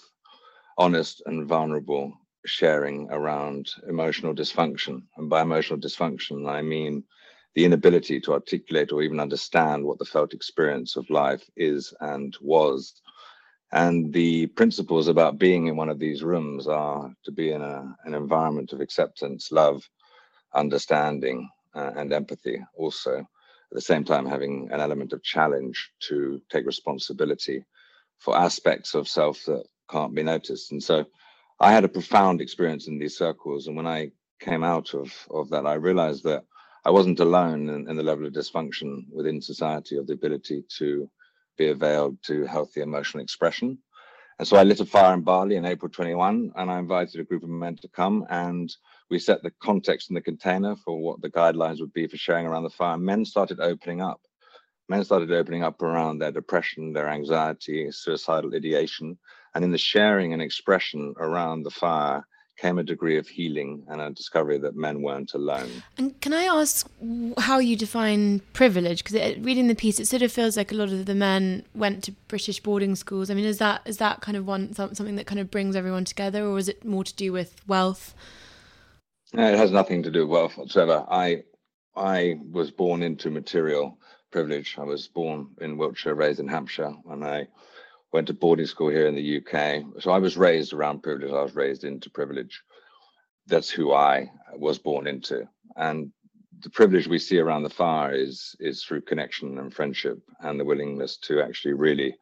honest 0.79 1.22
and 1.27 1.49
vulnerable 1.49 2.12
sharing 2.46 3.09
around 3.11 3.68
emotional 3.88 4.35
dysfunction. 4.35 5.02
And 5.16 5.28
by 5.28 5.42
emotional 5.42 5.78
dysfunction, 5.78 6.48
I 6.48 6.62
mean 6.62 7.04
the 7.54 7.64
inability 7.64 8.20
to 8.20 8.32
articulate 8.32 8.92
or 8.92 9.02
even 9.02 9.20
understand 9.20 9.85
what 9.85 9.98
the 9.98 10.04
felt 10.04 10.35
experience 10.35 10.96
of 10.96 11.09
life 11.11 11.42
is 11.56 11.92
and 12.00 12.37
was. 12.40 13.00
And 13.72 14.12
the 14.12 14.46
principles 14.48 15.09
about 15.09 15.38
being 15.38 15.66
in 15.66 15.76
one 15.76 15.88
of 15.88 15.98
these 15.98 16.22
rooms 16.22 16.68
are 16.68 17.11
to 17.24 17.32
be 17.32 17.50
in 17.50 17.62
a, 17.62 17.96
an 18.04 18.14
environment 18.14 18.72
of 18.72 18.80
acceptance, 18.80 19.50
love, 19.50 19.88
understanding, 20.54 21.48
uh, 21.74 21.92
and 21.96 22.12
empathy, 22.12 22.62
also. 22.76 23.18
At 23.18 23.74
the 23.74 23.80
same 23.80 24.04
time, 24.04 24.26
having 24.26 24.68
an 24.70 24.80
element 24.80 25.12
of 25.12 25.22
challenge 25.22 25.90
to 26.09 26.40
take 26.50 26.66
responsibility 26.66 27.64
for 28.18 28.37
aspects 28.37 28.94
of 28.94 29.09
self 29.09 29.44
that 29.46 29.64
can't 29.90 30.14
be 30.14 30.22
noticed. 30.22 30.72
And 30.72 30.82
so 30.82 31.04
I 31.59 31.73
had 31.73 31.85
a 31.85 31.88
profound 31.88 32.40
experience 32.40 32.87
in 32.87 32.99
these 32.99 33.16
circles. 33.16 33.66
And 33.66 33.77
when 33.77 33.87
I 33.87 34.11
came 34.40 34.62
out 34.62 34.95
of, 34.95 35.12
of 35.31 35.49
that, 35.51 35.66
I 35.66 35.75
realized 35.75 36.25
that 36.25 36.45
I 36.85 36.90
wasn't 36.90 37.21
alone 37.21 37.69
in, 37.71 37.88
in, 37.88 37.97
the 37.97 38.03
level 38.03 38.27
of 38.27 38.33
dysfunction 38.33 39.05
within 39.11 39.40
society 39.40 39.97
of 39.97 40.07
the 40.07 40.12
ability 40.12 40.64
to 40.79 41.11
be 41.57 41.69
availed 41.69 42.19
to 42.27 42.45
healthy 42.45 42.83
emotional 42.83 43.23
expression. 43.23 43.79
And 44.38 44.47
so 44.47 44.59
I 44.59 44.64
lit 44.64 44.81
a 44.81 44.85
fire 44.85 45.14
in 45.14 45.23
Bali 45.23 45.57
in 45.57 45.64
April 45.64 45.90
21, 45.90 46.53
and 46.55 46.71
I 46.71 46.79
invited 46.79 47.19
a 47.21 47.25
group 47.25 47.42
of 47.42 47.49
men 47.49 47.77
to 47.77 47.88
come, 47.88 48.27
and 48.29 48.71
we 49.09 49.19
set 49.19 49.42
the 49.42 49.51
context 49.62 50.11
in 50.11 50.14
the 50.14 50.21
container 50.21 50.77
for 50.77 51.01
what 51.01 51.23
the 51.23 51.31
guidelines 51.31 51.81
would 51.81 51.95
be 51.95 52.07
for 52.07 52.19
sharing 52.19 52.47
around 52.47 52.64
the 52.64 52.71
fire. 52.71 52.99
Men 52.99 53.25
started 53.25 53.61
opening 53.61 54.03
up. 54.03 54.21
Men 54.88 55.05
started 55.05 55.33
opening 55.33 55.64
up 55.64 55.83
around 55.83 56.18
their 56.18 56.31
depression, 56.31 56.92
their 56.92 57.09
anxiety, 57.09 57.90
suicidal 57.90 58.55
ideation, 58.55 59.18
and 59.55 59.64
in 59.64 59.72
the 59.72 59.79
sharing 59.79 60.33
and 60.33 60.40
expression 60.40 61.14
around 61.18 61.64
the 61.64 61.70
fire, 61.70 62.25
came 62.57 62.79
a 62.79 62.83
degree 62.83 63.18
of 63.18 63.29
healing 63.29 63.85
and 63.88 64.01
a 64.01 64.11
discovery 64.11 64.59
that 64.59 64.75
men 64.75 65.03
weren't 65.03 65.35
alone. 65.35 65.70
And 65.99 66.18
can 66.20 66.33
I 66.33 66.44
ask 66.44 66.88
how 67.38 67.59
you 67.59 67.77
define 67.77 68.40
privilege? 68.55 69.05
Because 69.05 69.37
reading 69.38 69.68
the 69.68 69.75
piece, 69.75 70.01
it 70.01 70.07
sort 70.07 70.22
of 70.22 70.33
feels 70.33 70.57
like 70.57 70.72
a 70.72 70.75
lot 70.75 70.88
of 70.88 71.07
the 71.07 71.14
men 71.14 71.64
went 71.75 72.03
to 72.05 72.12
British 72.29 72.61
boarding 72.61 72.96
schools. 72.96 73.31
I 73.31 73.35
mean, 73.35 73.44
is 73.44 73.59
that 73.59 73.83
is 73.85 73.99
that 73.99 74.20
kind 74.20 74.37
of 74.37 74.46
one 74.46 74.72
something 74.72 75.16
that 75.16 75.27
kind 75.27 75.40
of 75.40 75.51
brings 75.51 75.77
everyone 75.77 76.05
together, 76.05 76.46
or 76.46 76.59
is 76.59 76.68
it 76.68 76.85
more 76.85 77.05
to 77.05 77.14
do 77.14 77.33
with 77.33 77.61
wealth? 77.66 78.14
it 79.35 79.59
has 79.59 79.70
nothing 79.70 80.03
to 80.03 80.11
do 80.11 80.20
with 80.20 80.31
wealth 80.31 80.57
whatsoever. 80.57 81.05
I 81.11 81.44
I 81.94 82.38
was 82.51 82.70
born 82.70 83.03
into 83.03 83.31
material 83.31 83.99
privilege. 84.37 84.77
I 84.79 84.83
was 84.83 85.09
born 85.09 85.49
in 85.62 85.79
Wiltshire, 85.79 86.14
raised 86.14 86.40
in 86.40 86.46
Hampshire, 86.46 86.92
and 87.09 87.25
I 87.25 87.49
went 88.12 88.27
to 88.27 88.35
boarding 88.35 88.66
school 88.66 88.90
here 88.90 89.07
in 89.07 89.14
the 89.14 89.38
UK. 89.38 90.03
So 90.03 90.11
I 90.11 90.18
was 90.18 90.37
raised 90.37 90.75
around 90.75 91.03
privilege. 91.03 91.31
I 91.31 91.42
was 91.42 91.55
raised 91.55 91.85
into 91.85 92.11
privilege. 92.11 92.62
That's 93.46 93.70
who 93.70 93.94
I 93.94 94.31
was 94.55 94.79
born 94.79 95.07
into. 95.07 95.49
And 95.77 96.12
the 96.61 96.68
privilege 96.68 97.09
we 97.09 97.18
see 97.18 97.38
around 97.38 97.62
the 97.62 97.70
fire 97.70 98.12
is 98.12 98.55
is 98.61 98.85
through 98.85 99.09
connection 99.11 99.59
and 99.59 99.72
friendship 99.72 100.18
and 100.40 100.61
the 100.61 100.66
willingness 100.66 101.16
to 101.29 101.40
actually 101.40 101.72
really 101.72 102.14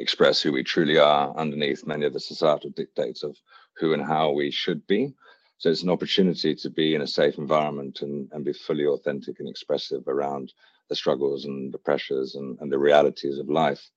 express 0.00 0.42
who 0.42 0.50
we 0.52 0.64
truly 0.64 0.98
are 0.98 1.32
underneath 1.36 1.86
many 1.86 2.04
of 2.04 2.12
the 2.14 2.26
societal 2.32 2.70
dictates 2.70 3.22
of 3.22 3.36
who 3.76 3.92
and 3.92 4.04
how 4.04 4.32
we 4.32 4.50
should 4.50 4.84
be. 4.88 5.14
So 5.58 5.70
it's 5.70 5.84
an 5.84 5.90
opportunity 5.96 6.52
to 6.52 6.68
be 6.68 6.96
in 6.96 7.02
a 7.02 7.06
safe 7.06 7.38
environment 7.38 8.02
and, 8.02 8.28
and 8.32 8.44
be 8.44 8.54
fully 8.54 8.86
authentic 8.86 9.38
and 9.38 9.48
expressive 9.48 10.08
around 10.08 10.52
the 10.90 10.96
struggles 10.96 11.46
and 11.46 11.72
the 11.72 11.78
pressures 11.78 12.34
and, 12.34 12.58
and 12.60 12.70
the 12.70 12.78
realities 12.78 13.38
of 13.38 13.48
life 13.48 13.88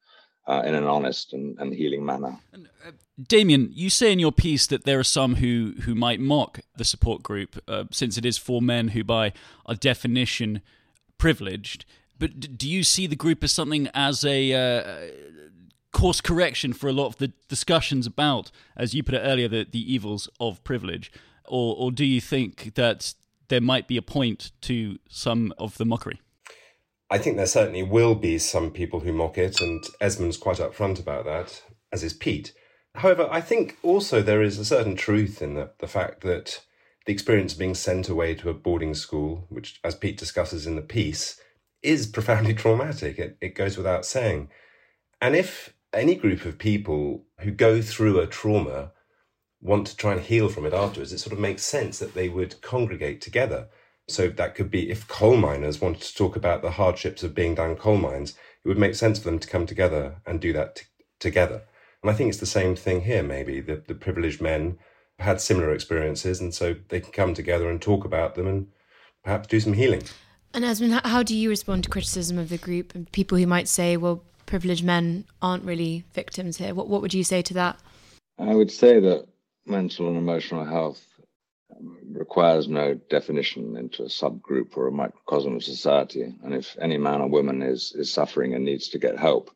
uh, 0.48 0.62
in 0.66 0.76
an 0.76 0.86
honest 0.86 1.34
and, 1.34 1.58
and 1.60 1.74
healing 1.74 2.06
manner. 2.06 2.38
And, 2.54 2.70
uh, 2.88 2.92
Damian, 3.28 3.70
you 3.74 3.90
say 3.90 4.12
in 4.12 4.20
your 4.20 4.32
piece 4.32 4.68
that 4.68 4.86
there 4.86 5.00
are 5.00 5.04
some 5.04 5.36
who, 5.36 5.74
who 5.82 5.96
might 5.96 6.20
mock 6.20 6.60
the 6.78 6.86
support 6.86 7.24
group 7.24 7.62
uh, 7.68 7.86
since 7.92 8.18
it 8.18 8.26
is 8.26 8.38
for 8.38 8.62
men 8.62 8.90
who, 8.90 9.04
by 9.04 9.34
our 9.66 9.76
definition, 9.76 10.62
privileged. 11.18 11.86
But 12.18 12.40
d- 12.40 12.48
do 12.48 12.70
you 12.70 12.84
see 12.84 13.08
the 13.08 13.16
group 13.16 13.44
as 13.44 13.52
something 13.52 13.90
as 13.94 14.24
a 14.26 14.54
uh, 14.54 15.12
course 15.92 16.22
correction 16.22 16.74
for 16.74 16.88
a 16.88 16.94
lot 16.94 17.08
of 17.08 17.18
the 17.18 17.32
discussions 17.48 18.06
about, 18.08 18.52
as 18.76 18.94
you 18.94 19.04
put 19.04 19.16
it 19.16 19.20
earlier, 19.20 19.48
the, 19.48 19.66
the 19.70 19.94
evils 19.94 20.28
of 20.40 20.64
privilege? 20.64 21.12
Or, 21.46 21.76
or 21.78 21.92
do 21.92 22.06
you 22.06 22.20
think 22.20 22.74
that 22.76 23.14
there 23.48 23.62
might 23.62 23.88
be 23.88 23.98
a 23.98 24.02
point 24.02 24.52
to 24.62 24.98
some 25.08 25.54
of 25.58 25.78
the 25.78 25.86
mockery? 25.86 26.20
I 27.10 27.18
think 27.18 27.38
there 27.38 27.46
certainly 27.46 27.84
will 27.84 28.16
be 28.16 28.38
some 28.38 28.72
people 28.72 29.02
who 29.02 29.14
mock 29.14 29.38
it, 29.38 29.62
and 29.62 29.84
Esmond's 30.02 30.38
quite 30.38 30.58
upfront 30.58 31.00
about 31.00 31.26
that, 31.26 31.64
as 31.92 32.04
is 32.04 32.14
Pete. 32.14 32.54
However, 32.96 33.28
I 33.30 33.42
think 33.42 33.78
also 33.84 34.22
there 34.22 34.42
is 34.42 34.58
a 34.58 34.66
certain 34.66 34.96
truth 34.96 35.42
in 35.42 35.56
the, 35.56 35.72
the 35.80 35.88
fact 35.88 36.22
that 36.22 36.64
the 37.06 37.14
experience 37.14 37.54
of 37.54 37.60
being 37.60 37.76
sent 37.76 38.08
away 38.08 38.36
to 38.36 38.50
a 38.50 38.54
boarding 38.54 38.94
school, 38.94 39.46
which, 39.50 39.80
as 39.84 39.96
Pete 39.96 40.18
discusses 40.18 40.66
in 40.66 40.76
the 40.76 40.82
piece, 40.82 41.40
is 41.82 42.08
profoundly 42.08 42.54
traumatic. 42.54 43.20
It, 43.20 43.38
it 43.42 43.56
goes 43.56 43.78
without 43.78 44.06
saying. 44.06 44.50
And 45.22 45.36
if 45.36 45.74
any 45.92 46.16
group 46.16 46.46
of 46.46 46.58
people 46.58 47.26
who 47.40 47.52
go 47.52 47.82
through 47.82 48.20
a 48.20 48.28
trauma 48.28 48.92
want 49.62 49.88
to 49.88 49.96
try 49.96 50.14
and 50.14 50.22
heal 50.22 50.50
from 50.50 50.66
it 50.66 50.74
afterwards, 50.74 51.14
it 51.14 51.20
sort 51.20 51.34
of 51.34 51.40
makes 51.40 51.64
sense 51.64 52.00
that 52.00 52.14
they 52.14 52.30
would 52.30 52.62
congregate 52.62 53.22
together 53.22 53.68
So 54.08 54.28
that 54.28 54.56
could 54.56 54.70
be 54.70 54.90
if 54.90 55.08
coal 55.08 55.38
miners 55.38 55.80
wanted 55.80 56.02
to 56.02 56.16
talk 56.16 56.36
about 56.36 56.62
the 56.62 56.72
hardships 56.72 57.24
of 57.24 57.34
being 57.34 57.56
down 57.56 57.76
coal 57.76 57.98
mines, 57.98 58.36
it 58.64 58.68
would 58.68 58.78
make 58.78 58.96
sense 58.96 59.20
for 59.20 59.26
them 59.26 59.40
to 59.40 59.48
come 59.48 59.66
together 59.66 60.18
and 60.26 60.42
do 60.42 60.52
that 60.54 60.76
t- 60.76 60.86
together. 61.20 61.64
And 62.02 62.12
I 62.12 62.14
think 62.14 62.30
it's 62.30 62.40
the 62.40 62.46
same 62.46 62.76
thing 62.76 63.02
here, 63.02 63.24
maybe. 63.24 63.62
The, 63.62 63.82
the 63.88 63.96
privileged 63.96 64.42
men 64.42 64.78
had 65.20 65.40
similar 65.40 65.74
experiences, 65.74 66.42
and 66.42 66.54
so 66.54 66.76
they 66.90 67.00
can 67.00 67.12
come 67.14 67.34
together 67.34 67.70
and 67.70 67.82
talk 67.82 68.04
about 68.04 68.36
them 68.36 68.48
and 68.48 68.68
perhaps 69.24 69.48
do 69.48 69.60
some 69.60 69.74
healing. 69.74 70.04
And 70.54 70.66
Esmond, 70.66 71.02
how 71.06 71.24
do 71.24 71.36
you 71.36 71.50
respond 71.50 71.86
to 71.86 71.90
criticism 71.90 72.38
of 72.38 72.50
the 72.50 72.58
group 72.58 72.94
and 72.94 73.12
people 73.12 73.38
who 73.38 73.48
might 73.48 73.68
say, 73.68 73.96
well, 73.96 74.22
privileged 74.46 74.84
men 74.84 75.26
aren't 75.42 75.64
really 75.64 76.04
victims 76.14 76.58
here? 76.58 76.74
What, 76.74 76.90
what 76.90 77.02
would 77.02 77.14
you 77.14 77.24
say 77.24 77.42
to 77.42 77.54
that? 77.54 77.80
I 78.38 78.54
would 78.54 78.72
say 78.72 79.00
that 79.00 79.28
mental 79.66 80.08
and 80.10 80.18
emotional 80.18 80.66
health 80.66 81.08
requires 82.12 82.68
no 82.68 82.94
definition 83.10 83.78
into 83.78 84.04
a 84.04 84.08
subgroup 84.08 84.78
or 84.78 84.88
a 84.88 84.92
microcosm 84.92 85.56
of 85.56 85.64
society. 85.64 86.34
And 86.44 86.54
if 86.54 86.76
any 86.80 86.98
man 86.98 87.22
or 87.22 87.30
woman 87.30 87.62
is, 87.62 87.94
is 87.96 88.12
suffering 88.12 88.54
and 88.54 88.64
needs 88.64 88.90
to 88.90 89.00
get 89.00 89.18
help, 89.18 89.52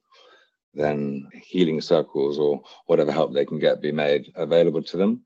then 0.73 1.27
healing 1.33 1.81
circles 1.81 2.37
or 2.37 2.61
whatever 2.85 3.11
help 3.11 3.33
they 3.33 3.45
can 3.45 3.59
get 3.59 3.81
be 3.81 3.91
made 3.91 4.31
available 4.35 4.83
to 4.83 4.97
them. 4.97 5.23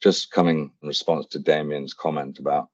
Just 0.00 0.30
coming 0.30 0.72
in 0.82 0.88
response 0.88 1.26
to 1.26 1.38
Damian's 1.38 1.94
comment 1.94 2.38
about 2.38 2.68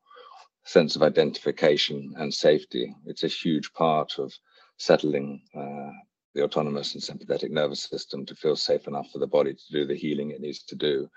sense 0.64 0.96
of 0.96 1.02
identification 1.02 2.14
and 2.18 2.32
safety, 2.32 2.94
it's 3.06 3.24
a 3.24 3.28
huge 3.28 3.72
part 3.72 4.18
of 4.18 4.32
settling 4.76 5.42
uh, 5.56 5.92
the 6.34 6.42
autonomous 6.42 6.94
and 6.94 7.02
sympathetic 7.02 7.50
nervous 7.50 7.82
system 7.82 8.24
to 8.26 8.34
feel 8.34 8.56
safe 8.56 8.86
enough 8.86 9.10
for 9.10 9.18
the 9.18 9.26
body 9.26 9.54
to 9.54 9.72
do 9.72 9.86
the 9.86 9.94
healing 9.94 10.30
it 10.30 10.40
needs 10.40 10.62
to 10.62 10.76
do 10.76 11.08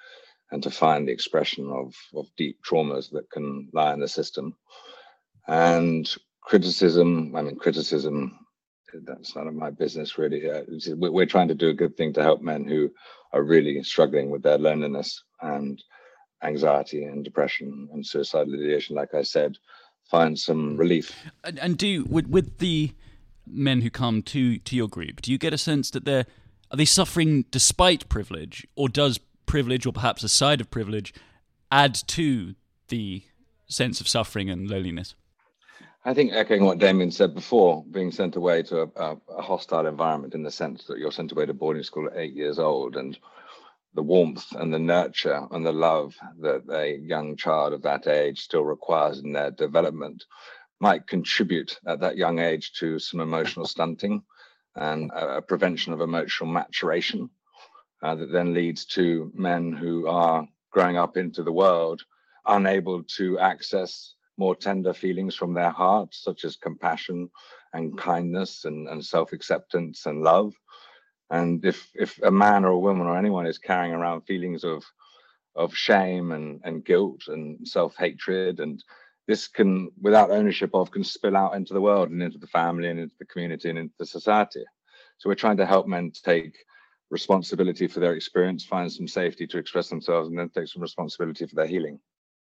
and 0.51 0.61
to 0.63 0.71
find 0.71 1.07
the 1.07 1.11
expression 1.11 1.69
of, 1.71 1.95
of 2.13 2.27
deep 2.37 2.59
traumas 2.67 3.09
that 3.11 3.29
can 3.31 3.69
lie 3.73 3.93
in 3.93 3.99
the 3.99 4.07
system. 4.07 4.55
And 5.47 6.09
criticism, 6.41 7.35
I 7.35 7.41
mean, 7.41 7.55
criticism, 7.55 8.37
that's 9.05 9.35
none 9.35 9.47
of 9.47 9.55
my 9.55 9.69
business 9.69 10.17
really. 10.17 10.49
Uh, 10.49 10.63
we're 10.97 11.25
trying 11.25 11.47
to 11.47 11.55
do 11.55 11.69
a 11.69 11.73
good 11.73 11.95
thing 11.95 12.13
to 12.13 12.23
help 12.23 12.41
men 12.41 12.65
who 12.67 12.91
are 13.31 13.43
really 13.43 13.81
struggling 13.83 14.29
with 14.29 14.43
their 14.43 14.57
loneliness 14.57 15.23
and 15.41 15.81
anxiety 16.43 17.03
and 17.03 17.23
depression 17.23 17.87
and 17.93 18.05
suicidal 18.05 18.53
ideation, 18.53 18.95
like 18.95 19.13
I 19.13 19.21
said, 19.21 19.57
find 20.09 20.37
some 20.37 20.75
relief. 20.75 21.15
And, 21.43 21.59
and 21.59 21.77
do 21.77 22.05
with, 22.09 22.27
with 22.27 22.57
the 22.57 22.91
men 23.47 23.81
who 23.81 23.89
come 23.89 24.21
to 24.21 24.57
to 24.59 24.75
your 24.75 24.87
group, 24.87 25.21
do 25.21 25.31
you 25.31 25.37
get 25.37 25.53
a 25.53 25.57
sense 25.57 25.89
that 25.91 26.05
they're 26.05 26.25
are 26.71 26.77
they 26.77 26.85
suffering 26.85 27.45
despite 27.51 28.07
privilege, 28.07 28.65
or 28.75 28.87
does 28.87 29.19
privilege, 29.51 29.85
or 29.85 29.91
perhaps 29.91 30.23
a 30.23 30.29
side 30.29 30.61
of 30.61 30.71
privilege, 30.71 31.13
add 31.69 31.93
to 32.07 32.55
the 32.87 33.21
sense 33.67 33.99
of 33.99 34.07
suffering 34.07 34.49
and 34.49 34.69
loneliness? 34.69 35.13
I 36.05 36.13
think 36.13 36.31
echoing 36.31 36.63
what 36.63 36.77
Damian 36.77 37.11
said 37.11 37.35
before, 37.35 37.83
being 37.91 38.11
sent 38.11 38.37
away 38.37 38.63
to 38.63 38.89
a, 38.95 39.17
a, 39.37 39.41
hostile 39.41 39.87
environment 39.87 40.35
in 40.35 40.43
the 40.43 40.51
sense 40.51 40.85
that 40.85 40.99
you're 40.99 41.11
sent 41.11 41.33
away 41.33 41.45
to 41.45 41.53
boarding 41.53 41.83
school 41.83 42.07
at 42.07 42.17
eight 42.17 42.33
years 42.33 42.59
old 42.59 42.95
and 42.95 43.19
the 43.93 44.01
warmth 44.01 44.45
and 44.53 44.73
the 44.73 44.79
nurture 44.79 45.45
and 45.51 45.65
the 45.65 45.73
love 45.73 46.15
that 46.39 46.63
a 46.71 46.97
young 46.99 47.35
child 47.35 47.73
of 47.73 47.81
that 47.81 48.07
age 48.07 48.39
still 48.39 48.63
requires 48.63 49.19
in 49.19 49.33
their 49.33 49.51
development 49.51 50.23
might 50.79 51.07
contribute 51.07 51.77
at 51.85 51.99
that 51.99 52.15
young 52.15 52.39
age 52.39 52.71
to 52.79 52.99
some 52.99 53.19
emotional 53.19 53.65
stunting 53.65 54.23
and 54.77 55.11
a 55.13 55.41
prevention 55.41 55.91
of 55.91 55.99
emotional 55.99 56.49
maturation 56.49 57.29
uh, 58.01 58.15
that 58.15 58.31
then 58.31 58.53
leads 58.53 58.85
to 58.85 59.31
men 59.35 59.71
who 59.71 60.07
are 60.07 60.47
growing 60.71 60.97
up 60.97 61.17
into 61.17 61.43
the 61.43 61.51
world 61.51 62.01
unable 62.47 63.03
to 63.03 63.37
access 63.39 64.15
more 64.37 64.55
tender 64.55 64.93
feelings 64.93 65.35
from 65.35 65.53
their 65.53 65.69
hearts, 65.69 66.23
such 66.23 66.45
as 66.45 66.55
compassion 66.55 67.29
and 67.73 67.97
kindness 67.97 68.65
and, 68.65 68.87
and 68.87 69.05
self-acceptance 69.05 70.05
and 70.05 70.23
love. 70.23 70.53
And 71.29 71.63
if 71.63 71.89
if 71.93 72.19
a 72.23 72.31
man 72.31 72.65
or 72.65 72.71
a 72.71 72.79
woman 72.79 73.07
or 73.07 73.17
anyone 73.17 73.45
is 73.45 73.57
carrying 73.57 73.93
around 73.93 74.21
feelings 74.21 74.63
of 74.63 74.83
of 75.55 75.75
shame 75.75 76.31
and, 76.31 76.61
and 76.63 76.85
guilt 76.85 77.23
and 77.27 77.67
self-hatred 77.67 78.59
and 78.59 78.83
this 79.27 79.47
can 79.47 79.91
without 80.01 80.31
ownership 80.31 80.71
of 80.73 80.91
can 80.91 81.03
spill 81.03 81.37
out 81.37 81.55
into 81.55 81.73
the 81.73 81.81
world 81.81 82.09
and 82.09 82.23
into 82.23 82.37
the 82.37 82.47
family 82.47 82.89
and 82.89 82.99
into 82.99 83.15
the 83.19 83.25
community 83.25 83.69
and 83.69 83.77
into 83.77 83.93
the 83.99 84.05
society 84.05 84.63
so 85.17 85.29
we're 85.29 85.35
trying 85.35 85.57
to 85.57 85.65
help 85.65 85.87
men 85.87 86.09
take 86.23 86.55
responsibility 87.11 87.87
for 87.87 87.99
their 87.99 88.13
experience, 88.13 88.65
find 88.65 88.91
some 88.91 89.07
safety 89.07 89.45
to 89.45 89.57
express 89.57 89.89
themselves, 89.89 90.29
and 90.29 90.39
then 90.39 90.49
take 90.49 90.67
some 90.67 90.81
responsibility 90.81 91.45
for 91.45 91.55
their 91.55 91.67
healing. 91.67 91.99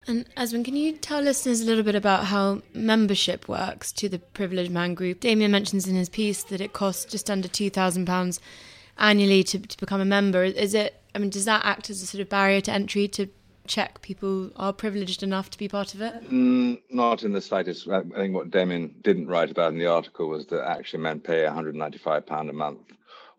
And 0.08 0.26
Esmond, 0.36 0.66
can 0.66 0.76
you 0.76 0.94
tell 0.94 1.22
listeners 1.22 1.62
a 1.62 1.66
little 1.66 1.84
bit 1.84 1.96
about 1.96 2.26
how 2.26 2.62
membership 2.74 3.48
works 3.48 3.92
to 3.94 4.10
the 4.10 4.20
Privileged 4.20 4.72
Man 4.72 4.94
Group? 4.94 5.22
Damian 5.22 5.52
mentions 5.52 5.88
in 5.88 5.96
his 5.96 6.10
piece 6.10 6.44
that 6.44 6.62
it 6.62 6.74
costs 6.74 7.06
just 7.06 7.30
under 7.30 7.48
two 7.48 7.70
thousand 7.70 8.06
pounds 8.06 8.40
annually 8.98 9.44
to, 9.44 9.60
to 9.60 9.78
become 9.78 10.02
a 10.02 10.06
member. 10.06 10.44
Is 10.44 10.74
it? 10.74 11.02
I 11.14 11.20
mean, 11.20 11.30
does 11.30 11.46
that 11.46 11.66
act 11.66 11.90
as 11.90 12.02
a 12.02 12.06
sort 12.06 12.22
of 12.22 12.30
barrier 12.30 12.62
to 12.62 12.72
entry 12.72 13.08
to 13.10 13.28
check 13.66 14.02
people 14.02 14.50
are 14.56 14.72
privileged 14.72 15.24
enough 15.24 15.50
to 15.50 15.58
be 15.58 15.68
part 15.68 15.94
of 15.94 16.02
it? 16.02 16.30
Mm, 16.32 16.82
not 16.90 17.24
in 17.24 17.34
the 17.34 17.42
slightest. 17.42 17.88
I 17.90 18.02
think 18.04 18.34
what 18.34 18.50
Damian 18.50 18.96
didn't 19.02 19.28
write 19.28 19.52
about 19.52 19.74
in 19.74 19.80
the 19.80 19.88
article 19.88 20.30
was 20.30 20.46
that 20.48 20.66
actually 20.66 21.04
men 21.04 21.20
pay 21.20 21.44
195 21.44 22.26
pound 22.26 22.50
a 22.50 22.54
month, 22.54 22.80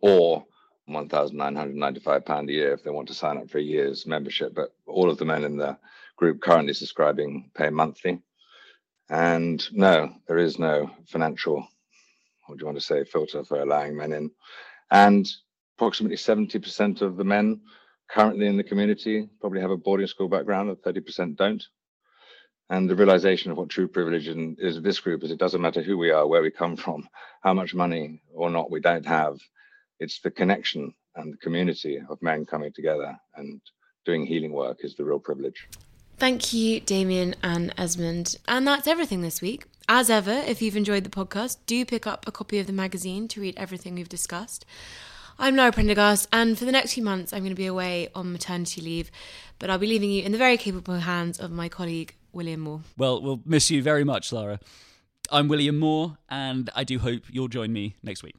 or 0.03 0.45
£1,995 0.89 2.49
a 2.49 2.53
year 2.53 2.73
if 2.73 2.83
they 2.83 2.91
want 2.91 3.09
to 3.09 3.15
sign 3.15 3.39
up 3.39 3.51
for 3.51 3.59
a 3.59 3.63
year's 3.63 4.07
membership. 4.07 4.55
But 4.55 4.75
all 4.87 5.11
of 5.11 5.19
the 5.19 5.25
men 5.25 5.45
in 5.45 5.57
the 5.57 5.77
group 6.17 6.41
currently 6.41 6.75
subscribing 6.75 7.51
pay 7.55 7.71
monthly. 7.71 8.21
And 9.11 9.67
no, 9.73 10.13
there 10.27 10.39
is 10.39 10.59
no 10.59 10.91
financial, 11.07 11.67
what 12.47 12.59
do 12.59 12.63
you 12.63 12.67
want 12.67 12.79
to 12.79 12.85
say, 12.85 13.05
filter 13.05 13.45
for 13.45 13.61
allowing 13.61 13.97
men 13.97 14.13
in. 14.13 14.31
And 14.91 15.29
approximately 15.77 16.17
70% 16.17 17.03
of 17.03 17.17
the 17.17 17.25
men 17.25 17.61
currently 18.11 18.47
in 18.47 18.57
the 18.57 18.65
community 18.65 19.29
probably 19.41 19.61
have 19.61 19.71
a 19.71 19.77
boarding 19.77 20.07
school 20.07 20.29
background, 20.29 20.69
and 20.69 20.79
30% 20.79 21.37
don't. 21.37 21.65
And 22.71 22.89
the 22.89 22.97
realization 22.97 23.51
of 23.51 23.57
what 23.57 23.71
true 23.71 23.89
privilege 23.89 24.29
is 24.29 24.77
of 24.77 24.83
this 24.83 25.01
group 25.01 25.23
is 25.25 25.31
it 25.31 25.39
doesn't 25.39 25.63
matter 25.63 25.83
who 25.83 25.97
we 25.97 26.11
are, 26.11 26.27
where 26.27 26.43
we 26.43 26.51
come 26.51 26.77
from, 26.77 27.09
how 27.43 27.55
much 27.55 27.75
money 27.75 28.21
or 28.35 28.51
not 28.51 28.71
we 28.71 28.81
don't 28.81 29.07
have 29.07 29.39
it's 30.01 30.21
the 30.21 30.31
connection 30.31 30.95
and 31.17 31.33
the 31.33 31.37
community 31.39 32.01
of 32.09 32.21
men 32.23 32.45
coming 32.47 32.73
together 32.73 33.19
and 33.37 33.61
doing 34.05 34.25
healing 34.25 34.53
work 34.53 34.79
is 34.81 34.95
the 34.95 35.05
real 35.05 35.19
privilege. 35.19 35.69
Thank 36.17 36.53
you, 36.53 36.81
Damian 36.81 37.35
and 37.43 37.73
Esmond. 37.77 38.37
And 38.49 38.67
that's 38.67 38.89
everything 38.89 39.23
this 39.23 39.41
week. 39.41 39.67
As 39.89 40.11
ever, 40.11 40.33
if 40.33 40.61
you've 40.61 40.77
enjoyed 40.77 41.05
the 41.05 41.11
podcast, 41.11 41.59
do 41.67 41.85
pick 41.85 42.07
up 42.07 42.27
a 42.27 42.33
copy 42.33 42.59
of 42.59 42.67
the 42.67 42.73
magazine 42.73 43.29
to 43.29 43.41
read 43.41 43.55
everything 43.57 43.95
we've 43.95 44.09
discussed. 44.09 44.67
I'm 45.39 45.55
Lara 45.55 45.71
Prendergast, 45.71 46.27
and 46.33 46.59
for 46.59 46.65
the 46.65 46.73
next 46.73 46.95
few 46.95 47.05
months, 47.05 47.33
I'm 47.33 47.41
going 47.41 47.51
to 47.51 47.57
be 47.57 47.67
away 47.67 48.09
on 48.13 48.33
maternity 48.33 48.81
leave, 48.81 49.13
but 49.61 49.71
I'll 49.71 49.79
be 49.79 49.87
leaving 49.87 50.11
you 50.11 50.25
in 50.25 50.33
the 50.33 50.39
very 50.39 50.57
capable 50.57 50.99
hands 50.99 51.39
of 51.39 51.53
my 51.53 51.69
colleague, 51.69 52.17
William 52.33 52.61
Moore. 52.61 52.81
Well, 52.97 53.23
we'll 53.23 53.41
miss 53.45 53.71
you 53.71 53.81
very 53.81 54.03
much, 54.03 54.33
Lara. 54.33 54.59
I'm 55.31 55.47
William 55.47 55.79
Moore, 55.79 56.19
and 56.29 56.71
I 56.75 56.83
do 56.83 56.99
hope 56.99 57.23
you'll 57.31 57.47
join 57.47 57.73
me 57.73 57.95
next 58.03 58.25
week. 58.25 58.35